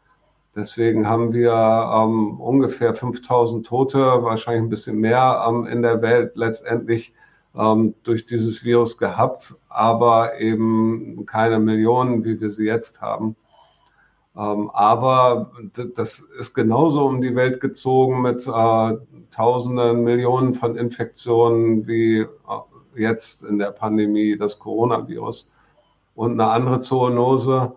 Deswegen 0.55 1.07
haben 1.07 1.33
wir 1.33 1.51
ähm, 1.51 2.39
ungefähr 2.39 2.95
5000 2.95 3.65
Tote, 3.65 3.99
wahrscheinlich 4.23 4.63
ein 4.63 4.69
bisschen 4.69 4.99
mehr 4.99 5.45
ähm, 5.47 5.65
in 5.65 5.81
der 5.81 6.01
Welt 6.01 6.31
letztendlich 6.35 7.13
ähm, 7.55 7.93
durch 8.03 8.25
dieses 8.25 8.63
Virus 8.63 8.97
gehabt, 8.97 9.55
aber 9.69 10.39
eben 10.39 11.25
keine 11.25 11.59
Millionen, 11.59 12.23
wie 12.23 12.39
wir 12.39 12.51
sie 12.51 12.65
jetzt 12.65 13.01
haben. 13.01 13.35
Ähm, 14.37 14.69
aber 14.73 15.51
das 15.95 16.19
ist 16.39 16.53
genauso 16.53 17.05
um 17.05 17.21
die 17.21 17.35
Welt 17.35 17.61
gezogen 17.61 18.21
mit 18.21 18.45
äh, 18.45 18.97
Tausenden, 19.31 20.03
Millionen 20.03 20.53
von 20.53 20.75
Infektionen 20.75 21.87
wie 21.87 22.19
äh, 22.19 22.27
jetzt 22.95 23.43
in 23.43 23.59
der 23.59 23.71
Pandemie 23.71 24.37
das 24.37 24.59
Coronavirus. 24.59 25.51
Und 26.15 26.39
eine 26.39 26.49
andere 26.51 26.79
Zoonose 26.79 27.75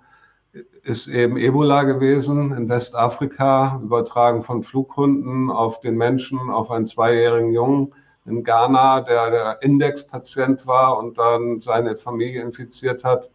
ist 0.82 1.06
eben 1.06 1.36
Ebola 1.36 1.82
gewesen 1.82 2.52
in 2.52 2.68
Westafrika, 2.68 3.80
übertragen 3.82 4.42
von 4.42 4.62
Flughunden 4.62 5.50
auf 5.50 5.80
den 5.80 5.96
Menschen, 5.96 6.38
auf 6.50 6.70
einen 6.70 6.86
zweijährigen 6.86 7.52
Jungen 7.52 7.94
in 8.24 8.44
Ghana, 8.44 9.00
der 9.00 9.30
der 9.30 9.62
Indexpatient 9.62 10.66
war 10.66 10.98
und 10.98 11.18
dann 11.18 11.60
seine 11.60 11.96
Familie 11.96 12.42
infiziert 12.42 13.04
hat. 13.04 13.30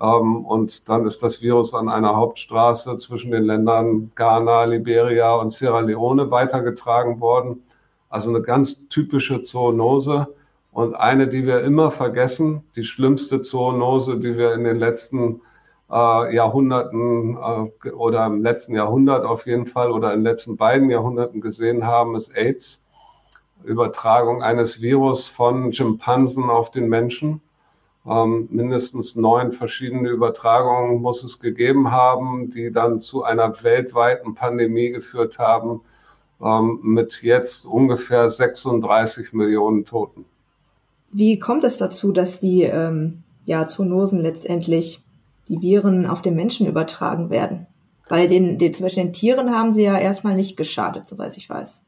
Ähm, 0.00 0.44
und 0.44 0.88
dann 0.88 1.06
ist 1.06 1.22
das 1.22 1.42
Virus 1.42 1.74
an 1.74 1.88
einer 1.88 2.16
Hauptstraße 2.16 2.96
zwischen 2.98 3.30
den 3.30 3.44
Ländern 3.44 4.12
Ghana, 4.14 4.64
Liberia 4.64 5.34
und 5.34 5.52
Sierra 5.52 5.80
Leone 5.80 6.30
weitergetragen 6.30 7.20
worden. 7.20 7.62
Also 8.08 8.30
eine 8.30 8.42
ganz 8.42 8.88
typische 8.88 9.42
Zoonose 9.42 10.34
und 10.72 10.94
eine, 10.94 11.28
die 11.28 11.46
wir 11.46 11.62
immer 11.62 11.90
vergessen, 11.90 12.62
die 12.76 12.84
schlimmste 12.84 13.42
Zoonose, 13.42 14.18
die 14.18 14.36
wir 14.36 14.54
in 14.54 14.64
den 14.64 14.78
letzten 14.78 15.40
äh, 15.90 16.34
Jahrhunderten 16.34 17.36
äh, 17.84 17.90
oder 17.90 18.26
im 18.26 18.42
letzten 18.42 18.74
Jahrhundert 18.74 19.24
auf 19.24 19.46
jeden 19.46 19.66
Fall 19.66 19.90
oder 19.90 20.12
in 20.12 20.20
den 20.20 20.24
letzten 20.24 20.56
beiden 20.56 20.90
Jahrhunderten 20.90 21.40
gesehen 21.40 21.86
haben, 21.86 22.14
ist 22.14 22.36
AIDS. 22.36 22.82
Übertragung 23.64 24.42
eines 24.42 24.80
Virus 24.80 25.26
von 25.26 25.72
Schimpansen 25.72 26.44
auf 26.44 26.70
den 26.70 26.88
Menschen. 26.88 27.40
Ähm, 28.08 28.46
mindestens 28.50 29.16
neun 29.16 29.50
verschiedene 29.50 30.10
Übertragungen 30.10 31.02
muss 31.02 31.24
es 31.24 31.40
gegeben 31.40 31.90
haben, 31.90 32.50
die 32.50 32.70
dann 32.70 33.00
zu 33.00 33.24
einer 33.24 33.62
weltweiten 33.64 34.34
Pandemie 34.34 34.90
geführt 34.90 35.38
haben, 35.38 35.80
ähm, 36.40 36.78
mit 36.82 37.22
jetzt 37.22 37.66
ungefähr 37.66 38.30
36 38.30 39.32
Millionen 39.32 39.84
Toten. 39.84 40.24
Wie 41.10 41.38
kommt 41.40 41.64
es 41.64 41.78
dazu, 41.78 42.12
dass 42.12 42.38
die 42.38 42.62
ähm, 42.62 43.24
ja, 43.44 43.66
Zoonosen 43.66 44.20
letztendlich 44.20 45.02
die 45.48 45.60
Viren 45.60 46.06
auf 46.06 46.22
den 46.22 46.36
Menschen 46.36 46.68
übertragen 46.68 47.30
werden? 47.30 47.66
Weil 48.08 48.28
den, 48.28 48.58
den, 48.58 48.72
zum 48.72 48.84
Beispiel 48.84 49.04
den 49.04 49.12
Tieren 49.14 49.52
haben 49.52 49.72
sie 49.72 49.82
ja 49.82 49.98
erstmal 49.98 50.36
nicht 50.36 50.56
geschadet, 50.56 51.08
soweit 51.08 51.36
ich 51.36 51.50
weiß. 51.50 51.84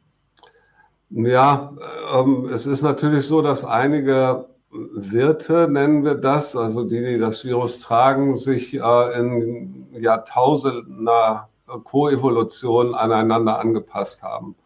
Ja, 1.10 1.74
ähm, 2.12 2.48
es 2.52 2.66
ist 2.66 2.82
natürlich 2.82 3.26
so, 3.26 3.40
dass 3.40 3.64
einige 3.64 4.46
Wirte, 4.70 5.66
nennen 5.68 6.04
wir 6.04 6.14
das, 6.14 6.54
also 6.54 6.84
die, 6.84 7.02
die 7.02 7.18
das 7.18 7.44
Virus 7.44 7.78
tragen, 7.78 8.36
sich 8.36 8.74
äh, 8.74 9.18
in 9.18 9.86
Jahrtausender 9.92 11.48
Koevolution 11.84 12.94
aneinander 12.94 13.58
angepasst 13.58 14.22
haben. 14.22 14.56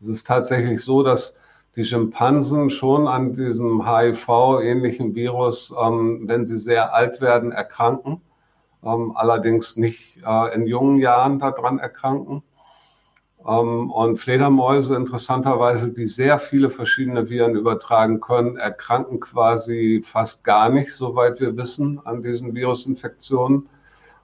Es 0.00 0.08
ist 0.08 0.26
tatsächlich 0.26 0.82
so, 0.82 1.02
dass 1.02 1.38
die 1.76 1.84
Schimpansen 1.84 2.70
schon 2.70 3.06
an 3.06 3.34
diesem 3.34 3.86
HIV-ähnlichen 3.86 5.14
Virus, 5.14 5.74
ähm, 5.80 6.22
wenn 6.24 6.46
sie 6.46 6.58
sehr 6.58 6.94
alt 6.94 7.20
werden, 7.20 7.52
erkranken, 7.52 8.20
ähm, 8.82 9.12
allerdings 9.14 9.76
nicht 9.76 10.18
äh, 10.26 10.54
in 10.54 10.66
jungen 10.66 10.98
Jahren 10.98 11.38
daran 11.38 11.78
erkranken. 11.78 12.42
Ähm, 13.46 13.90
und 13.90 14.18
Fledermäuse, 14.18 14.96
interessanterweise, 14.96 15.92
die 15.92 16.06
sehr 16.06 16.38
viele 16.38 16.70
verschiedene 16.70 17.28
Viren 17.28 17.56
übertragen 17.56 18.20
können, 18.20 18.56
erkranken 18.56 19.20
quasi 19.20 20.02
fast 20.04 20.44
gar 20.44 20.68
nicht, 20.68 20.94
soweit 20.94 21.40
wir 21.40 21.56
wissen, 21.56 22.00
an 22.04 22.22
diesen 22.22 22.54
Virusinfektionen. 22.54 23.68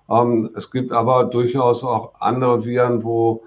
Ähm, 0.09 0.51
es 0.55 0.71
gibt 0.71 0.93
aber 0.93 1.25
durchaus 1.25 1.83
auch 1.83 2.14
andere 2.21 2.64
Viren, 2.64 3.03
wo 3.03 3.43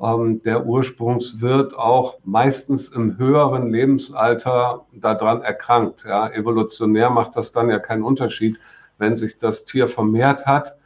ähm, 0.00 0.40
der 0.42 0.66
Ursprungswirt 0.66 1.74
auch 1.76 2.18
meistens 2.24 2.88
im 2.88 3.18
höheren 3.18 3.70
Lebensalter 3.70 4.84
daran 4.92 5.42
erkrankt. 5.42 6.04
Ja, 6.04 6.28
evolutionär 6.30 7.10
macht 7.10 7.36
das 7.36 7.52
dann 7.52 7.70
ja 7.70 7.78
keinen 7.78 8.02
Unterschied. 8.02 8.58
Wenn 8.98 9.16
sich 9.16 9.38
das 9.38 9.64
Tier 9.64 9.88
vermehrt 9.88 10.46
hat, 10.46 10.76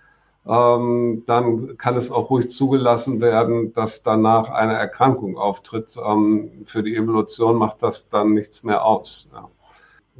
ähm, 0.49 1.25
dann 1.27 1.77
kann 1.77 1.97
es 1.97 2.11
auch 2.11 2.31
ruhig 2.31 2.51
zugelassen 2.51 3.21
werden, 3.21 3.73
dass 3.73 4.03
danach 4.03 4.51
eine 4.51 4.75
Erkrankung 4.75 5.37
auftritt. 5.37 5.97
Ähm, 6.05 6.63
für 6.65 6.83
die 6.83 6.97
Evolution 6.97 7.57
macht 7.57 7.83
das 7.83 8.09
dann 8.09 8.33
nichts 8.33 8.63
mehr 8.63 8.85
aus. 8.85 9.31
Ja. 9.33 9.49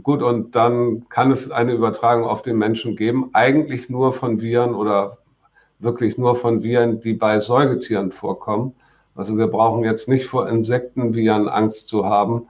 Gut, 0.03 0.23
und 0.23 0.55
dann 0.55 1.09
kann 1.09 1.31
es 1.31 1.51
eine 1.51 1.73
Übertragung 1.73 2.25
auf 2.25 2.43
den 2.43 2.59
Menschen 2.59 2.97
geben, 2.97 3.31
eigentlich 3.33 3.89
nur 3.89 4.13
von 4.13 4.41
Viren 4.41 4.75
oder 4.75 5.19
wirklich 5.79 6.19
nur 6.19 6.37
von 6.37 6.63
Viren, 6.63 7.01
die 7.01 7.15
bei 7.15 7.41
Säugetieren 7.41 8.11
vorkommen. 8.11 8.75
Also 9.15 9.39
wir 9.39 9.47
brauchen 9.47 9.85
jetzt 9.85 10.09
nicht 10.09 10.27
vor 10.27 10.49
Insektenviren 10.49 11.49
Angst 11.49 11.89
zu 11.89 12.07
haben. 12.07 12.49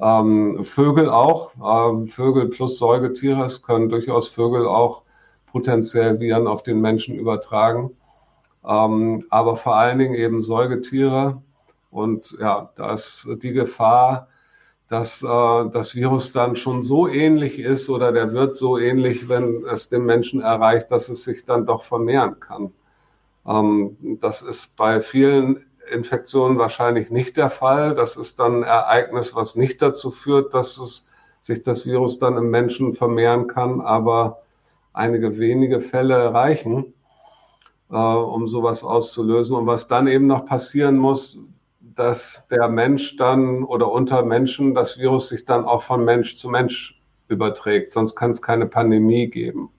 Ähm, 0.00 0.62
Vögel 0.62 1.10
auch, 1.10 1.52
ähm, 1.56 2.06
Vögel 2.06 2.48
plus 2.48 2.78
Säugetiere, 2.78 3.44
es 3.44 3.62
können 3.62 3.88
durchaus 3.88 4.28
Vögel 4.28 4.66
auch 4.66 5.02
potenziell 5.46 6.20
Viren 6.20 6.46
auf 6.46 6.62
den 6.62 6.80
Menschen 6.80 7.14
übertragen. 7.14 7.96
Ähm, 8.66 9.24
aber 9.30 9.56
vor 9.56 9.76
allen 9.76 9.98
Dingen 9.98 10.14
eben 10.14 10.42
Säugetiere. 10.42 11.42
Und 11.90 12.36
ja, 12.40 12.70
da 12.76 12.92
ist 12.92 13.28
die 13.42 13.52
Gefahr, 13.52 14.28
dass 14.88 15.22
äh, 15.22 15.26
das 15.70 15.94
Virus 15.94 16.32
dann 16.32 16.56
schon 16.56 16.82
so 16.82 17.08
ähnlich 17.08 17.58
ist 17.58 17.88
oder 17.90 18.12
der 18.12 18.32
wird 18.32 18.56
so 18.56 18.78
ähnlich, 18.78 19.28
wenn 19.28 19.64
es 19.64 19.88
den 19.88 20.04
Menschen 20.04 20.40
erreicht, 20.40 20.90
dass 20.90 21.08
es 21.08 21.24
sich 21.24 21.44
dann 21.44 21.66
doch 21.66 21.82
vermehren 21.82 22.38
kann. 22.40 22.72
Ähm, 23.46 23.96
das 24.20 24.42
ist 24.42 24.76
bei 24.76 25.00
vielen 25.00 25.64
Infektionen 25.90 26.58
wahrscheinlich 26.58 27.10
nicht 27.10 27.36
der 27.36 27.50
Fall. 27.50 27.94
Das 27.94 28.16
ist 28.16 28.38
dann 28.38 28.58
ein 28.58 28.62
Ereignis, 28.64 29.34
was 29.34 29.54
nicht 29.56 29.82
dazu 29.82 30.10
führt, 30.10 30.54
dass 30.54 30.78
es 30.78 31.08
sich 31.40 31.62
das 31.62 31.86
Virus 31.86 32.18
dann 32.18 32.36
im 32.36 32.50
Menschen 32.50 32.92
vermehren 32.92 33.46
kann. 33.46 33.80
Aber 33.80 34.42
einige 34.96 35.38
wenige 35.38 35.80
Fälle 35.80 36.32
reichen, 36.32 36.94
äh, 37.90 37.96
um 37.96 38.48
sowas 38.48 38.82
auszulösen. 38.82 39.54
Und 39.54 39.66
was 39.66 39.88
dann 39.88 40.06
eben 40.06 40.26
noch 40.26 40.46
passieren 40.46 40.96
muss, 40.96 41.38
dass 41.80 42.48
der 42.48 42.68
Mensch 42.68 43.16
dann 43.16 43.62
oder 43.62 43.90
unter 43.90 44.22
Menschen 44.22 44.74
das 44.74 44.98
Virus 44.98 45.28
sich 45.28 45.44
dann 45.44 45.64
auch 45.64 45.82
von 45.82 46.04
Mensch 46.04 46.36
zu 46.36 46.48
Mensch 46.48 47.00
überträgt. 47.28 47.92
Sonst 47.92 48.14
kann 48.14 48.30
es 48.30 48.42
keine 48.42 48.66
Pandemie 48.66 49.28
geben. 49.28 49.70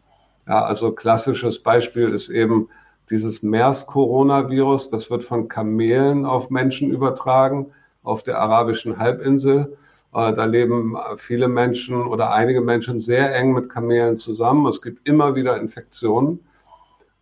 Ja, 0.48 0.64
also 0.64 0.94
klassisches 0.94 1.62
Beispiel 1.62 2.10
ist 2.10 2.30
eben 2.30 2.70
dieses 3.10 3.44
MERS-Coronavirus. 3.44 4.90
Das 4.90 5.10
wird 5.10 5.24
von 5.24 5.48
Kamelen 5.48 6.26
auf 6.26 6.50
Menschen 6.50 6.92
übertragen 6.92 7.72
auf 8.04 8.24
der 8.24 8.40
arabischen 8.40 8.98
Halbinsel. 8.98 9.78
Äh, 10.18 10.34
da 10.34 10.46
leben 10.46 10.98
viele 11.18 11.48
Menschen 11.48 12.04
oder 12.08 12.34
einige 12.34 12.62
Menschen 12.62 13.00
sehr 13.00 13.36
eng 13.36 13.54
mit 13.54 13.70
Kamelen 13.70 14.18
zusammen. 14.18 14.66
Es 14.66 14.82
gibt 14.82 15.08
immer 15.08 15.36
wieder 15.36 15.58
Infektionen. 15.58 16.40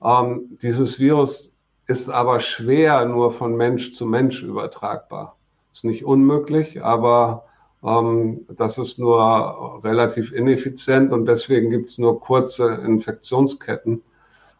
Ähm, 0.01 0.57
dieses 0.61 0.97
Virus 0.97 1.57
ist 1.87 2.09
aber 2.09 2.39
schwer 2.39 3.03
nur 3.05 3.31
von 3.31 3.57
Mensch 3.57 3.93
zu 3.93 4.05
Mensch 4.05 4.43
übertragbar. 4.43 5.35
Ist 5.73 5.83
nicht 5.83 6.05
unmöglich, 6.05 6.81
aber 6.85 7.43
ähm, 7.83 8.45
das 8.55 8.77
ist 8.77 8.97
nur 8.97 9.81
relativ 9.83 10.31
ineffizient 10.31 11.11
und 11.11 11.25
deswegen 11.25 11.69
gibt 11.71 11.89
es 11.89 11.97
nur 11.97 12.21
kurze 12.21 12.75
Infektionsketten 12.75 14.03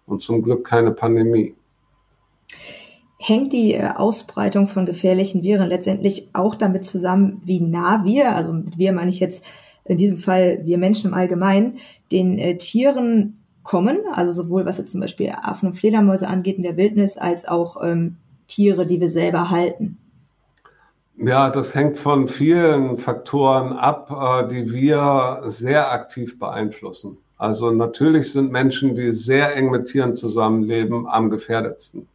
und 0.07 0.21
zum 0.21 0.43
Glück 0.43 0.67
keine 0.67 0.91
Pandemie 0.91 1.55
hängt 3.18 3.53
die 3.53 3.74
äh, 3.74 3.89
Ausbreitung 3.95 4.68
von 4.68 4.86
gefährlichen 4.86 5.43
Viren 5.43 5.70
letztendlich 5.70 6.30
auch 6.34 6.55
damit 6.55 6.86
zusammen, 6.86 7.41
wie 7.45 7.61
nah 7.61 8.03
wir, 8.03 8.36
also 8.36 8.53
mit 8.53 8.78
wir 8.78 8.91
meine 8.93 9.09
ich 9.09 9.20
jetzt 9.20 9.43
in 9.86 9.97
diesem 9.97 10.18
Fall 10.18 10.61
wir 10.63 10.78
Menschen 10.78 11.11
im 11.11 11.13
Allgemeinen, 11.13 11.78
den 12.11 12.39
äh, 12.39 12.57
Tieren 12.57 13.39
kommen, 13.63 13.97
also 14.13 14.32
sowohl 14.43 14.66
was 14.66 14.78
jetzt 14.78 14.91
zum 14.91 15.01
Beispiel 15.01 15.34
Affen 15.41 15.70
und 15.70 15.76
Fledermäuse 15.76 16.28
angeht 16.28 16.57
in 16.57 16.63
der 16.63 16.78
Wildnis, 16.78 17.18
als 17.18 17.47
auch 17.47 17.84
ähm, 17.84 18.18
Tiere, 18.47 18.86
die 18.86 18.99
wir 18.99 19.09
selber 19.09 19.49
halten. 19.49 19.97
Ja, 21.18 21.49
das 21.49 21.74
hängt 21.74 21.97
von 21.97 22.28
vielen 22.28 22.97
Faktoren 22.97 23.74
ab, 23.74 24.11
äh, 24.11 24.47
die 24.47 24.72
wir 24.72 25.41
sehr 25.45 25.91
aktiv 25.91 26.38
beeinflussen. 26.38 27.18
Also 27.38 27.72
natürlich 27.72 28.32
sind 28.32 28.51
Menschen, 28.51 28.95
die 28.95 29.13
sehr 29.13 29.55
eng 29.55 29.72
mit 29.72 29.88
Tieren 29.88 30.13
zusammenleben, 30.13 31.07
am 31.07 31.30
gefährdetsten. 31.30 32.07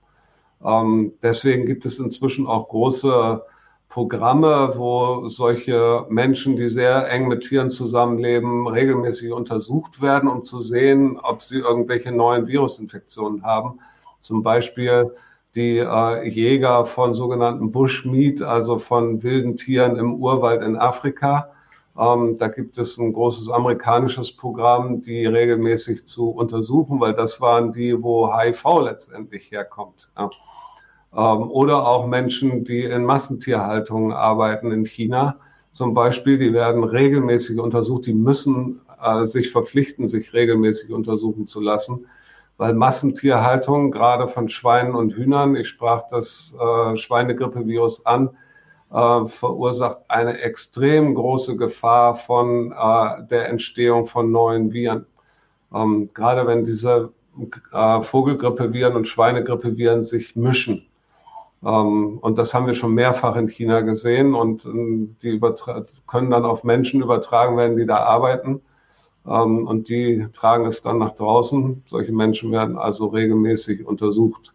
Ähm, 0.64 1.12
deswegen 1.22 1.66
gibt 1.66 1.84
es 1.86 1.98
inzwischen 1.98 2.46
auch 2.46 2.68
große 2.68 3.42
Programme, 3.88 4.72
wo 4.76 5.26
solche 5.26 6.06
Menschen, 6.08 6.56
die 6.56 6.68
sehr 6.68 7.10
eng 7.10 7.26
mit 7.26 7.42
Tieren 7.42 7.70
zusammenleben, 7.70 8.68
regelmäßig 8.68 9.32
untersucht 9.32 10.00
werden, 10.00 10.28
um 10.28 10.44
zu 10.44 10.60
sehen, 10.60 11.18
ob 11.20 11.42
sie 11.42 11.58
irgendwelche 11.58 12.12
neuen 12.12 12.46
Virusinfektionen 12.46 13.42
haben. 13.42 13.80
Zum 14.20 14.44
Beispiel 14.44 15.12
die 15.56 15.78
äh, 15.78 16.28
Jäger 16.28 16.84
von 16.84 17.14
sogenannten 17.14 17.72
Bushmeat, 17.72 18.42
also 18.42 18.78
von 18.78 19.24
wilden 19.24 19.56
Tieren 19.56 19.96
im 19.96 20.14
Urwald 20.14 20.62
in 20.62 20.76
Afrika. 20.76 21.50
Ähm, 22.00 22.38
da 22.38 22.48
gibt 22.48 22.78
es 22.78 22.96
ein 22.96 23.12
großes 23.12 23.50
amerikanisches 23.50 24.34
Programm, 24.34 25.02
die 25.02 25.26
regelmäßig 25.26 26.06
zu 26.06 26.30
untersuchen, 26.30 26.98
weil 26.98 27.12
das 27.12 27.40
waren 27.42 27.72
die, 27.72 28.02
wo 28.02 28.34
HIV 28.34 28.64
letztendlich 28.84 29.50
herkommt. 29.50 30.10
Ja. 30.16 30.30
Ähm, 31.14 31.50
oder 31.50 31.86
auch 31.86 32.06
Menschen, 32.06 32.64
die 32.64 32.84
in 32.84 33.04
Massentierhaltung 33.04 34.12
arbeiten 34.12 34.72
in 34.72 34.86
China 34.86 35.36
zum 35.72 35.92
Beispiel, 35.92 36.38
die 36.38 36.54
werden 36.54 36.84
regelmäßig 36.84 37.58
untersucht, 37.60 38.06
die 38.06 38.14
müssen 38.14 38.80
äh, 39.02 39.24
sich 39.24 39.50
verpflichten, 39.50 40.08
sich 40.08 40.32
regelmäßig 40.32 40.92
untersuchen 40.92 41.46
zu 41.46 41.60
lassen, 41.60 42.06
weil 42.56 42.74
Massentierhaltung, 42.74 43.90
gerade 43.90 44.26
von 44.26 44.48
Schweinen 44.48 44.94
und 44.94 45.14
Hühnern, 45.14 45.54
ich 45.54 45.68
sprach 45.68 46.08
das 46.08 46.54
äh, 46.58 46.96
Schweinegrippevirus 46.96 48.06
an, 48.06 48.30
äh, 48.92 49.28
verursacht 49.28 49.98
eine 50.08 50.38
extrem 50.40 51.14
große 51.14 51.56
Gefahr 51.56 52.14
von 52.14 52.72
äh, 52.72 53.26
der 53.28 53.48
Entstehung 53.48 54.06
von 54.06 54.30
neuen 54.30 54.72
Viren. 54.72 55.06
Ähm, 55.74 56.10
gerade 56.14 56.46
wenn 56.46 56.64
diese 56.64 57.12
äh, 57.72 58.02
Vogelgrippeviren 58.02 58.96
und 58.96 59.08
Schweinegrippeviren 59.08 60.02
sich 60.02 60.34
mischen. 60.36 60.86
Ähm, 61.64 62.18
und 62.18 62.38
das 62.38 62.54
haben 62.54 62.66
wir 62.66 62.74
schon 62.74 62.94
mehrfach 62.94 63.36
in 63.36 63.48
China 63.48 63.80
gesehen 63.82 64.34
und 64.34 64.64
ähm, 64.64 65.16
die 65.22 65.40
können 66.06 66.30
dann 66.30 66.44
auf 66.44 66.64
Menschen 66.64 67.02
übertragen 67.02 67.56
werden, 67.56 67.76
die 67.76 67.86
da 67.86 67.98
arbeiten. 67.98 68.62
Ähm, 69.26 69.66
und 69.66 69.88
die 69.88 70.26
tragen 70.32 70.66
es 70.66 70.82
dann 70.82 70.98
nach 70.98 71.12
draußen. 71.12 71.84
Solche 71.86 72.12
Menschen 72.12 72.50
werden 72.52 72.78
also 72.78 73.06
regelmäßig 73.06 73.86
untersucht. 73.86 74.54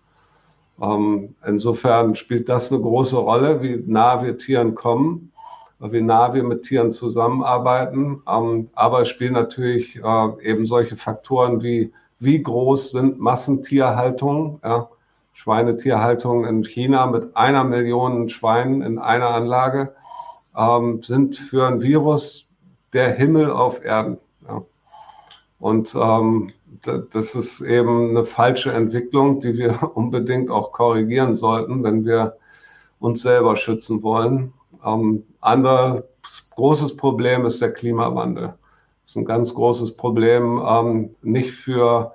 Insofern 0.77 2.15
spielt 2.15 2.49
das 2.49 2.71
eine 2.71 2.81
große 2.81 3.15
Rolle, 3.15 3.61
wie 3.61 3.81
nah 3.85 4.21
wir 4.23 4.37
Tieren 4.37 4.75
kommen. 4.75 5.31
wie 5.79 6.01
nah 6.01 6.33
wir 6.33 6.43
mit 6.43 6.63
Tieren 6.63 6.91
zusammenarbeiten. 6.91 8.21
Ähm, 8.27 8.69
aber 8.75 9.01
es 9.01 9.09
spielen 9.09 9.33
natürlich 9.33 9.97
äh, 9.97 10.27
eben 10.41 10.65
solche 10.65 10.95
Faktoren 10.95 11.61
wie, 11.61 11.93
wie 12.19 12.41
groß 12.41 12.91
sind 12.91 13.19
Massentierhaltungen, 13.19 14.59
ja, 14.63 14.89
Schweinetierhaltung 15.33 16.45
in 16.45 16.63
China 16.63 17.05
mit 17.07 17.35
einer 17.35 17.65
Million 17.65 18.29
Schweinen 18.29 18.81
in 18.81 18.97
einer 18.97 19.29
Anlage, 19.29 19.93
ähm, 20.57 21.03
sind 21.03 21.35
für 21.35 21.67
ein 21.67 21.81
Virus 21.81 22.47
der 22.93 23.11
Himmel 23.11 23.51
auf 23.51 23.83
Erden. 23.83 24.17
Ja. 24.47 24.63
Und 25.59 25.93
ähm, 25.93 26.51
das 26.85 27.35
ist 27.35 27.61
eben 27.61 28.09
eine 28.09 28.25
falsche 28.25 28.71
Entwicklung, 28.71 29.39
die 29.39 29.57
wir 29.57 29.91
unbedingt 29.95 30.49
auch 30.49 30.71
korrigieren 30.71 31.35
sollten, 31.35 31.83
wenn 31.83 32.05
wir 32.05 32.37
uns 32.99 33.21
selber 33.21 33.55
schützen 33.55 34.03
wollen. 34.03 34.53
Ähm, 34.85 35.23
anderes 35.41 36.03
großes 36.55 36.95
Problem 36.95 37.45
ist 37.45 37.61
der 37.61 37.73
Klimawandel. 37.73 38.53
Das 39.03 39.11
ist 39.11 39.17
ein 39.17 39.25
ganz 39.25 39.53
großes 39.53 39.97
Problem, 39.97 40.61
ähm, 40.67 41.15
nicht 41.21 41.51
für 41.51 42.13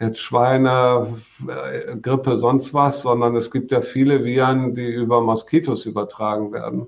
jetzt 0.00 0.20
Schweine, 0.20 1.18
äh, 1.46 1.96
Grippe, 1.96 2.36
sonst 2.38 2.74
was, 2.74 3.02
sondern 3.02 3.36
es 3.36 3.50
gibt 3.50 3.70
ja 3.70 3.80
viele 3.80 4.24
Viren, 4.24 4.74
die 4.74 4.86
über 4.86 5.20
Moskitos 5.20 5.86
übertragen 5.86 6.52
werden. 6.52 6.86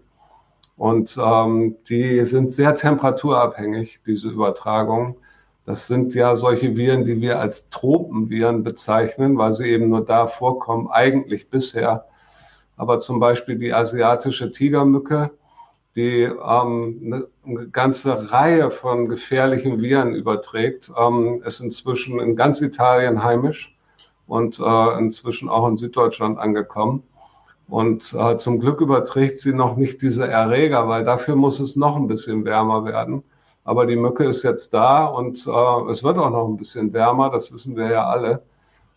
Und 0.77 1.19
ähm, 1.23 1.77
die 1.89 2.25
sind 2.27 2.53
sehr 2.53 2.77
temperaturabhängig, 2.77 4.01
diese 4.07 4.29
Übertragung. 4.29 5.17
Das 5.67 5.89
sind 5.89 6.14
ja 6.14 6.37
solche 6.37 6.77
Viren, 6.77 7.05
die 7.05 7.21
wir 7.21 7.41
als 7.41 7.69
Tropenviren 7.71 8.62
bezeichnen, 8.62 9.37
weil 9.37 9.53
sie 9.53 9.67
eben 9.67 9.89
nur 9.89 10.05
da 10.05 10.29
vorkommen, 10.29 10.89
eigentlich 10.89 11.51
bisher. 11.51 12.07
Aber 12.77 13.01
zum 13.01 13.19
Beispiel 13.19 13.57
die 13.57 13.75
asiatische 13.75 14.53
Tigermücke, 14.53 15.33
die 15.97 16.23
ähm, 16.23 17.27
eine 17.45 17.69
ganze 17.69 18.31
Reihe 18.31 18.71
von 18.71 19.09
gefährlichen 19.09 19.81
Viren 19.83 20.14
überträgt, 20.14 20.93
ähm, 20.97 21.43
ist 21.45 21.59
inzwischen 21.59 22.21
in 22.21 22.37
ganz 22.37 22.61
Italien 22.61 23.25
heimisch 23.25 23.77
und 24.29 24.61
äh, 24.61 24.99
inzwischen 24.99 25.49
auch 25.49 25.67
in 25.67 25.79
Süddeutschland 25.79 26.39
angekommen. 26.39 27.03
Und 27.67 28.14
äh, 28.17 28.37
zum 28.37 28.61
Glück 28.61 28.81
überträgt 28.81 29.39
sie 29.39 29.53
noch 29.53 29.77
nicht 29.77 30.01
diese 30.01 30.29
Erreger, 30.29 30.87
weil 30.87 31.03
dafür 31.03 31.35
muss 31.35 31.59
es 31.59 31.75
noch 31.75 31.97
ein 31.97 32.07
bisschen 32.07 32.45
wärmer 32.45 32.85
werden. 32.85 33.25
Aber 33.67 33.85
die 33.85 33.97
Mücke 33.97 34.25
ist 34.25 34.45
jetzt 34.45 34.73
da 34.75 35.07
und 35.07 35.45
äh, 35.45 35.91
es 35.91 36.05
wird 36.05 36.19
auch 36.19 36.31
noch 36.31 36.47
ein 36.47 36.57
bisschen 36.57 36.93
wärmer, 36.93 37.31
das 37.31 37.53
wissen 37.53 37.77
wir 37.77 37.91
ja 37.91 38.07
alle. 38.07 38.43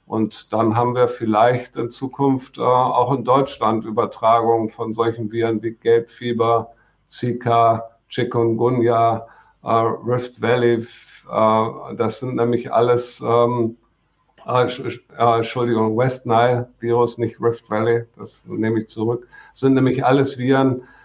Und 0.06 0.54
dann 0.54 0.76
haben 0.76 0.94
wir 0.94 1.08
vielleicht 1.08 1.76
in 1.76 1.90
Zukunft 1.90 2.60
äh, 2.60 2.62
auch 2.62 3.12
in 3.16 3.24
Deutschland 3.24 3.84
Übertragungen 3.84 4.70
von 4.70 4.94
solchen 4.94 5.32
Viren 5.32 5.64
wie 5.64 5.72
Gelbfieber, 5.72 6.72
Zika, 7.08 7.84
Chikungunya, 8.10 9.26
äh, 9.64 9.70
Rift 9.72 10.40
Valley. 10.40 10.86
Äh, 11.32 11.96
das 11.96 12.20
sind 12.20 12.36
nämlich 12.36 12.72
alles, 12.72 13.22
ähm, 13.22 13.76
äh, 14.46 14.68
Entschuldigung, 15.18 15.98
West 15.98 16.28
Nile 16.28 16.70
Virus, 16.80 17.18
nicht 17.18 17.42
Rift 17.42 17.72
Valley, 17.72 18.06
das 18.18 18.46
nehme 18.46 18.82
ich 18.82 18.88
zurück. 18.88 19.28
Das 19.52 19.62
sind 19.62 19.74
nämlich 19.74 20.06
alles 20.06 20.38
Viren, 20.38 20.82
äh, 20.82 20.99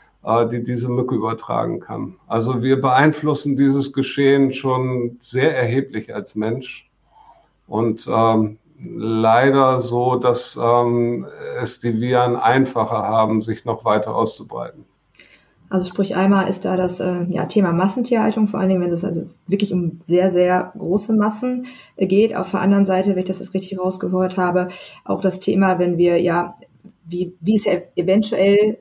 die 0.51 0.63
diese 0.63 0.89
Mücke 0.89 1.15
übertragen 1.15 1.81
kann. 1.81 2.17
Also 2.27 2.63
wir 2.63 2.81
beeinflussen 2.81 3.57
dieses 3.57 3.93
Geschehen 3.93 4.53
schon 4.53 5.17
sehr 5.21 5.57
erheblich 5.57 6.15
als 6.15 6.35
Mensch. 6.35 6.89
Und 7.67 8.09
ähm, 8.11 8.59
leider 8.83 9.81
so, 9.81 10.17
dass 10.17 10.59
ähm, 10.61 11.27
es 11.61 11.81
die 11.81 12.01
Viren 12.01 12.37
einfacher 12.37 13.03
haben, 13.03 13.43
sich 13.43 13.65
noch 13.65 13.85
weiter 13.85 14.15
auszubreiten. 14.15 14.85
Also 15.71 15.87
sprich 15.87 16.15
einmal 16.15 16.49
ist 16.49 16.65
da 16.65 16.77
das 16.77 17.01
äh, 17.01 17.25
ja, 17.31 17.47
Thema 17.47 17.73
Massentierhaltung, 17.73 18.47
vor 18.47 18.61
allen 18.61 18.69
Dingen, 18.69 18.83
wenn 18.83 18.91
es 18.91 19.05
also 19.05 19.25
wirklich 19.47 19.73
um 19.73 20.01
sehr, 20.05 20.31
sehr 20.31 20.73
große 20.79 21.15
Massen 21.15 21.67
äh, 21.97 22.07
geht. 22.07 22.37
Auf 22.37 22.51
der 22.51 22.61
anderen 22.61 22.87
Seite, 22.87 23.11
wenn 23.11 23.19
ich 23.19 23.25
das 23.25 23.41
jetzt 23.41 23.55
richtig 23.55 23.79
rausgehört 23.79 24.37
habe, 24.37 24.69
auch 25.05 25.21
das 25.21 25.41
Thema, 25.41 25.79
wenn 25.79 25.99
wir 25.99 26.21
ja, 26.21 26.55
wie, 27.07 27.35
wie 27.41 27.57
es 27.57 27.67
eventuell 27.97 28.79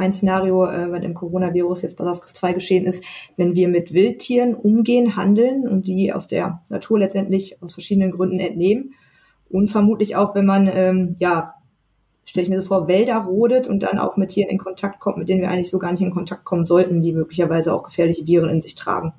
ein 0.00 0.12
Szenario, 0.12 0.66
äh, 0.66 0.90
wenn 0.90 1.02
im 1.02 1.14
Coronavirus 1.14 1.82
jetzt 1.82 1.96
bei 1.96 2.04
SARS-CoV-2 2.04 2.54
geschehen 2.54 2.86
ist, 2.86 3.04
wenn 3.36 3.54
wir 3.54 3.68
mit 3.68 3.92
Wildtieren 3.92 4.54
umgehen, 4.54 5.16
handeln 5.16 5.68
und 5.68 5.86
die 5.86 6.12
aus 6.12 6.26
der 6.26 6.62
Natur 6.68 6.98
letztendlich 6.98 7.62
aus 7.62 7.72
verschiedenen 7.72 8.10
Gründen 8.10 8.40
entnehmen. 8.40 8.94
Und 9.48 9.68
vermutlich 9.68 10.16
auch, 10.16 10.34
wenn 10.34 10.46
man 10.46 10.70
ähm, 10.72 11.16
ja 11.18 11.54
stelle 12.24 12.44
ich 12.44 12.50
mir 12.50 12.62
so 12.62 12.68
vor, 12.68 12.86
Wälder 12.86 13.16
rodet 13.16 13.66
und 13.66 13.82
dann 13.82 13.98
auch 13.98 14.16
mit 14.16 14.30
Tieren 14.30 14.50
in 14.50 14.58
Kontakt 14.58 15.00
kommt, 15.00 15.18
mit 15.18 15.28
denen 15.28 15.40
wir 15.40 15.50
eigentlich 15.50 15.70
so 15.70 15.80
gar 15.80 15.90
nicht 15.90 16.00
in 16.00 16.12
Kontakt 16.12 16.44
kommen 16.44 16.64
sollten, 16.64 17.02
die 17.02 17.12
möglicherweise 17.12 17.74
auch 17.74 17.82
gefährliche 17.82 18.26
Viren 18.26 18.50
in 18.50 18.60
sich 18.60 18.76
tragen. 18.76 19.12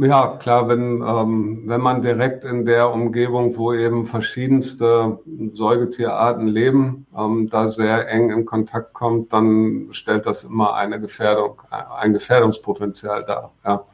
Ja, 0.00 0.36
klar, 0.36 0.68
wenn, 0.68 1.02
ähm, 1.02 1.62
wenn 1.66 1.80
man 1.80 2.02
direkt 2.02 2.44
in 2.44 2.64
der 2.64 2.92
Umgebung, 2.92 3.56
wo 3.56 3.72
eben 3.72 4.06
verschiedenste 4.06 5.18
Säugetierarten 5.50 6.46
leben, 6.46 7.06
ähm, 7.16 7.48
da 7.50 7.68
sehr 7.68 8.08
eng 8.08 8.30
in 8.30 8.44
Kontakt 8.44 8.94
kommt, 8.94 9.32
dann 9.32 9.88
stellt 9.90 10.26
das 10.26 10.44
immer 10.44 10.74
eine 10.74 11.00
Gefährdung, 11.00 11.60
ein 11.70 12.12
Gefährdungspotenzial 12.12 13.24
dar. 13.24 13.52
Ja. 13.64 13.84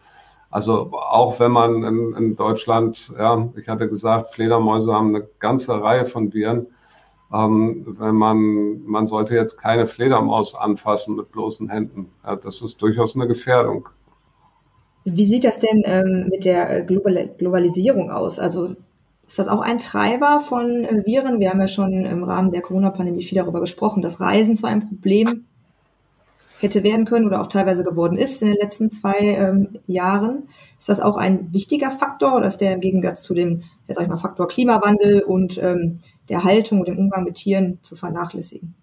Also 0.51 0.91
auch 0.93 1.41
wenn 1.41 1.53
man 1.53 1.83
in, 1.83 2.15
in 2.15 2.37
Deutschland, 2.37 3.13
ja, 3.19 3.49
ich 3.57 3.69
hatte 3.69 3.89
gesagt, 3.89 4.31
Fledermäuse 4.35 4.93
haben 4.93 5.15
eine 5.15 5.27
ganze 5.39 5.83
Reihe 5.83 6.07
von 6.07 6.33
Viren, 6.33 6.67
ähm, 7.33 7.97
wenn 7.99 8.15
man, 8.15 8.83
man 8.85 9.07
sollte 9.07 9.35
jetzt 9.35 9.59
keine 9.59 9.87
Fledermaus 9.87 10.55
anfassen 10.55 11.17
mit 11.17 11.33
bloßen 11.33 11.69
Händen. 11.69 12.11
Ja, 12.25 12.37
das 12.37 12.63
ist 12.63 12.81
durchaus 12.83 13.15
eine 13.15 13.27
Gefährdung. 13.27 13.89
Wie 15.15 15.27
sieht 15.27 15.45
das 15.45 15.59
denn 15.59 15.83
ähm, 15.85 16.29
mit 16.29 16.45
der 16.45 16.79
äh, 16.79 16.85
Global 16.85 17.31
Globalisierung 17.39 18.11
aus? 18.11 18.39
Also 18.39 18.77
ist 19.27 19.39
das 19.39 19.49
auch 19.49 19.61
ein 19.61 19.79
Treiber 19.79 20.41
von 20.41 20.85
äh, 20.85 21.05
Viren? 21.05 21.41
Wir 21.41 21.51
haben 21.51 21.61
ja 21.61 21.69
schon 21.69 22.05
im 22.05 22.25
Rahmen 22.25 22.51
der 22.51 22.63
Corona-Pandemie 22.63 23.23
viel 23.23 23.39
darüber 23.39 23.61
gesprochen, 23.61 24.03
dass 24.03 24.21
Reisen 24.21 24.57
zu 24.57 24.67
einem 24.67 24.87
Problem 24.87 25.45
hätte 26.61 26.83
werden 26.83 27.05
können 27.05 27.27
oder 27.27 27.41
auch 27.41 27.47
teilweise 27.47 27.85
geworden 27.85 28.19
ist 28.19 28.43
in 28.43 28.49
den 28.49 28.57
letzten 28.57 28.91
zwei 28.91 29.19
ähm, 29.19 29.79
Jahren. 29.87 30.49
Ist 30.79 30.89
das 30.89 31.01
auch 31.01 31.17
ein 31.17 31.53
wichtiger 31.53 31.91
Faktor 31.91 32.37
oder 32.37 32.47
ist 32.47 32.59
der 32.59 32.75
im 32.75 32.81
Gegensatz 32.81 33.23
zu 33.23 33.35
dem, 33.35 33.63
jetzt 33.87 33.97
sag 33.97 34.05
ich 34.05 34.11
mal, 34.11 34.17
Faktor 34.17 34.49
Klimawandel 34.49 35.21
und 35.21 35.63
ähm, 35.63 36.01
der 36.29 36.45
Haltung 36.45 36.81
und 36.81 36.89
dem 36.89 36.99
Umgang 36.99 37.25
mit 37.25 37.37
Tieren 37.37 37.79
zu 37.83 37.97
vernachlässigen? 37.97 38.75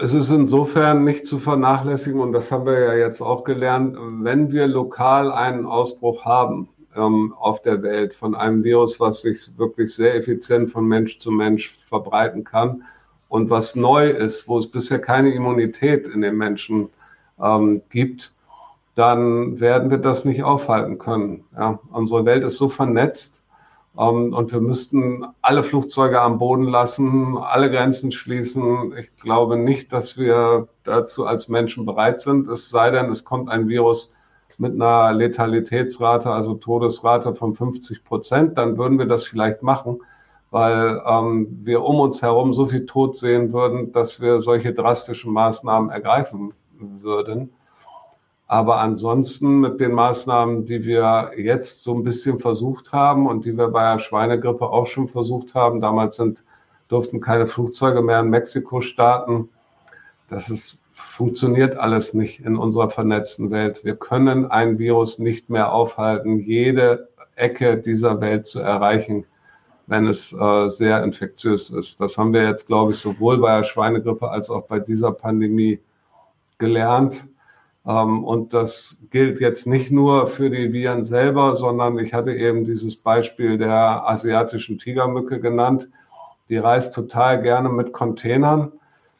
Es 0.00 0.14
ist 0.14 0.30
insofern 0.30 1.04
nicht 1.04 1.26
zu 1.26 1.38
vernachlässigen, 1.38 2.20
und 2.20 2.32
das 2.32 2.52
haben 2.52 2.66
wir 2.66 2.78
ja 2.78 2.94
jetzt 2.94 3.20
auch 3.20 3.44
gelernt, 3.44 3.96
wenn 3.98 4.52
wir 4.52 4.66
lokal 4.66 5.32
einen 5.32 5.66
Ausbruch 5.66 6.24
haben 6.24 6.68
ähm, 6.96 7.34
auf 7.38 7.62
der 7.62 7.82
Welt 7.82 8.14
von 8.14 8.34
einem 8.34 8.62
Virus, 8.62 9.00
was 9.00 9.22
sich 9.22 9.50
wirklich 9.58 9.94
sehr 9.94 10.14
effizient 10.14 10.70
von 10.70 10.86
Mensch 10.86 11.18
zu 11.18 11.30
Mensch 11.30 11.70
verbreiten 11.70 12.44
kann 12.44 12.84
und 13.28 13.50
was 13.50 13.74
neu 13.74 14.10
ist, 14.10 14.46
wo 14.46 14.58
es 14.58 14.70
bisher 14.70 15.00
keine 15.00 15.32
Immunität 15.32 16.06
in 16.06 16.20
den 16.20 16.36
Menschen 16.36 16.88
ähm, 17.40 17.82
gibt, 17.90 18.34
dann 18.94 19.58
werden 19.58 19.90
wir 19.90 19.98
das 19.98 20.24
nicht 20.24 20.42
aufhalten 20.44 20.98
können. 20.98 21.44
Ja, 21.56 21.80
unsere 21.90 22.24
Welt 22.24 22.44
ist 22.44 22.58
so 22.58 22.68
vernetzt, 22.68 23.41
und 23.94 24.52
wir 24.52 24.60
müssten 24.60 25.26
alle 25.42 25.62
Flugzeuge 25.62 26.20
am 26.20 26.38
Boden 26.38 26.64
lassen, 26.64 27.36
alle 27.36 27.70
Grenzen 27.70 28.10
schließen. 28.10 28.94
Ich 28.98 29.14
glaube 29.16 29.56
nicht, 29.58 29.92
dass 29.92 30.16
wir 30.16 30.68
dazu 30.84 31.26
als 31.26 31.48
Menschen 31.48 31.84
bereit 31.84 32.18
sind. 32.18 32.48
Es 32.48 32.70
sei 32.70 32.90
denn, 32.90 33.10
es 33.10 33.24
kommt 33.24 33.50
ein 33.50 33.68
Virus 33.68 34.14
mit 34.58 34.74
einer 34.74 35.12
Letalitätsrate, 35.12 36.30
also 36.30 36.54
Todesrate 36.54 37.34
von 37.34 37.54
50 37.54 38.04
Prozent, 38.04 38.58
dann 38.58 38.78
würden 38.78 38.98
wir 38.98 39.06
das 39.06 39.24
vielleicht 39.24 39.62
machen, 39.62 40.00
weil 40.50 41.02
ähm, 41.06 41.60
wir 41.64 41.82
um 41.82 42.00
uns 42.00 42.22
herum 42.22 42.54
so 42.54 42.66
viel 42.66 42.86
Tod 42.86 43.16
sehen 43.16 43.52
würden, 43.52 43.92
dass 43.92 44.20
wir 44.20 44.40
solche 44.40 44.72
drastischen 44.72 45.32
Maßnahmen 45.32 45.90
ergreifen 45.90 46.54
würden. 46.78 47.50
Aber 48.52 48.80
ansonsten 48.80 49.60
mit 49.60 49.80
den 49.80 49.92
Maßnahmen, 49.92 50.66
die 50.66 50.84
wir 50.84 51.30
jetzt 51.38 51.82
so 51.82 51.94
ein 51.94 52.02
bisschen 52.02 52.38
versucht 52.38 52.92
haben 52.92 53.26
und 53.26 53.46
die 53.46 53.56
wir 53.56 53.68
bei 53.68 53.94
der 53.94 53.98
Schweinegrippe 53.98 54.68
auch 54.68 54.86
schon 54.86 55.08
versucht 55.08 55.54
haben, 55.54 55.80
damals 55.80 56.16
sind, 56.16 56.44
durften 56.88 57.18
keine 57.18 57.46
Flugzeuge 57.46 58.02
mehr 58.02 58.20
in 58.20 58.28
Mexiko 58.28 58.82
starten. 58.82 59.48
Das 60.28 60.50
ist, 60.50 60.82
funktioniert 60.92 61.78
alles 61.78 62.12
nicht 62.12 62.40
in 62.40 62.58
unserer 62.58 62.90
vernetzten 62.90 63.50
Welt. 63.50 63.86
Wir 63.86 63.96
können 63.96 64.44
ein 64.50 64.78
Virus 64.78 65.18
nicht 65.18 65.48
mehr 65.48 65.72
aufhalten, 65.72 66.38
jede 66.40 67.08
Ecke 67.36 67.78
dieser 67.78 68.20
Welt 68.20 68.46
zu 68.46 68.60
erreichen, 68.60 69.24
wenn 69.86 70.06
es 70.06 70.30
äh, 70.30 70.68
sehr 70.68 71.02
infektiös 71.02 71.70
ist. 71.70 71.98
Das 72.02 72.18
haben 72.18 72.34
wir 72.34 72.46
jetzt, 72.46 72.66
glaube 72.66 72.92
ich, 72.92 72.98
sowohl 72.98 73.38
bei 73.38 73.56
der 73.56 73.64
Schweinegrippe 73.64 74.30
als 74.30 74.50
auch 74.50 74.66
bei 74.66 74.78
dieser 74.78 75.12
Pandemie 75.12 75.80
gelernt. 76.58 77.24
Ähm, 77.86 78.24
und 78.24 78.54
das 78.54 78.98
gilt 79.10 79.40
jetzt 79.40 79.66
nicht 79.66 79.90
nur 79.90 80.26
für 80.26 80.50
die 80.50 80.72
Viren 80.72 81.04
selber, 81.04 81.54
sondern 81.54 81.98
ich 81.98 82.14
hatte 82.14 82.32
eben 82.32 82.64
dieses 82.64 82.96
Beispiel 82.96 83.58
der 83.58 84.08
asiatischen 84.08 84.78
Tigermücke 84.78 85.40
genannt. 85.40 85.88
Die 86.48 86.58
reist 86.58 86.94
total 86.94 87.42
gerne 87.42 87.68
mit 87.68 87.92
Containern 87.92 88.72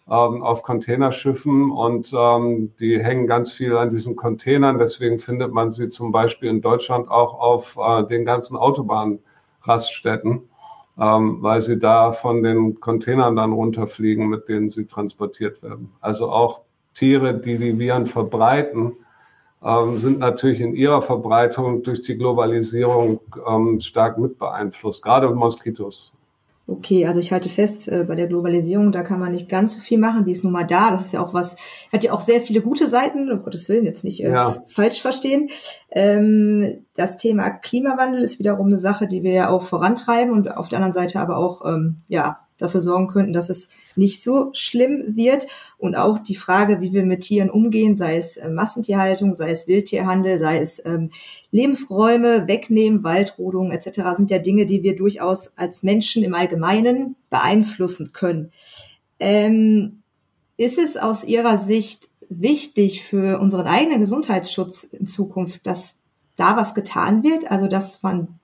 ähm, 0.09 0.43
auf 0.43 0.63
Containerschiffen 0.63 1.71
und 1.71 2.13
ähm, 2.17 2.73
die 2.79 3.03
hängen 3.03 3.27
ganz 3.27 3.53
viel 3.53 3.77
an 3.77 3.91
diesen 3.91 4.17
Containern. 4.17 4.79
Deswegen 4.79 5.19
findet 5.19 5.53
man 5.53 5.71
sie 5.71 5.89
zum 5.89 6.13
Beispiel 6.13 6.49
in 6.49 6.61
Deutschland 6.61 7.11
auch 7.11 7.35
auf 7.35 7.77
äh, 7.81 8.07
den 8.07 8.25
ganzen 8.25 8.57
Autobahnraststätten, 8.57 10.49
weil 10.95 11.63
sie 11.63 11.79
da 11.79 12.13
von 12.13 12.43
den 12.43 12.79
Containern 12.79 13.35
dann 13.35 13.53
runterfliegen, 13.53 14.29
mit 14.29 14.47
denen 14.47 14.69
sie 14.69 14.87
transportiert 14.87 15.63
werden. 15.63 15.91
Also 16.03 16.31
auch 16.31 16.61
Tiere, 16.95 17.39
die 17.39 17.59
die 17.59 17.79
Viren 17.79 18.07
verbreiten, 18.07 18.93
ähm, 19.65 19.99
sind 19.99 20.19
natürlich 20.19 20.61
in 20.61 20.75
ihrer 20.75 21.03
Verbreitung 21.03 21.83
durch 21.83 22.03
die 22.03 22.17
Globalisierung 22.17 23.21
ähm, 23.49 23.81
stark 23.81 24.19
mit 24.19 24.39
beeinflusst, 24.39 25.03
gerade 25.03 25.33
Moskitos. 25.35 26.17
Okay, 26.69 27.07
also 27.07 27.19
ich 27.19 27.33
halte 27.33 27.49
fest, 27.49 27.89
äh, 27.89 28.05
bei 28.05 28.15
der 28.15 28.29
Globalisierung, 28.29 28.93
da 28.93 29.03
kann 29.03 29.19
man 29.19 29.33
nicht 29.33 29.49
ganz 29.49 29.75
so 29.75 29.81
viel 29.81 29.99
machen, 29.99 30.25
die 30.25 30.31
ist 30.31 30.45
nun 30.45 30.53
mal 30.53 30.65
da. 30.65 30.93
Das 30.93 31.07
ist 31.07 31.13
ja 31.13 31.21
auch 31.21 31.35
was, 31.35 31.57
hat 31.93 32.05
ja 32.05 32.13
auch 32.13 32.21
sehr 32.21 32.41
viele 32.41 32.63
gute 32.63 32.89
Seiten, 32.89 33.31
um 33.31 33.43
Gottes 33.43 33.69
Willen 33.69 33.85
jetzt 33.85 34.05
nicht 34.05 34.23
äh, 34.23 34.31
ja. 34.31 34.63
falsch 34.67 35.03
verstehen. 35.03 35.51
Ähm, 35.91 36.85
das 36.95 37.17
Thema 37.17 37.51
Klimawandel 37.51 38.23
ist 38.23 38.39
wiederum 38.39 38.69
eine 38.69 38.79
Sache, 38.79 39.09
die 39.09 39.25
wir 39.25 39.33
ja 39.33 39.49
auch 39.51 39.63
vorantreiben 39.63 40.33
und 40.33 40.57
auf 40.57 40.69
der 40.69 40.79
anderen 40.79 40.95
Seite 40.95 41.21
aber 41.21 41.37
auch 41.37 41.67
ähm, 41.67 42.03
ja 42.07 42.42
dafür 42.59 42.81
sorgen 42.81 43.09
könnten, 43.09 43.33
dass 43.33 43.51
es 43.51 43.69
nicht 43.97 44.23
so 44.23 44.51
schlimm 44.53 45.17
wird. 45.17 45.47
Und 45.79 45.97
auch 45.97 46.19
die 46.19 46.35
Frage, 46.35 46.81
wie 46.81 46.93
wir 46.93 47.05
mit 47.05 47.23
Tieren 47.23 47.51
umgehen, 47.51 47.97
sei 47.97 48.17
es 48.17 48.37
äh, 48.37 48.49
Massentierhaltung, 48.49 49.35
sei 49.35 49.51
es 49.51 49.67
Wildtierhandel, 49.67 50.39
sei 50.39 50.59
es 50.59 50.83
ähm, 50.85 51.11
Lebensräume 51.51 52.49
wegnehmen, 52.49 53.05
Waldrodung 53.05 53.73
etc., 53.73 54.01
sind 54.17 54.31
ja 54.31 54.39
Dinge, 54.39 54.67
die 54.67 54.83
wir 54.83 54.97
durchaus 54.97 55.53
als 55.57 55.83
Menschen 55.83 56.23
im 56.23 56.35
Allgemeinen 56.35 57.17
beeinflussen 57.31 58.13
können. 58.13 58.53
Ähm, 59.19 60.03
ist 60.57 60.79
es 60.79 60.97
aus 60.97 61.25
Ihrer 61.25 61.59
Sicht 61.59 62.09
wichtig 62.29 63.03
für 63.03 63.41
unseren 63.41 63.67
eigenen 63.67 64.01
Gesundheitsschutz 64.01 64.85
in 64.85 65.07
Zukunft, 65.07 65.67
dass 65.67 65.97
da 66.37 66.57
was 66.57 66.75
getan 66.75 67.23
wird? 67.23 67.51
Also 67.51 67.67
dass 67.67 68.03
man 68.03 68.39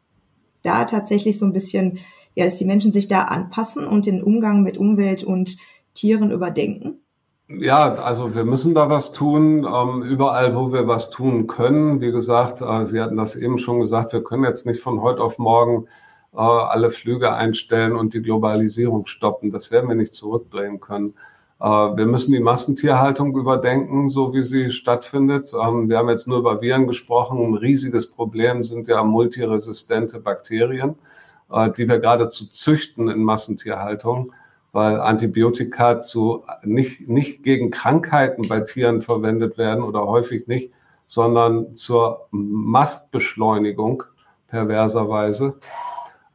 da 0.62 0.84
tatsächlich 0.84 1.38
so 1.38 1.46
ein 1.46 1.52
bisschen 1.52 1.98
ja, 2.38 2.44
dass 2.44 2.54
die 2.54 2.64
Menschen 2.64 2.92
sich 2.92 3.08
da 3.08 3.22
anpassen 3.22 3.84
und 3.84 4.06
den 4.06 4.22
Umgang 4.22 4.62
mit 4.62 4.78
Umwelt 4.78 5.24
und 5.24 5.56
Tieren 5.94 6.30
überdenken? 6.30 7.00
Ja, 7.48 7.94
also 7.94 8.32
wir 8.36 8.44
müssen 8.44 8.76
da 8.76 8.88
was 8.88 9.10
tun, 9.10 9.66
ähm, 9.66 10.02
überall, 10.02 10.54
wo 10.54 10.72
wir 10.72 10.86
was 10.86 11.10
tun 11.10 11.48
können. 11.48 12.00
Wie 12.00 12.12
gesagt, 12.12 12.62
äh, 12.62 12.86
Sie 12.86 13.00
hatten 13.00 13.16
das 13.16 13.34
eben 13.34 13.58
schon 13.58 13.80
gesagt, 13.80 14.12
wir 14.12 14.22
können 14.22 14.44
jetzt 14.44 14.66
nicht 14.66 14.80
von 14.80 15.02
heute 15.02 15.20
auf 15.20 15.40
morgen 15.40 15.86
äh, 16.32 16.38
alle 16.38 16.92
Flüge 16.92 17.34
einstellen 17.34 17.96
und 17.96 18.14
die 18.14 18.22
Globalisierung 18.22 19.06
stoppen. 19.06 19.50
Das 19.50 19.72
werden 19.72 19.88
wir 19.88 19.96
nicht 19.96 20.14
zurückdrehen 20.14 20.78
können. 20.78 21.14
Äh, 21.60 21.66
wir 21.66 22.06
müssen 22.06 22.30
die 22.30 22.40
Massentierhaltung 22.40 23.36
überdenken, 23.36 24.08
so 24.08 24.32
wie 24.32 24.44
sie 24.44 24.70
stattfindet. 24.70 25.52
Ähm, 25.60 25.88
wir 25.88 25.98
haben 25.98 26.08
jetzt 26.08 26.28
nur 26.28 26.38
über 26.38 26.60
Viren 26.60 26.86
gesprochen. 26.86 27.44
Ein 27.44 27.54
riesiges 27.54 28.08
Problem 28.08 28.62
sind 28.62 28.86
ja 28.86 29.02
multiresistente 29.02 30.20
Bakterien. 30.20 30.94
Äh, 31.50 31.70
die 31.70 31.88
wir 31.88 31.98
geradezu 31.98 32.46
züchten 32.46 33.08
in 33.08 33.24
Massentierhaltung, 33.24 34.32
weil 34.72 35.00
Antibiotika 35.00 35.98
zu, 35.98 36.44
nicht, 36.62 37.08
nicht 37.08 37.42
gegen 37.42 37.70
Krankheiten 37.70 38.46
bei 38.48 38.60
Tieren 38.60 39.00
verwendet 39.00 39.56
werden 39.56 39.82
oder 39.82 40.06
häufig 40.06 40.46
nicht, 40.46 40.72
sondern 41.06 41.74
zur 41.74 42.28
Mastbeschleunigung 42.32 44.02
perverserweise. 44.48 45.58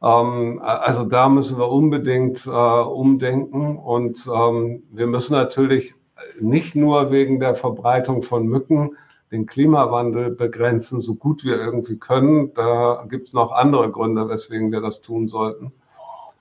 Ähm, 0.02 0.60
also 0.64 1.04
da 1.04 1.28
müssen 1.28 1.58
wir 1.58 1.70
unbedingt 1.70 2.44
äh, 2.46 2.50
umdenken 2.50 3.78
und 3.78 4.28
ähm, 4.34 4.82
wir 4.90 5.06
müssen 5.06 5.34
natürlich 5.34 5.94
nicht 6.40 6.74
nur 6.74 7.12
wegen 7.12 7.38
der 7.38 7.54
Verbreitung 7.54 8.24
von 8.24 8.48
Mücken 8.48 8.96
den 9.30 9.46
Klimawandel 9.46 10.30
begrenzen, 10.30 11.00
so 11.00 11.14
gut 11.14 11.44
wir 11.44 11.56
irgendwie 11.56 11.96
können. 11.96 12.52
Da 12.54 13.04
gibt 13.08 13.28
es 13.28 13.32
noch 13.32 13.52
andere 13.52 13.90
Gründe, 13.90 14.28
weswegen 14.28 14.70
wir 14.72 14.80
das 14.80 15.00
tun 15.00 15.28
sollten. 15.28 15.72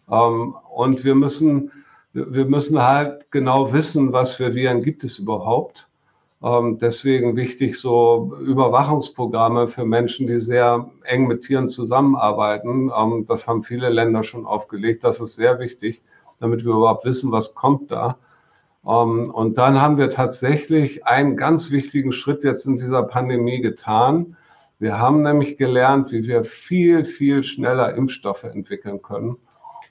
Ähm, 0.09 0.55
und 0.69 1.03
wir 1.03 1.15
müssen, 1.15 1.71
wir 2.13 2.45
müssen 2.45 2.81
halt 2.81 3.31
genau 3.31 3.73
wissen, 3.73 4.13
was 4.13 4.33
für 4.33 4.53
Viren 4.53 4.81
gibt 4.81 5.03
es 5.03 5.19
überhaupt. 5.19 5.89
Ähm, 6.43 6.77
deswegen 6.77 7.37
wichtig 7.37 7.79
so 7.79 8.35
Überwachungsprogramme 8.41 9.67
für 9.67 9.85
Menschen, 9.85 10.27
die 10.27 10.41
sehr 10.41 10.91
eng 11.03 11.27
mit 11.27 11.41
Tieren 11.41 11.69
zusammenarbeiten. 11.69 12.91
Ähm, 12.95 13.25
das 13.25 13.47
haben 13.47 13.63
viele 13.63 13.89
Länder 13.89 14.23
schon 14.23 14.45
aufgelegt. 14.45 15.05
Das 15.05 15.21
ist 15.21 15.35
sehr 15.35 15.59
wichtig, 15.59 16.01
damit 16.39 16.65
wir 16.65 16.73
überhaupt 16.73 17.05
wissen, 17.05 17.31
was 17.31 17.55
kommt 17.55 17.91
da. 17.91 18.17
Ähm, 18.87 19.31
und 19.31 19.57
dann 19.57 19.81
haben 19.81 19.97
wir 19.97 20.09
tatsächlich 20.09 21.05
einen 21.05 21.37
ganz 21.37 21.71
wichtigen 21.71 22.11
Schritt 22.11 22.43
jetzt 22.43 22.65
in 22.65 22.77
dieser 22.77 23.03
Pandemie 23.03 23.61
getan. 23.61 24.35
Wir 24.79 24.99
haben 24.99 25.21
nämlich 25.21 25.57
gelernt, 25.57 26.11
wie 26.11 26.27
wir 26.27 26.43
viel, 26.43 27.05
viel 27.05 27.43
schneller 27.43 27.95
Impfstoffe 27.95 28.43
entwickeln 28.43 29.01
können. 29.01 29.37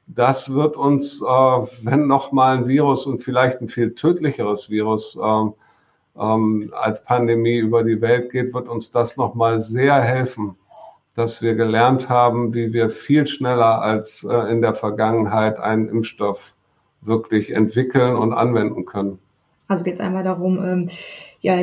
Das 0.07 0.53
wird 0.53 0.77
uns, 0.77 1.23
äh, 1.23 1.25
wenn 1.25 2.07
nochmal 2.07 2.59
ein 2.59 2.69
Virus 2.69 3.07
und 3.07 3.19
vielleicht 3.19 3.61
ein 3.61 3.69
viel 3.69 3.95
tödlicheres 3.95 4.69
Virus 4.69 5.17
äh, 5.17 5.51
ähm, 6.21 6.73
als 6.79 7.05
Pandemie 7.05 7.59
über 7.59 7.85
die 7.85 8.01
Welt 8.01 8.31
geht, 8.31 8.53
wird 8.53 8.69
uns 8.69 8.91
das 8.91 9.17
nochmal 9.17 9.61
sehr 9.61 10.01
helfen, 10.03 10.57
dass 11.15 11.41
wir 11.41 11.55
gelernt 11.55 12.09
haben, 12.09 12.53
wie 12.53 12.73
wir 12.73 12.91
viel 12.91 13.27
schneller 13.27 13.81
als 13.81 14.25
äh, 14.25 14.35
in 14.51 14.61
der 14.61 14.75
Vergangenheit 14.75 15.59
einen 15.59 15.89
Impfstoff 15.89 16.57
wirklich 17.03 17.51
entwickeln 17.51 18.17
und 18.17 18.33
anwenden 18.33 18.85
können. 18.85 19.19
Also 19.69 19.85
geht 19.85 19.95
es 19.95 20.01
einmal 20.01 20.25
darum, 20.25 20.63
ähm, 20.65 20.89
ja, 21.41 21.59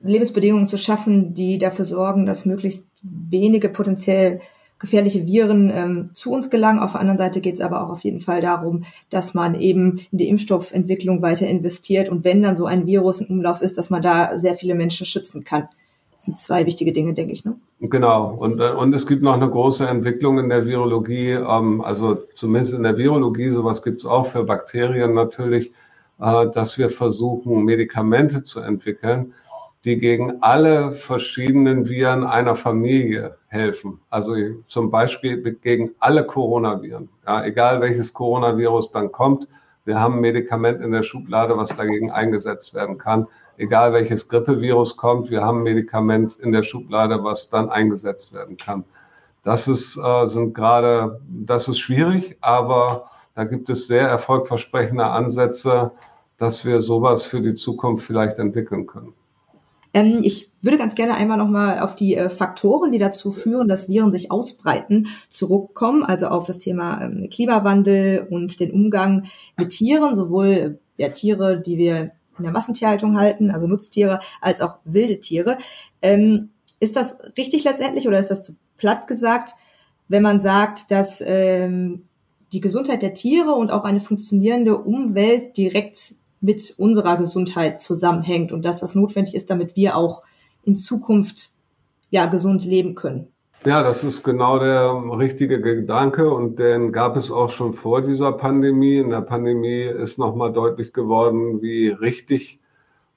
Lebensbedingungen 0.00 0.66
zu 0.66 0.76
schaffen, 0.76 1.34
die 1.34 1.58
dafür 1.58 1.84
sorgen, 1.84 2.26
dass 2.26 2.46
möglichst 2.46 2.88
wenige 3.02 3.68
potenziell 3.68 4.40
gefährliche 4.78 5.26
Viren 5.26 5.70
ähm, 5.70 6.10
zu 6.12 6.32
uns 6.32 6.50
gelangen. 6.50 6.80
Auf 6.80 6.92
der 6.92 7.00
anderen 7.00 7.18
Seite 7.18 7.40
geht 7.40 7.54
es 7.54 7.60
aber 7.62 7.82
auch 7.82 7.88
auf 7.88 8.04
jeden 8.04 8.20
Fall 8.20 8.42
darum, 8.42 8.84
dass 9.08 9.32
man 9.32 9.54
eben 9.54 10.00
in 10.12 10.18
die 10.18 10.28
Impfstoffentwicklung 10.28 11.22
weiter 11.22 11.46
investiert 11.46 12.10
und 12.10 12.24
wenn 12.24 12.42
dann 12.42 12.56
so 12.56 12.66
ein 12.66 12.86
Virus 12.86 13.22
im 13.22 13.38
Umlauf 13.38 13.62
ist, 13.62 13.78
dass 13.78 13.88
man 13.88 14.02
da 14.02 14.38
sehr 14.38 14.54
viele 14.54 14.74
Menschen 14.74 15.06
schützen 15.06 15.44
kann 15.44 15.68
sind 16.26 16.38
zwei 16.38 16.66
wichtige 16.66 16.92
Dinge, 16.92 17.14
denke 17.14 17.32
ich. 17.32 17.44
Ne? 17.44 17.56
Genau. 17.80 18.34
Und, 18.34 18.60
äh, 18.60 18.72
und 18.72 18.94
es 18.94 19.06
gibt 19.06 19.22
noch 19.22 19.34
eine 19.34 19.48
große 19.48 19.86
Entwicklung 19.86 20.38
in 20.38 20.48
der 20.48 20.66
Virologie. 20.66 21.30
Ähm, 21.30 21.80
also 21.80 22.18
zumindest 22.34 22.74
in 22.74 22.82
der 22.82 22.98
Virologie, 22.98 23.50
sowas 23.50 23.82
gibt 23.82 24.00
es 24.00 24.06
auch 24.06 24.26
für 24.26 24.44
Bakterien 24.44 25.14
natürlich, 25.14 25.72
äh, 26.20 26.46
dass 26.50 26.76
wir 26.76 26.90
versuchen, 26.90 27.64
Medikamente 27.64 28.42
zu 28.42 28.60
entwickeln, 28.60 29.32
die 29.84 29.98
gegen 29.98 30.42
alle 30.42 30.92
verschiedenen 30.92 31.88
Viren 31.88 32.24
einer 32.24 32.56
Familie 32.56 33.36
helfen. 33.46 34.00
Also 34.10 34.34
zum 34.66 34.90
Beispiel 34.90 35.40
gegen 35.62 35.92
alle 36.00 36.26
Coronaviren. 36.26 37.08
Ja, 37.24 37.44
egal 37.44 37.80
welches 37.80 38.12
Coronavirus 38.12 38.90
dann 38.90 39.12
kommt, 39.12 39.46
wir 39.84 40.00
haben 40.00 40.14
ein 40.14 40.20
Medikament 40.20 40.82
in 40.82 40.90
der 40.90 41.04
Schublade, 41.04 41.56
was 41.56 41.68
dagegen 41.76 42.10
eingesetzt 42.10 42.74
werden 42.74 42.98
kann 42.98 43.28
egal 43.58 43.92
welches 43.92 44.28
Grippevirus 44.28 44.96
kommt, 44.96 45.30
wir 45.30 45.42
haben 45.42 45.58
ein 45.58 45.64
Medikament 45.64 46.36
in 46.36 46.52
der 46.52 46.62
Schublade, 46.62 47.22
was 47.22 47.50
dann 47.50 47.70
eingesetzt 47.70 48.34
werden 48.34 48.56
kann. 48.56 48.84
Das 49.44 49.68
ist, 49.68 49.96
äh, 49.96 50.26
sind 50.26 50.54
gerade, 50.54 51.20
das 51.28 51.68
ist 51.68 51.78
schwierig, 51.78 52.36
aber 52.40 53.06
da 53.34 53.44
gibt 53.44 53.68
es 53.68 53.86
sehr 53.86 54.08
erfolgversprechende 54.08 55.04
Ansätze, 55.04 55.92
dass 56.38 56.64
wir 56.64 56.80
sowas 56.80 57.24
für 57.24 57.40
die 57.40 57.54
Zukunft 57.54 58.04
vielleicht 58.04 58.38
entwickeln 58.38 58.86
können. 58.86 59.12
Ähm, 59.94 60.20
ich 60.22 60.50
würde 60.60 60.78
ganz 60.78 60.94
gerne 60.94 61.14
einmal 61.14 61.38
nochmal 61.38 61.80
auf 61.80 61.96
die 61.96 62.16
äh, 62.16 62.28
Faktoren, 62.28 62.92
die 62.92 62.98
dazu 62.98 63.32
führen, 63.32 63.68
dass 63.68 63.88
Viren 63.88 64.12
sich 64.12 64.30
ausbreiten, 64.30 65.08
zurückkommen. 65.30 66.02
Also 66.02 66.26
auf 66.26 66.46
das 66.46 66.58
Thema 66.58 67.02
ähm, 67.02 67.28
Klimawandel 67.30 68.26
und 68.28 68.60
den 68.60 68.72
Umgang 68.72 69.24
mit 69.56 69.70
Tieren, 69.70 70.14
sowohl 70.14 70.78
ja, 70.98 71.08
Tiere, 71.10 71.60
die 71.60 71.78
wir 71.78 72.10
in 72.38 72.44
der 72.44 72.52
Massentierhaltung 72.52 73.18
halten, 73.18 73.50
also 73.50 73.66
Nutztiere, 73.66 74.20
als 74.40 74.60
auch 74.60 74.78
wilde 74.84 75.20
Tiere. 75.20 75.58
Ähm, 76.02 76.50
ist 76.80 76.96
das 76.96 77.16
richtig 77.36 77.64
letztendlich 77.64 78.06
oder 78.06 78.18
ist 78.18 78.30
das 78.30 78.42
zu 78.42 78.56
platt 78.76 79.06
gesagt, 79.06 79.54
wenn 80.08 80.22
man 80.22 80.40
sagt, 80.40 80.90
dass 80.90 81.22
ähm, 81.24 82.04
die 82.52 82.60
Gesundheit 82.60 83.02
der 83.02 83.14
Tiere 83.14 83.52
und 83.52 83.70
auch 83.70 83.84
eine 83.84 84.00
funktionierende 84.00 84.76
Umwelt 84.78 85.56
direkt 85.56 86.14
mit 86.40 86.74
unserer 86.78 87.16
Gesundheit 87.16 87.82
zusammenhängt 87.82 88.52
und 88.52 88.64
dass 88.64 88.80
das 88.80 88.94
notwendig 88.94 89.34
ist, 89.34 89.50
damit 89.50 89.74
wir 89.74 89.96
auch 89.96 90.22
in 90.64 90.76
Zukunft 90.76 91.50
ja 92.10 92.26
gesund 92.26 92.64
leben 92.64 92.94
können? 92.94 93.28
Ja, 93.66 93.82
das 93.82 94.04
ist 94.04 94.22
genau 94.22 94.60
der 94.60 94.92
richtige 95.18 95.60
Gedanke 95.60 96.32
und 96.32 96.60
den 96.60 96.92
gab 96.92 97.16
es 97.16 97.32
auch 97.32 97.50
schon 97.50 97.72
vor 97.72 98.00
dieser 98.00 98.30
Pandemie. 98.30 98.98
In 98.98 99.10
der 99.10 99.22
Pandemie 99.22 99.80
ist 99.80 100.20
nochmal 100.20 100.52
deutlich 100.52 100.92
geworden, 100.92 101.60
wie 101.62 101.88
richtig 101.88 102.60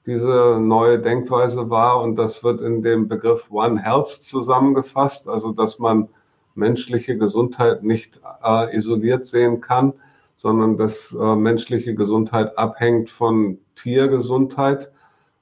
diese 0.06 0.58
neue 0.60 0.98
Denkweise 0.98 1.70
war 1.70 2.02
und 2.02 2.16
das 2.16 2.42
wird 2.42 2.62
in 2.62 2.82
dem 2.82 3.06
Begriff 3.06 3.48
One 3.52 3.80
Health 3.80 4.08
zusammengefasst, 4.08 5.28
also 5.28 5.52
dass 5.52 5.78
man 5.78 6.08
menschliche 6.56 7.16
Gesundheit 7.16 7.84
nicht 7.84 8.20
äh, 8.42 8.76
isoliert 8.76 9.26
sehen 9.26 9.60
kann, 9.60 9.92
sondern 10.34 10.76
dass 10.76 11.12
äh, 11.12 11.36
menschliche 11.36 11.94
Gesundheit 11.94 12.58
abhängt 12.58 13.08
von 13.08 13.58
Tiergesundheit 13.76 14.90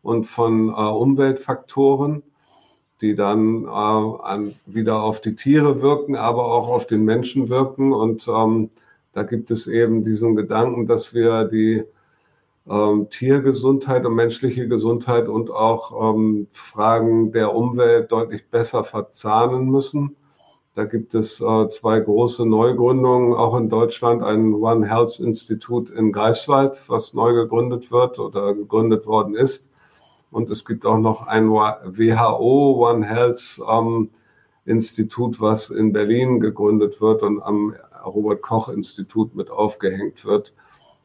und 0.02 0.24
von 0.26 0.68
äh, 0.68 0.72
Umweltfaktoren, 0.72 2.22
die 3.00 3.14
dann 3.14 3.64
äh, 3.64 3.68
an, 3.68 4.54
wieder 4.66 5.02
auf 5.02 5.20
die 5.20 5.34
Tiere 5.34 5.80
wirken, 5.80 6.16
aber 6.16 6.44
auch 6.44 6.68
auf 6.68 6.86
den 6.86 7.04
Menschen 7.04 7.48
wirken. 7.48 7.92
Und 7.92 8.28
ähm, 8.28 8.70
da 9.12 9.22
gibt 9.22 9.50
es 9.50 9.66
eben 9.66 10.02
diesen 10.04 10.36
Gedanken, 10.36 10.86
dass 10.86 11.14
wir 11.14 11.44
die 11.44 11.84
ähm, 12.68 13.08
Tiergesundheit 13.10 14.04
und 14.04 14.14
menschliche 14.14 14.68
Gesundheit 14.68 15.28
und 15.28 15.50
auch 15.50 16.14
ähm, 16.14 16.48
Fragen 16.50 17.32
der 17.32 17.54
Umwelt 17.54 18.12
deutlich 18.12 18.48
besser 18.50 18.84
verzahnen 18.84 19.70
müssen. 19.70 20.16
Da 20.74 20.84
gibt 20.84 21.14
es 21.14 21.40
äh, 21.40 21.68
zwei 21.70 21.98
große 21.98 22.46
Neugründungen, 22.46 23.34
auch 23.34 23.56
in 23.56 23.68
Deutschland, 23.68 24.22
ein 24.22 24.54
One 24.54 24.86
Health 24.88 25.18
Institut 25.18 25.90
in 25.90 26.12
Greifswald, 26.12 26.82
was 26.88 27.14
neu 27.14 27.32
gegründet 27.32 27.90
wird 27.90 28.18
oder 28.18 28.54
gegründet 28.54 29.06
worden 29.06 29.34
ist. 29.34 29.67
Und 30.30 30.50
es 30.50 30.64
gibt 30.64 30.84
auch 30.84 30.98
noch 30.98 31.26
ein 31.26 31.48
WHO 31.50 32.88
One 32.88 33.06
Health 33.06 33.60
ähm, 33.70 34.10
Institut, 34.64 35.40
was 35.40 35.70
in 35.70 35.92
Berlin 35.92 36.40
gegründet 36.40 37.00
wird 37.00 37.22
und 37.22 37.42
am 37.42 37.74
Robert 38.04 38.42
Koch 38.42 38.68
Institut 38.68 39.34
mit 39.34 39.50
aufgehängt 39.50 40.24
wird. 40.24 40.52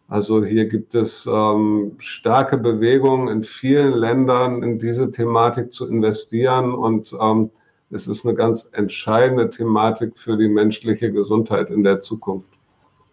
Also 0.10 0.44
hier 0.44 0.68
gibt 0.68 0.96
es 0.96 1.26
ähm, 1.26 1.94
starke 1.98 2.58
Bewegungen 2.58 3.30
in 3.30 3.42
vielen 3.42 3.94
Ländern, 3.94 4.62
in 4.62 4.78
diese 4.78 5.10
Thematik 5.10 5.74
zu 5.74 5.88
investieren 5.88 6.74
und 6.74 7.16
ähm, 7.20 7.50
es 7.90 8.08
ist 8.08 8.26
eine 8.26 8.36
ganz 8.36 8.70
entscheidende 8.74 9.50
Thematik 9.50 10.18
für 10.18 10.36
die 10.36 10.50
menschliche 10.50 11.12
Gesundheit 11.12 11.70
in 11.70 11.84
der 11.84 12.00
Zukunft. 12.00 12.52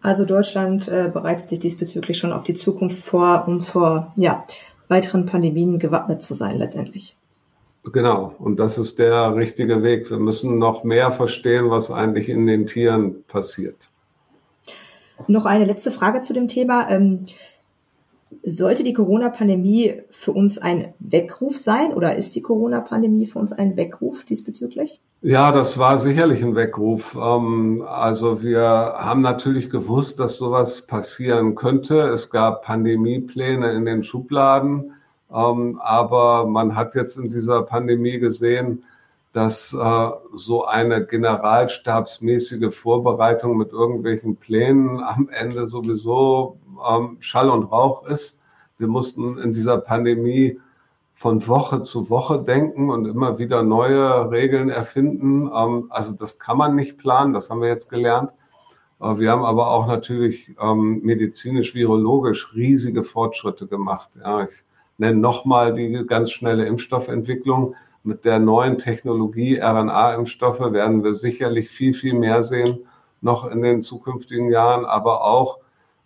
Also 0.01 0.25
Deutschland 0.25 0.87
äh, 0.87 1.09
bereitet 1.13 1.49
sich 1.49 1.59
diesbezüglich 1.59 2.17
schon 2.17 2.33
auf 2.33 2.43
die 2.43 2.55
Zukunft 2.55 3.03
vor, 3.03 3.45
um 3.47 3.61
vor 3.61 4.11
ja, 4.15 4.43
weiteren 4.91 5.25
Pandemien 5.25 5.79
gewappnet 5.79 6.21
zu 6.21 6.35
sein 6.35 6.57
letztendlich. 6.57 7.15
Genau, 7.83 8.35
und 8.37 8.59
das 8.59 8.77
ist 8.77 8.99
der 8.99 9.35
richtige 9.35 9.81
Weg. 9.81 10.11
Wir 10.11 10.19
müssen 10.19 10.59
noch 10.59 10.83
mehr 10.83 11.11
verstehen, 11.11 11.71
was 11.71 11.89
eigentlich 11.89 12.29
in 12.29 12.45
den 12.45 12.67
Tieren 12.67 13.23
passiert. 13.23 13.89
Noch 15.27 15.45
eine 15.45 15.65
letzte 15.65 15.89
Frage 15.89 16.21
zu 16.21 16.33
dem 16.33 16.47
Thema. 16.47 16.87
Sollte 18.43 18.83
die 18.83 18.93
Corona-Pandemie 18.93 20.01
für 20.09 20.31
uns 20.31 20.57
ein 20.57 20.93
Weckruf 20.99 21.57
sein 21.57 21.93
oder 21.93 22.15
ist 22.15 22.35
die 22.35 22.41
Corona-Pandemie 22.41 23.25
für 23.25 23.39
uns 23.39 23.51
ein 23.51 23.77
Weckruf 23.77 24.23
diesbezüglich? 24.23 25.01
Ja, 25.21 25.51
das 25.51 25.77
war 25.77 25.99
sicherlich 25.99 26.41
ein 26.43 26.55
Weckruf. 26.55 27.15
Ähm, 27.15 27.83
also 27.87 28.41
wir 28.41 28.61
haben 28.63 29.21
natürlich 29.21 29.69
gewusst, 29.69 30.19
dass 30.19 30.37
sowas 30.37 30.87
passieren 30.87 31.55
könnte. 31.55 31.99
Es 31.99 32.29
gab 32.29 32.63
Pandemiepläne 32.63 33.71
in 33.73 33.85
den 33.85 34.03
Schubladen, 34.03 34.93
ähm, 35.33 35.79
aber 35.83 36.47
man 36.47 36.75
hat 36.75 36.95
jetzt 36.95 37.17
in 37.17 37.29
dieser 37.29 37.61
Pandemie 37.63 38.17
gesehen, 38.17 38.83
dass 39.33 39.73
äh, 39.73 40.09
so 40.33 40.65
eine 40.65 41.05
generalstabsmäßige 41.05 42.75
Vorbereitung 42.75 43.57
mit 43.57 43.71
irgendwelchen 43.71 44.35
Plänen 44.35 45.01
am 45.01 45.29
Ende 45.29 45.67
sowieso 45.67 46.59
ähm, 46.89 47.17
Schall 47.19 47.49
und 47.49 47.63
Rauch 47.63 48.05
ist. 48.07 48.41
Wir 48.77 48.87
mussten 48.87 49.37
in 49.37 49.53
dieser 49.53 49.77
Pandemie 49.77 50.59
von 51.13 51.47
Woche 51.47 51.83
zu 51.83 52.09
Woche 52.09 52.41
denken 52.41 52.89
und 52.89 53.05
immer 53.05 53.37
wieder 53.37 53.63
neue 53.63 54.31
Regeln 54.31 54.69
erfinden. 54.69 55.49
Ähm, 55.55 55.85
also 55.89 56.13
das 56.13 56.39
kann 56.39 56.57
man 56.57 56.75
nicht 56.75 56.97
planen, 56.97 57.33
das 57.33 57.49
haben 57.49 57.61
wir 57.61 57.69
jetzt 57.69 57.89
gelernt. 57.89 58.33
Äh, 58.99 59.17
wir 59.17 59.31
haben 59.31 59.45
aber 59.45 59.71
auch 59.71 59.87
natürlich 59.87 60.53
ähm, 60.59 60.99
medizinisch-virologisch 61.03 62.53
riesige 62.53 63.03
Fortschritte 63.03 63.67
gemacht. 63.67 64.09
Ja, 64.19 64.43
ich 64.43 64.65
nenne 64.97 65.19
nochmal 65.19 65.73
die 65.73 66.03
ganz 66.05 66.31
schnelle 66.31 66.65
Impfstoffentwicklung 66.65 67.75
mit 68.03 68.25
der 68.25 68.39
neuen 68.39 68.77
Technologie 68.77 69.59
RNA-Impfstoffe 69.59 70.71
werden 70.73 71.03
wir 71.03 71.13
sicherlich 71.13 71.69
viel, 71.69 71.93
viel 71.93 72.13
mehr 72.13 72.43
sehen, 72.43 72.85
noch 73.21 73.45
in 73.49 73.61
den 73.61 73.81
zukünftigen 73.81 74.49
Jahren, 74.49 74.85
aber 74.85 75.23
auch 75.23 75.59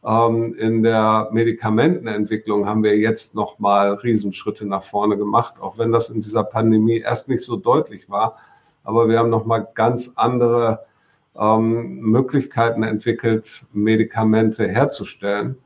ähm, 0.06 0.54
in 0.56 0.84
der 0.84 1.30
Medikamentenentwicklung 1.32 2.68
haben 2.68 2.84
wir 2.84 2.98
jetzt 2.98 3.34
noch 3.34 3.60
mal 3.60 3.94
Riesenschritte 3.94 4.66
nach 4.66 4.84
vorne 4.84 5.18
gemacht, 5.18 5.56
auch 5.60 5.78
wenn 5.78 5.92
das 5.92 6.10
in 6.10 6.22
dieser 6.22 6.44
Pandemie 6.44 7.00
erst 7.00 7.28
nicht 7.28 7.44
so 7.44 7.56
deutlich 7.56 8.10
war. 8.10 8.38
Aber 8.84 9.10
wir 9.10 9.18
haben 9.18 9.32
noch 9.32 9.46
mal 9.46 9.68
ganz 9.74 10.14
andere 10.16 10.86
ähm, 11.38 12.00
Möglichkeiten 12.02 12.84
entwickelt, 12.84 13.66
Medikamente 13.74 14.68
herzustellen. 14.68 15.58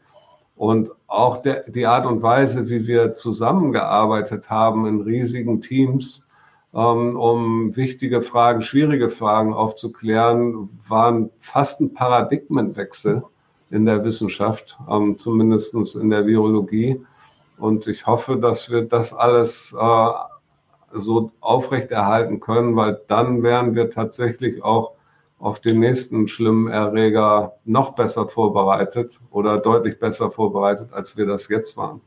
Und 0.60 0.92
auch 1.08 1.38
der, 1.38 1.64
die 1.70 1.86
Art 1.86 2.06
und 2.06 2.22
Weise, 2.22 2.68
wie 2.68 2.86
wir 2.86 3.14
zusammengearbeitet 3.14 4.50
haben 4.50 4.86
in 4.88 5.00
riesigen 5.00 5.62
Teams, 5.62 6.28
ähm, 6.74 7.18
um 7.18 7.78
wichtige 7.78 8.22
Fragen, 8.22 8.62
schwierige 8.62 9.10
Fragen 9.10 9.54
aufzuklären, 9.54 10.68
waren 10.86 11.30
fast 11.40 11.80
ein 11.80 11.94
Paradigmenwechsel 11.94 13.24
in 13.70 13.86
der 13.86 14.04
Wissenschaft, 14.04 14.78
ähm, 14.90 15.18
zumindest 15.18 15.96
in 15.96 16.10
der 16.10 16.28
Virologie. 16.28 17.06
Und 17.58 17.88
ich 17.88 18.06
hoffe, 18.06 18.36
dass 18.36 18.70
wir 18.70 18.82
das 18.82 19.14
alles 19.14 19.74
äh, 19.80 20.10
so 20.92 21.32
aufrechterhalten 21.40 22.42
können, 22.42 22.76
weil 22.76 23.00
dann 23.08 23.44
wären 23.44 23.76
wir 23.76 23.92
tatsächlich 23.92 24.62
auch 24.62 24.92
auf 25.40 25.60
den 25.60 25.80
nächsten 25.80 26.28
schlimmen 26.28 26.68
Erreger 26.68 27.54
noch 27.66 27.96
besser 27.96 28.28
vorbereitet 28.28 29.20
oder 29.32 29.58
deutlich 29.58 30.00
besser 30.00 30.30
vorbereitet, 30.30 30.90
als 30.92 31.18
wir 31.18 31.26
das 31.26 31.48
jetzt 31.50 31.78
waren. 31.78 32.02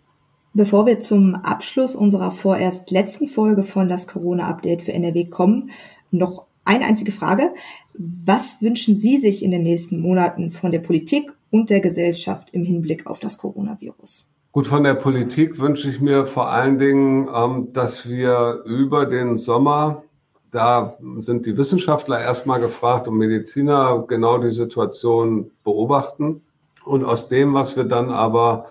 Bevor 0.55 0.85
wir 0.85 1.01
zum 1.01 1.35
Abschluss 1.35 1.97
unserer 1.97 2.30
vorerst 2.30 2.91
letzten 2.91 3.26
Folge 3.26 3.62
von 3.62 3.89
das 3.89 4.07
Corona-Update 4.07 4.83
für 4.83 4.93
NRW 4.93 5.24
kommen, 5.24 5.70
noch 6.11 6.45
eine 6.64 6.85
einzige 6.85 7.11
Frage. 7.11 7.55
Was 7.95 8.61
wünschen 8.61 8.95
Sie 8.95 9.16
sich 9.16 9.43
in 9.43 9.51
den 9.51 9.62
nächsten 9.62 10.01
Monaten 10.01 10.53
von 10.53 10.70
der 10.70 10.80
Politik 10.80 11.33
und 11.51 11.70
der 11.70 11.80
Gesellschaft 11.80 12.51
im 12.53 12.64
Hinblick 12.64 13.07
auf 13.07 13.18
das 13.18 13.39
Coronavirus? 13.39 14.28
Gut, 14.53 14.66
von 14.66 14.85
der 14.85 14.95
Politik 14.95 15.59
wünsche 15.59 15.89
ich 15.89 16.03
mir 16.03 16.26
vor 16.26 16.51
allen 16.51 16.78
Dingen, 16.78 17.28
ähm, 17.35 17.72
dass 17.72 18.07
wir 18.09 18.62
über 18.66 19.07
den 19.07 19.39
Sommer 19.39 20.05
da 20.53 20.98
sind 21.18 21.46
die 21.46 21.57
Wissenschaftler 21.57 22.20
erstmal 22.20 22.61
gefragt 22.61 23.09
und 23.09 23.16
Mediziner 23.16 24.05
genau 24.07 24.38
die 24.38 24.53
Situation 24.53 25.50
beobachten. 25.64 26.42
Und 26.84 27.05
aus 27.05 27.28
dem, 27.28 27.55
was 27.55 27.76
wir 27.76 27.84
dann 27.84 28.11
aber 28.11 28.66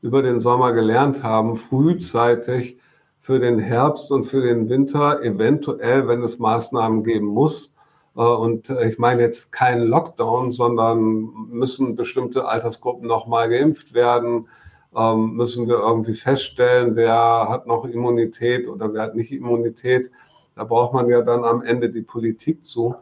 über 0.00 0.22
den 0.22 0.40
Sommer 0.40 0.72
gelernt 0.72 1.22
haben, 1.22 1.56
frühzeitig 1.56 2.78
für 3.20 3.40
den 3.40 3.58
Herbst 3.58 4.12
und 4.12 4.24
für 4.24 4.42
den 4.42 4.68
Winter 4.68 5.22
eventuell, 5.22 6.06
wenn 6.06 6.22
es 6.22 6.38
Maßnahmen 6.38 7.02
geben 7.02 7.26
muss, 7.26 7.74
äh, 8.16 8.20
und 8.20 8.70
ich 8.70 8.98
meine 8.98 9.22
jetzt 9.22 9.50
keinen 9.50 9.88
Lockdown, 9.88 10.52
sondern 10.52 11.30
müssen 11.50 11.96
bestimmte 11.96 12.46
Altersgruppen 12.46 13.08
nochmal 13.08 13.48
geimpft 13.48 13.92
werden, 13.92 14.46
ähm, 14.96 15.34
müssen 15.34 15.66
wir 15.66 15.78
irgendwie 15.78 16.12
feststellen, 16.12 16.94
wer 16.94 17.48
hat 17.48 17.66
noch 17.66 17.84
Immunität 17.84 18.68
oder 18.68 18.92
wer 18.92 19.02
hat 19.02 19.16
nicht 19.16 19.32
Immunität. 19.32 20.10
Da 20.56 20.64
braucht 20.64 20.94
man 20.94 21.08
ja 21.08 21.22
dann 21.22 21.44
am 21.44 21.62
Ende 21.62 21.90
die 21.90 22.02
Politik 22.02 22.64
zu. 22.64 22.94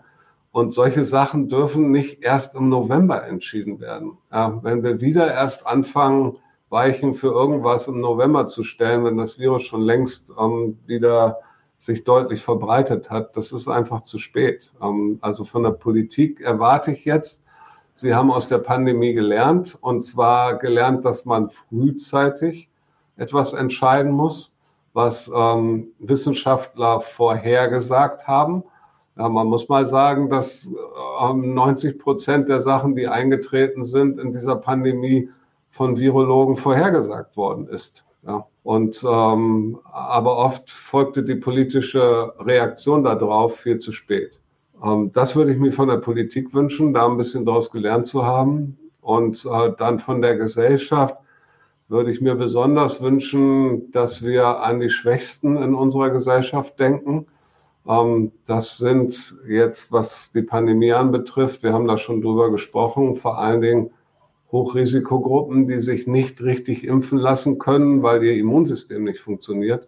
Und 0.53 0.75
solche 0.75 1.05
Sachen 1.05 1.49
dürfen 1.49 1.91
nicht 1.91 2.23
erst 2.23 2.55
im 2.55 2.69
November 2.69 3.25
entschieden 3.25 3.81
werden. 3.81 4.19
Ja, 4.31 4.59
wenn 4.63 4.83
wir 4.83 5.01
wieder 5.01 5.33
erst 5.33 5.67
anfangen, 5.67 6.39
Weichen 6.69 7.15
für 7.15 7.29
irgendwas 7.29 7.89
im 7.89 8.01
November 8.01 8.49
zu 8.49 8.65
stellen, 8.65 9.05
wenn 9.05 9.19
das 9.19 9.39
Virus 9.39 9.65
schon 9.65 9.83
längst 9.83 10.33
ähm, 10.39 10.79
wieder 10.87 11.39
sich 11.77 12.05
deutlich 12.05 12.43
verbreitet 12.43 13.11
hat, 13.11 13.37
das 13.37 13.53
ist 13.53 13.69
einfach 13.69 14.03
zu 14.03 14.19
spät. 14.19 14.73
Ähm, 14.81 15.19
also 15.21 15.45
von 15.45 15.65
der 15.65 15.73
Politik 15.73 16.41
erwarte 16.41 16.93
ich 16.93 17.05
jetzt, 17.05 17.45
Sie 17.95 18.15
haben 18.15 18.31
aus 18.31 18.49
der 18.49 18.59
Pandemie 18.59 19.13
gelernt, 19.13 19.77
und 19.83 20.03
zwar 20.03 20.57
gelernt, 20.57 21.05
dass 21.05 21.27
man 21.27 21.51
frühzeitig 21.51 22.71
etwas 23.17 23.53
entscheiden 23.53 24.13
muss 24.13 24.57
was 24.93 25.31
ähm, 25.35 25.89
Wissenschaftler 25.99 27.01
vorhergesagt 27.01 28.27
haben. 28.27 28.65
Ja, 29.17 29.29
man 29.29 29.47
muss 29.47 29.69
mal 29.69 29.85
sagen, 29.87 30.31
dass 30.31 30.71
ähm, 31.23 31.55
90 31.55 31.99
Prozent 31.99 32.49
der 32.49 32.61
Sachen, 32.61 32.95
die 32.95 33.09
eingetreten 33.09 33.85
sind 33.85 34.19
in 34.19 34.33
dieser 34.33 34.57
Pandemie, 34.57 35.29
von 35.71 35.99
Virologen 35.99 36.55
vorhergesagt 36.57 37.37
worden 37.37 37.67
ist. 37.67 38.05
Ja. 38.27 38.47
Und 38.63 39.03
ähm, 39.03 39.79
aber 39.85 40.37
oft 40.37 40.71
folgte 40.71 41.25
die 41.25 41.35
politische 41.35 42.33
Reaktion 42.39 43.03
darauf 43.03 43.57
viel 43.57 43.79
zu 43.79 43.91
spät. 43.91 44.39
Ähm, 44.85 45.11
das 45.13 45.35
würde 45.35 45.53
ich 45.53 45.59
mir 45.59 45.73
von 45.73 45.89
der 45.89 45.97
Politik 45.97 46.55
wünschen, 46.55 46.95
da 46.95 47.07
ein 47.07 47.17
bisschen 47.17 47.45
daraus 47.45 47.71
gelernt 47.71 48.07
zu 48.07 48.25
haben. 48.25 48.79
Und 49.01 49.45
äh, 49.47 49.73
dann 49.79 49.99
von 49.99 50.23
der 50.23 50.37
Gesellschaft 50.37 51.17
würde 51.93 52.11
ich 52.11 52.23
mir 52.23 52.35
besonders 52.35 53.03
wünschen, 53.03 53.93
dass 53.93 54.23
wir 54.23 54.63
an 54.63 54.81
die 54.81 54.89
Schwächsten 54.89 55.59
in 55.59 55.75
unserer 55.75 56.09
Gesellschaft 56.09 56.81
denken. 56.81 57.27
Ähm, 57.87 58.33
das 58.47 58.79
sind 58.79 59.37
jetzt, 59.47 59.93
was 59.93 60.33
die 60.33 60.41
Pandemie 60.41 60.93
anbetrifft, 60.93 61.63
wir 61.63 61.75
haben 61.75 61.87
da 61.87 61.99
schon 61.99 62.23
drüber 62.23 62.51
gesprochen, 62.51 63.15
vor 63.15 63.39
allen 63.39 63.61
Dingen 63.61 63.91
Hochrisikogruppen, 64.51 65.67
die 65.67 65.81
sich 65.81 66.07
nicht 66.07 66.43
richtig 66.43 66.85
impfen 66.85 67.19
lassen 67.19 67.59
können, 67.59 68.03
weil 68.03 68.23
ihr 68.23 68.37
Immunsystem 68.37 69.05
nicht 69.05 69.21
funktioniert 69.21 69.87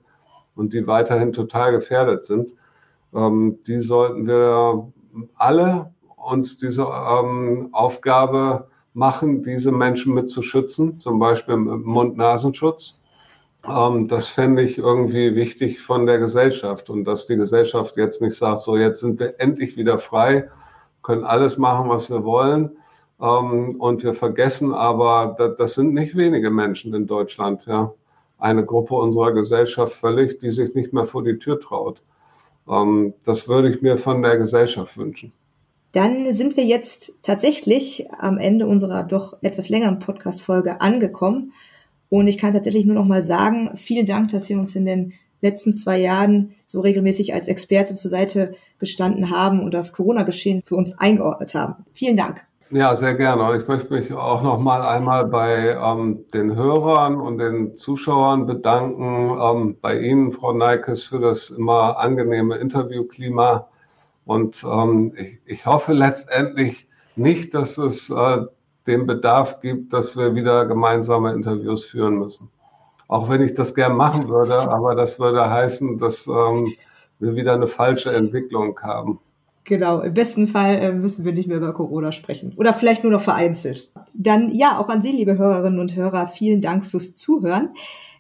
und 0.57 0.75
die 0.75 0.87
weiterhin 0.87 1.33
total 1.33 1.73
gefährdet 1.73 2.27
sind. 2.27 2.53
Ähm, 3.15 3.61
die 3.67 3.81
sollten 3.81 4.27
wir 4.27 4.93
alle 5.37 5.95
uns 6.17 6.59
diese 6.59 6.83
ähm, 6.83 7.71
Aufgabe 7.73 8.69
machen, 8.95 9.43
diese 9.43 9.73
Menschen 9.73 10.15
mit 10.15 10.31
zu 10.31 10.41
schützen, 10.43 10.99
zum 11.01 11.19
Beispiel 11.19 11.57
mit 11.57 11.85
Mund-Nasenschutz. 11.85 13.01
Ähm, 13.69 14.09
das 14.09 14.27
fände 14.29 14.63
ich 14.63 14.79
irgendwie 14.79 15.35
wichtig 15.35 15.81
von 15.81 16.07
der 16.07 16.19
Gesellschaft 16.19 16.91
und 16.91 17.05
dass 17.05 17.27
die 17.27 17.37
Gesellschaft 17.37 17.97
jetzt 17.97 18.23
nicht 18.23 18.37
sagt, 18.37 18.61
so 18.61 18.77
jetzt 18.77 19.01
sind 19.01 19.21
wir 19.21 19.35
endlich 19.41 19.77
wieder 19.77 19.99
frei, 19.99 20.49
können 21.03 21.25
alles 21.25 21.59
machen, 21.59 21.89
was 21.91 22.09
wir 22.11 22.25
wollen. 22.25 22.77
Ähm, 23.21 23.77
und 23.81 24.03
wir 24.03 24.15
vergessen 24.15 24.73
aber, 24.73 25.35
das, 25.39 25.57
das 25.57 25.75
sind 25.75 25.95
nicht 25.95 26.17
wenige 26.17 26.51
Menschen 26.51 26.95
in 26.95 27.07
Deutschland, 27.07 27.67
ja. 27.67 27.93
Eine 28.39 28.65
Gruppe 28.65 28.95
unserer 28.95 29.33
Gesellschaft 29.33 29.95
völlig, 29.95 30.39
die 30.39 30.51
sich 30.51 30.75
nicht 30.75 30.93
mehr 30.93 31.07
vor 31.07 31.23
die 31.23 31.39
Tür 31.39 31.61
traut. 31.61 32.03
Ähm, 32.69 33.15
das 33.25 33.49
würde 33.49 33.71
ich 33.71 33.83
mir 33.83 33.99
von 33.99 34.23
der 34.23 34.37
Gesellschaft 34.39 34.99
wünschen. 34.99 35.33
Dann 35.95 36.33
sind 36.33 36.57
wir 36.57 36.65
jetzt 36.65 37.23
tatsächlich 37.23 38.09
am 38.19 38.37
Ende 38.37 38.67
unserer 38.67 39.05
doch 39.05 39.37
etwas 39.43 39.69
längeren 39.69 40.01
Podcast-Folge 40.01 40.81
angekommen. 40.81 41.53
Und 42.09 42.27
ich 42.27 42.37
kann 42.37 42.53
tatsächlich 42.53 42.85
nur 42.85 42.97
noch 42.97 43.05
mal 43.05 43.23
sagen, 43.23 43.71
vielen 43.77 44.05
Dank, 44.05 44.33
dass 44.33 44.47
Sie 44.47 44.57
uns 44.57 44.75
in 44.75 44.87
den 44.87 45.13
letzten 45.41 45.73
zwei 45.73 45.99
Jahren 45.99 46.57
so 46.67 46.81
regelmäßig 46.81 47.33
als 47.33 47.47
Experte 47.47 47.95
zur 47.95 48.11
Seite 48.11 48.57
gestanden 48.81 49.31
haben 49.31 49.63
und 49.63 49.73
das 49.73 49.93
Corona-Geschehen 49.93 50.63
für 50.65 50.75
uns 50.75 50.99
eingeordnet 50.99 51.55
haben. 51.55 51.85
Vielen 51.93 52.17
Dank. 52.17 52.45
Ja, 52.71 52.97
sehr 52.97 53.15
gerne. 53.15 53.57
Ich 53.61 53.69
möchte 53.69 53.93
mich 53.95 54.13
auch 54.13 54.43
noch 54.43 54.59
mal 54.59 54.83
einmal 54.83 55.27
bei 55.27 55.79
ähm, 55.81 56.25
den 56.35 56.57
Hörern 56.57 57.21
und 57.21 57.39
den 57.39 57.77
Zuschauern 57.77 58.47
bedanken, 58.47 59.39
ähm, 59.41 59.77
bei 59.81 60.01
Ihnen, 60.01 60.33
Frau 60.33 60.53
Neikes, 60.53 61.05
für 61.05 61.21
das 61.21 61.51
immer 61.51 61.99
angenehme 61.99 62.57
Interviewklima. 62.57 63.69
Und 64.25 64.65
ähm, 64.65 65.13
ich, 65.17 65.39
ich 65.45 65.67
hoffe 65.67 65.93
letztendlich 65.93 66.89
nicht, 67.17 67.55
dass 67.55 67.79
es 67.79 68.11
äh, 68.11 68.43
den 68.87 69.07
Bedarf 69.07 69.61
gibt, 69.61 69.93
dass 69.93 70.17
wir 70.17 70.35
wieder 70.35 70.67
gemeinsame 70.67 71.33
Interviews 71.33 71.85
führen 71.85 72.19
müssen. 72.19 72.51
Auch 73.09 73.29
wenn 73.29 73.43
ich 73.43 73.55
das 73.55 73.75
gern 73.75 73.97
machen 73.97 74.29
würde, 74.29 74.59
aber 74.59 74.95
das 74.95 75.19
würde 75.19 75.49
heißen, 75.49 75.99
dass 75.99 76.27
ähm, 76.27 76.73
wir 77.19 77.37
wieder 77.37 77.55
eine 77.55 77.67
falsche 77.67 78.13
Entwicklung 78.13 78.79
haben. 78.81 79.21
Genau, 79.65 80.01
im 80.01 80.13
besten 80.13 80.47
Fall 80.47 80.75
äh, 80.77 80.93
müssen 80.93 81.25
wir 81.25 81.33
nicht 81.33 81.49
mehr 81.49 81.57
über 81.57 81.73
Corona 81.73 82.13
sprechen. 82.13 82.53
Oder 82.57 82.75
vielleicht 82.75 83.03
nur 83.03 83.13
noch 83.13 83.23
vereinzelt. 83.23 83.91
Dann 84.13 84.55
ja, 84.55 84.79
auch 84.79 84.91
an 84.91 85.01
Sie, 85.01 85.11
liebe 85.11 85.39
Hörerinnen 85.39 85.81
und 85.81 85.97
Hörer, 85.97 86.29
vielen 86.29 86.61
Dank 86.61 86.85
fürs 86.85 87.15
Zuhören. 87.15 87.71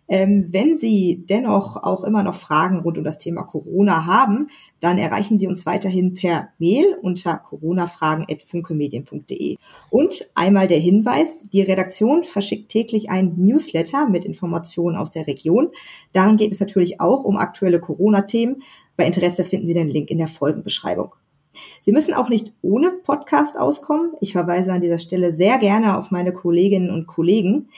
Ähm, 0.08 0.46
wenn 0.50 0.76
Sie 0.76 1.24
dennoch 1.28 1.76
auch 1.82 2.04
immer 2.04 2.22
noch 2.22 2.34
Fragen 2.34 2.80
rund 2.80 2.98
um 2.98 3.04
das 3.04 3.18
Thema 3.18 3.42
Corona 3.42 4.04
haben, 4.06 4.48
dann 4.80 4.98
erreichen 4.98 5.38
Sie 5.38 5.46
uns 5.46 5.64
weiterhin 5.66 6.14
per 6.14 6.48
Mail 6.58 6.96
unter 7.00 7.38
coronafragen.funkemedien.de. 7.38 9.56
Und 9.90 10.30
einmal 10.34 10.66
der 10.68 10.78
Hinweis, 10.78 11.42
die 11.44 11.62
Redaktion 11.62 12.24
verschickt 12.24 12.70
täglich 12.70 13.10
ein 13.10 13.34
Newsletter 13.36 14.08
mit 14.08 14.24
Informationen 14.24 14.96
aus 14.96 15.10
der 15.10 15.26
Region. 15.26 15.70
Darin 16.12 16.36
geht 16.36 16.52
es 16.52 16.60
natürlich 16.60 17.00
auch 17.00 17.24
um 17.24 17.38
aktuelle 17.38 17.80
Corona-Themen. 17.80 18.62
Bei 18.96 19.06
Interesse 19.06 19.42
finden 19.44 19.66
Sie 19.66 19.74
den 19.74 19.88
Link 19.88 20.10
in 20.10 20.18
der 20.18 20.28
Folgenbeschreibung. 20.28 21.14
Sie 21.80 21.92
müssen 21.92 22.14
auch 22.14 22.28
nicht 22.28 22.52
ohne 22.62 22.90
Podcast 22.90 23.58
auskommen. 23.58 24.12
Ich 24.20 24.32
verweise 24.32 24.72
an 24.72 24.80
dieser 24.80 24.98
Stelle 24.98 25.32
sehr 25.32 25.58
gerne 25.58 25.98
auf 25.98 26.10
meine 26.10 26.32
Kolleginnen 26.32 26.90
und 26.90 27.06
Kollegen. 27.06 27.68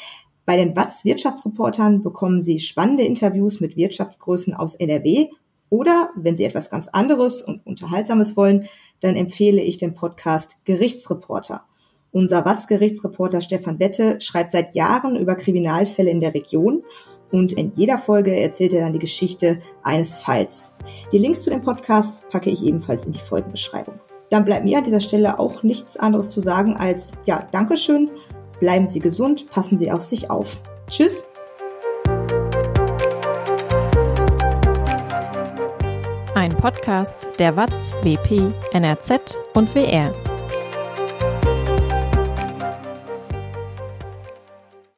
Bei 0.47 0.57
den 0.57 0.77
Watz 0.77 1.05
Wirtschaftsreportern 1.05 2.05
bekommen 2.05 2.41
Sie 2.41 2.61
spannende 2.61 3.03
Interviews 3.03 3.61
mit 3.61 3.77
Wirtschaftsgrößen 3.77 4.55
aus 4.55 4.77
NRW 4.77 5.27
oder 5.71 6.11
wenn 6.15 6.37
Sie 6.37 6.45
etwas 6.45 6.71
ganz 6.71 6.87
anderes 6.87 7.43
und 7.43 7.67
Unterhaltsames 7.67 8.37
wollen, 8.37 8.69
dann 9.01 9.17
empfehle 9.17 9.61
ich 9.61 9.77
den 9.77 9.95
Podcast 9.95 10.57
Gerichtsreporter. 10.65 11.65
Unser 12.13 12.45
Watz-Gerichtsreporter 12.45 13.41
Stefan 13.41 13.81
Wette 13.81 14.21
schreibt 14.21 14.53
seit 14.53 14.77
Jahren 14.77 15.17
über 15.17 15.35
Kriminalfälle 15.35 16.11
in 16.11 16.21
der 16.21 16.33
Region 16.33 16.85
und 17.33 17.53
in 17.53 17.73
jeder 17.75 17.99
Folge 17.99 18.39
erzählt 18.39 18.73
er 18.73 18.83
dann 18.83 18.93
die 18.93 19.01
Geschichte 19.01 19.59
eines 19.83 20.17
Falls. 20.17 20.73
Die 21.11 21.19
Links 21.19 21.41
zu 21.41 21.51
den 21.51 21.63
Podcasts 21.63 22.23
packe 22.31 22.51
ich 22.51 22.63
ebenfalls 22.63 23.05
in 23.05 23.11
die 23.11 23.19
Folgenbeschreibung. 23.19 23.99
Dann 24.31 24.45
bleibt 24.45 24.65
mir 24.65 24.79
an 24.79 24.85
dieser 24.85 25.01
Stelle 25.01 25.41
auch 25.41 25.65
nichts 25.65 25.97
anderes 25.97 26.31
zu 26.31 26.41
sagen 26.41 26.77
als 26.77 27.17
ja, 27.27 27.47
Dankeschön 27.51 28.11
Bleiben 28.61 28.89
Sie 28.89 29.01
gesund, 29.01 29.51
passen 29.51 29.79
Sie 29.79 29.91
auf 29.93 30.05
sich 30.05 30.31
auf. 30.31 30.59
Tschüss. 30.89 31.23
Ein 36.35 36.57
Podcast 36.57 37.29
der 37.39 37.57
WAZ, 37.57 37.95
WP, 38.03 38.53
NRZ 38.73 39.39
und 39.55 39.75
WR. 39.75 40.15